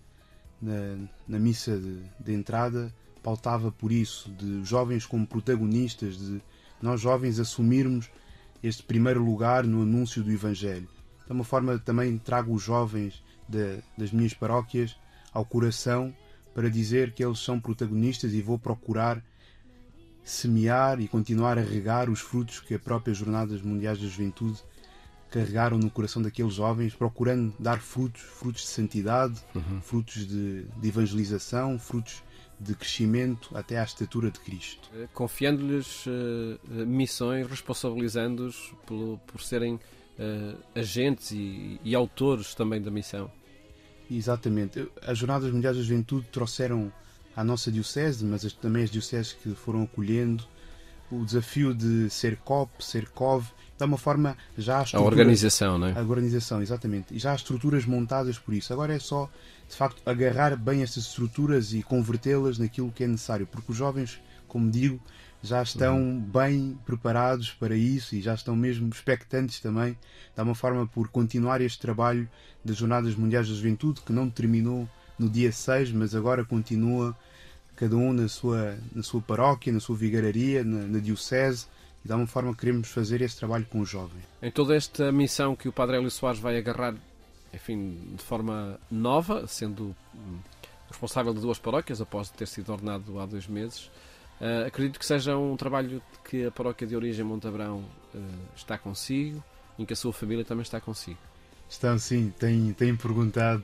na, 0.61 0.99
na 1.29 1.39
missa 1.39 1.79
de, 1.79 2.03
de, 2.19 2.33
entrada, 2.33 2.93
pautava 3.23 3.71
por 3.71 3.93
isso, 3.93 4.31
de 4.33 4.65
jovens 4.65 5.07
como 5.07 5.25
protagonistas, 5.25 6.19
de 6.19 6.43
nós 6.81 7.01
jovens 7.01 7.39
assumirmos 7.39 8.11
este 8.65 8.83
primeiro 8.83 9.25
lugar 9.25 9.63
no 9.63 9.83
anúncio 9.83 10.25
do 10.25 10.33
Evangelho. 10.33 10.89
De 11.25 11.33
uma 11.33 11.45
forma, 11.45 11.79
também 11.79 12.19
trago 12.19 12.53
os 12.53 12.63
jovens 12.63 13.23
de, 13.53 13.83
das 13.97 14.11
minhas 14.11 14.35
paróquias 14.35 14.97
ao 15.33 15.45
coração 15.45 16.15
para 16.55 16.69
dizer 16.69 17.13
que 17.13 17.25
eles 17.25 17.39
são 17.39 17.61
protagonistas 17.61 18.33
e 18.33 18.43
vou 18.43 18.59
procurar 18.59 19.23
semear 20.25 21.01
e 21.01 21.09
continuar 21.09 21.59
a 21.59 21.63
regar 21.63 22.09
os 22.09 22.21
frutos 22.21 22.61
que 22.61 22.75
a 22.75 22.79
própria 22.79 23.15
Jornadas 23.15 23.61
Mundiais 23.61 23.99
da 23.99 24.07
Juventude 24.07 24.63
carregaram 25.31 25.79
no 25.79 25.91
coração 25.91 26.21
daqueles 26.21 26.55
jovens, 26.55 26.95
procurando 26.95 27.55
dar 27.59 27.81
frutos, 27.81 28.21
frutos 28.21 28.63
de 28.63 28.69
santidade, 28.69 29.41
uhum. 29.55 29.81
frutos 29.81 30.27
de, 30.27 30.65
de, 30.65 30.89
evangelização, 30.89 31.79
frutos 31.79 32.23
de 32.61 32.75
crescimento 32.75 33.57
até 33.57 33.79
à 33.79 33.83
estatura 33.83 34.31
de 34.31 34.39
Cristo. 34.39 34.91
Eh, 34.95 35.09
confiando-lhes 35.15 36.07
uh, 36.07 36.87
missões, 36.87 37.49
responsabilizando-os 37.49 38.75
por, 38.87 39.19
por 39.27 39.41
serem 39.41 39.77
uh, 39.77 40.59
agentes 40.75 41.33
e, 41.33 41.81
e 41.83 41.95
autores 41.95 42.55
também 42.55 42.81
da 42.81 42.91
missão. 42.91 43.31
Exatamente. 44.17 44.87
As 45.07 45.19
Jornadas 45.19 45.51
Mundiais 45.51 45.77
da 45.77 45.83
Juventude 45.83 46.27
trouxeram 46.31 46.93
à 47.37 47.43
nossa 47.43 47.71
Diocese, 47.71 48.25
mas 48.25 48.51
também 48.55 48.85
as 48.85 48.91
dioceses 48.91 49.33
que 49.33 49.55
foram 49.55 49.83
acolhendo, 49.83 50.45
o 51.11 51.25
desafio 51.25 51.75
de 51.75 52.09
ser 52.11 52.37
COP, 52.39 52.85
ser 52.85 53.09
COV, 53.09 53.47
de 53.79 53.85
uma 53.85 53.99
forma 53.99 54.37
já 54.57 54.79
há 54.81 54.85
a 54.95 55.01
organização, 55.01 55.79
não 55.79 55.89
é? 55.89 55.99
A 55.99 56.03
organização, 56.03 56.63
exatamente. 56.63 57.15
E 57.15 57.19
já 57.19 57.33
há 57.33 57.35
estruturas 57.35 57.85
montadas 57.85 58.39
por 58.39 58.55
isso. 58.55 58.73
Agora 58.73 58.95
é 58.95 58.99
só, 58.99 59.29
de 59.69 59.75
facto, 59.75 60.01
agarrar 60.07 60.57
bem 60.57 60.83
estas 60.83 61.05
estruturas 61.05 61.73
e 61.73 61.83
convertê-las 61.83 62.59
naquilo 62.59 62.93
que 62.93 63.05
é 63.05 63.07
necessário, 63.07 63.47
porque 63.47 63.73
os 63.73 63.77
jovens, 63.77 64.21
como 64.47 64.71
digo, 64.71 65.01
já 65.43 65.63
estão 65.63 65.99
uhum. 65.99 66.21
bem 66.21 66.79
preparados 66.87 67.51
para 67.51 67.77
isso 67.77 68.15
e 68.15 68.23
já 68.23 68.35
estão 68.35 68.55
mesmo 68.55 68.89
expectantes 68.89 69.59
também, 69.61 69.99
de 70.35 70.43
uma 70.43 70.55
forma, 70.55 70.87
por 70.87 71.09
continuar 71.09 71.61
este 71.61 71.81
trabalho 71.81 72.29
das 72.65 72.77
Jornadas 72.77 73.15
Mundiais 73.17 73.49
da 73.49 73.55
Juventude, 73.55 74.01
que 74.03 74.13
não 74.13 74.31
terminou 74.31 74.89
no 75.19 75.29
dia 75.29 75.51
6, 75.51 75.91
mas 75.93 76.15
agora 76.15 76.45
continua 76.45 77.17
cada 77.75 77.97
um 77.97 78.13
na 78.13 78.29
sua, 78.29 78.79
na 78.95 79.03
sua 79.03 79.21
paróquia, 79.21 79.73
na 79.73 79.81
sua 79.81 79.97
vigararia, 79.97 80.63
na, 80.63 80.87
na 80.87 80.99
diocese, 81.01 81.67
e 82.05 82.07
de 82.07 82.13
alguma 82.13 82.29
forma 82.29 82.55
queremos 82.55 82.89
fazer 82.89 83.21
esse 83.21 83.37
trabalho 83.37 83.67
com 83.67 83.81
os 83.81 83.89
jovens. 83.89 84.23
Em 84.41 84.51
toda 84.51 84.77
esta 84.77 85.11
missão 85.11 85.57
que 85.57 85.69
o 85.69 85.73
Padre 85.73 85.97
Hélio 85.97 86.11
Soares 86.11 86.39
vai 86.39 86.57
agarrar, 86.57 86.95
enfim, 87.53 88.15
de 88.17 88.23
forma 88.23 88.79
nova, 88.89 89.47
sendo 89.49 89.95
hum, 90.15 90.39
responsável 90.89 91.35
de 91.35 91.41
duas 91.41 91.59
paróquias, 91.59 92.01
após 92.01 92.31
ter 92.31 92.47
sido 92.47 92.71
ordenado 92.73 93.19
há 93.19 93.27
dois 93.27 93.49
meses, 93.49 93.91
Uh, 94.43 94.67
acredito 94.67 94.99
que 94.99 95.07
seja 95.07 95.37
um 95.37 95.57
trabalho 95.57 96.03
que 96.25 96.47
a 96.47 96.51
paróquia 96.51 96.85
de 96.85 96.97
origem 96.97 97.25
Montabrão 97.25 97.85
uh, 98.13 98.19
está 98.57 98.77
consigo 98.77 99.43
e 99.79 99.87
que 99.87 99.93
a 99.93 99.97
sua 99.97 100.13
família 100.13 100.45
também 100.45 100.63
está 100.63 100.81
consigo. 100.81 101.19
Estão 101.69 101.97
sim, 101.97 102.35
têm, 102.41 102.73
têm 102.73 102.97
perguntado 102.97 103.63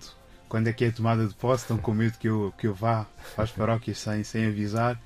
quando 0.48 0.68
é 0.68 0.72
que 0.72 0.84
é 0.84 0.88
a 0.88 0.92
tomada 0.92 1.26
de 1.26 1.34
posse, 1.34 1.64
estão 1.64 1.78
com 1.78 1.92
medo 1.92 2.16
que 2.16 2.28
eu, 2.28 2.54
que 2.56 2.68
eu 2.68 2.74
vá 2.74 3.08
às 3.36 3.50
paróquias 3.50 3.98
sem, 3.98 4.22
sem 4.22 4.46
avisar, 4.46 5.02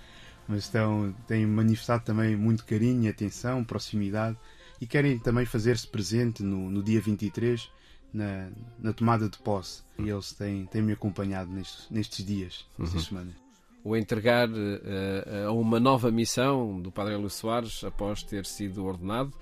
mas 0.46 0.64
estão, 0.64 1.14
têm 1.26 1.46
manifestado 1.46 2.04
também 2.04 2.36
muito 2.36 2.66
carinho, 2.66 3.10
atenção, 3.10 3.64
proximidade 3.64 4.36
e 4.78 4.86
querem 4.86 5.18
também 5.18 5.46
fazer-se 5.46 5.86
presente 5.86 6.42
no, 6.42 6.70
no 6.70 6.82
dia 6.82 7.00
23 7.00 7.70
na, 8.12 8.50
na 8.78 8.92
tomada 8.92 9.26
de 9.26 9.38
posse. 9.38 9.82
E 9.98 10.10
eles 10.10 10.32
têm, 10.32 10.66
têm 10.66 10.82
me 10.82 10.92
acompanhado 10.92 11.50
nestes, 11.50 11.86
nestes 11.90 12.26
dias, 12.26 12.66
nestas 12.78 13.04
uhum. 13.04 13.08
semanas 13.08 13.51
o 13.84 13.96
entregar 13.96 14.48
uh, 14.48 15.48
a 15.48 15.52
uma 15.52 15.80
nova 15.80 16.10
missão 16.10 16.80
do 16.80 16.92
Padre 16.92 17.16
Luís 17.16 17.34
Soares 17.34 17.82
após 17.82 18.22
ter 18.22 18.46
sido 18.46 18.84
ordenado 18.84 19.32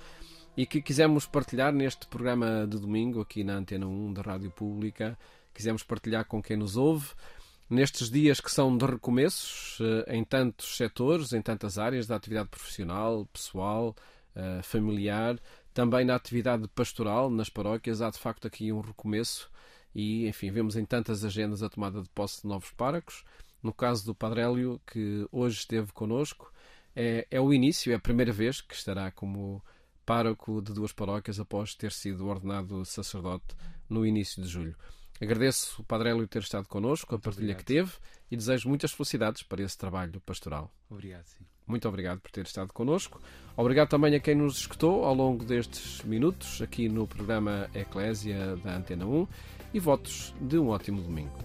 e 0.57 0.67
que 0.67 0.81
quisemos 0.81 1.27
partilhar 1.27 1.73
neste 1.73 2.07
programa 2.07 2.67
de 2.69 2.79
domingo 2.79 3.21
aqui 3.21 3.45
na 3.45 3.55
Antena 3.55 3.87
1 3.87 4.13
da 4.15 4.23
Rádio 4.23 4.51
Pública. 4.51 5.19
Quisemos 5.53 5.83
partilhar 5.83 6.25
com 6.25 6.43
quem 6.43 6.57
nos 6.57 6.77
ouve 6.77 7.09
nestes 7.69 8.11
dias 8.11 8.41
que 8.41 8.51
são 8.51 8.77
de 8.77 8.85
recomeços 8.85 9.79
uh, 9.81 10.05
em 10.09 10.25
tantos 10.25 10.77
setores, 10.77 11.33
em 11.33 11.43
tantas 11.43 11.79
áreas 11.79 12.07
da 12.07 12.17
atividade 12.17 12.49
profissional, 12.49 13.27
pessoal, 13.33 13.95
familiar, 14.63 15.37
também 15.75 16.05
na 16.05 16.15
atividade 16.15 16.67
pastoral 16.69 17.29
nas 17.29 17.51
paróquias. 17.51 18.01
Há 18.01 18.11
de 18.11 18.19
facto 18.19 18.47
aqui 18.47 18.73
um 18.73 18.81
recomeço 18.81 19.51
e, 19.93 20.27
enfim, 20.29 20.51
vemos 20.53 20.77
em 20.77 20.85
tantas 20.85 21.25
agendas 21.25 21.65
a 21.65 21.69
tomada 21.69 22.01
de 22.01 22.09
posse 22.11 22.43
de 22.43 22.49
novos 22.49 22.71
párocos 22.71 23.25
no 23.63 23.73
caso 23.73 24.05
do 24.05 24.15
Padre 24.15 24.41
Hélio, 24.41 24.81
que 24.87 25.27
hoje 25.31 25.59
esteve 25.59 25.93
connosco, 25.93 26.53
é, 26.95 27.27
é 27.31 27.41
o 27.41 27.53
início, 27.53 27.93
é 27.93 27.95
a 27.95 28.01
primeira 28.01 28.33
vez 28.33 28.61
que 28.61 28.75
estará 28.75 29.11
como 29.11 29.63
pároco 30.05 30.61
de 30.61 30.73
duas 30.73 30.93
paróquias 30.93 31.39
após 31.39 31.75
ter 31.75 31.93
sido 31.93 32.27
ordenado 32.27 32.85
sacerdote 32.85 33.55
no 33.89 34.05
início 34.05 34.43
de 34.43 34.49
julho. 34.49 34.77
Agradeço 35.21 35.83
o 35.83 35.85
Padre 35.85 36.11
Hélio 36.11 36.27
ter 36.27 36.41
estado 36.43 36.67
connosco, 36.67 37.15
a 37.15 37.19
partilha 37.19 37.55
que 37.55 37.65
teve 37.65 37.93
e 38.31 38.37
desejo 38.37 38.69
muitas 38.69 38.93
felicidades 38.93 39.43
para 39.43 39.63
esse 39.63 39.77
trabalho 39.77 40.21
pastoral. 40.23 40.73
Obrigado, 40.89 41.27
sim. 41.27 41.45
Muito 41.67 41.87
obrigado 41.89 42.21
por 42.21 42.31
ter 42.31 42.45
estado 42.45 42.73
connosco. 42.73 43.21
Obrigado 43.57 43.89
também 43.91 44.15
a 44.15 44.21
quem 44.21 44.35
nos 44.35 44.59
escutou 44.59 45.05
ao 45.05 45.15
longo 45.15 45.45
destes 45.45 46.03
minutos 46.03 46.61
aqui 46.63 46.89
no 46.89 47.07
programa 47.07 47.71
Eclésia 47.75 48.57
da 48.57 48.77
Antena 48.77 49.07
1 49.07 49.29
e 49.75 49.79
votos 49.79 50.35
de 50.41 50.59
um 50.59 50.69
ótimo 50.69 51.01
domingo. 51.03 51.39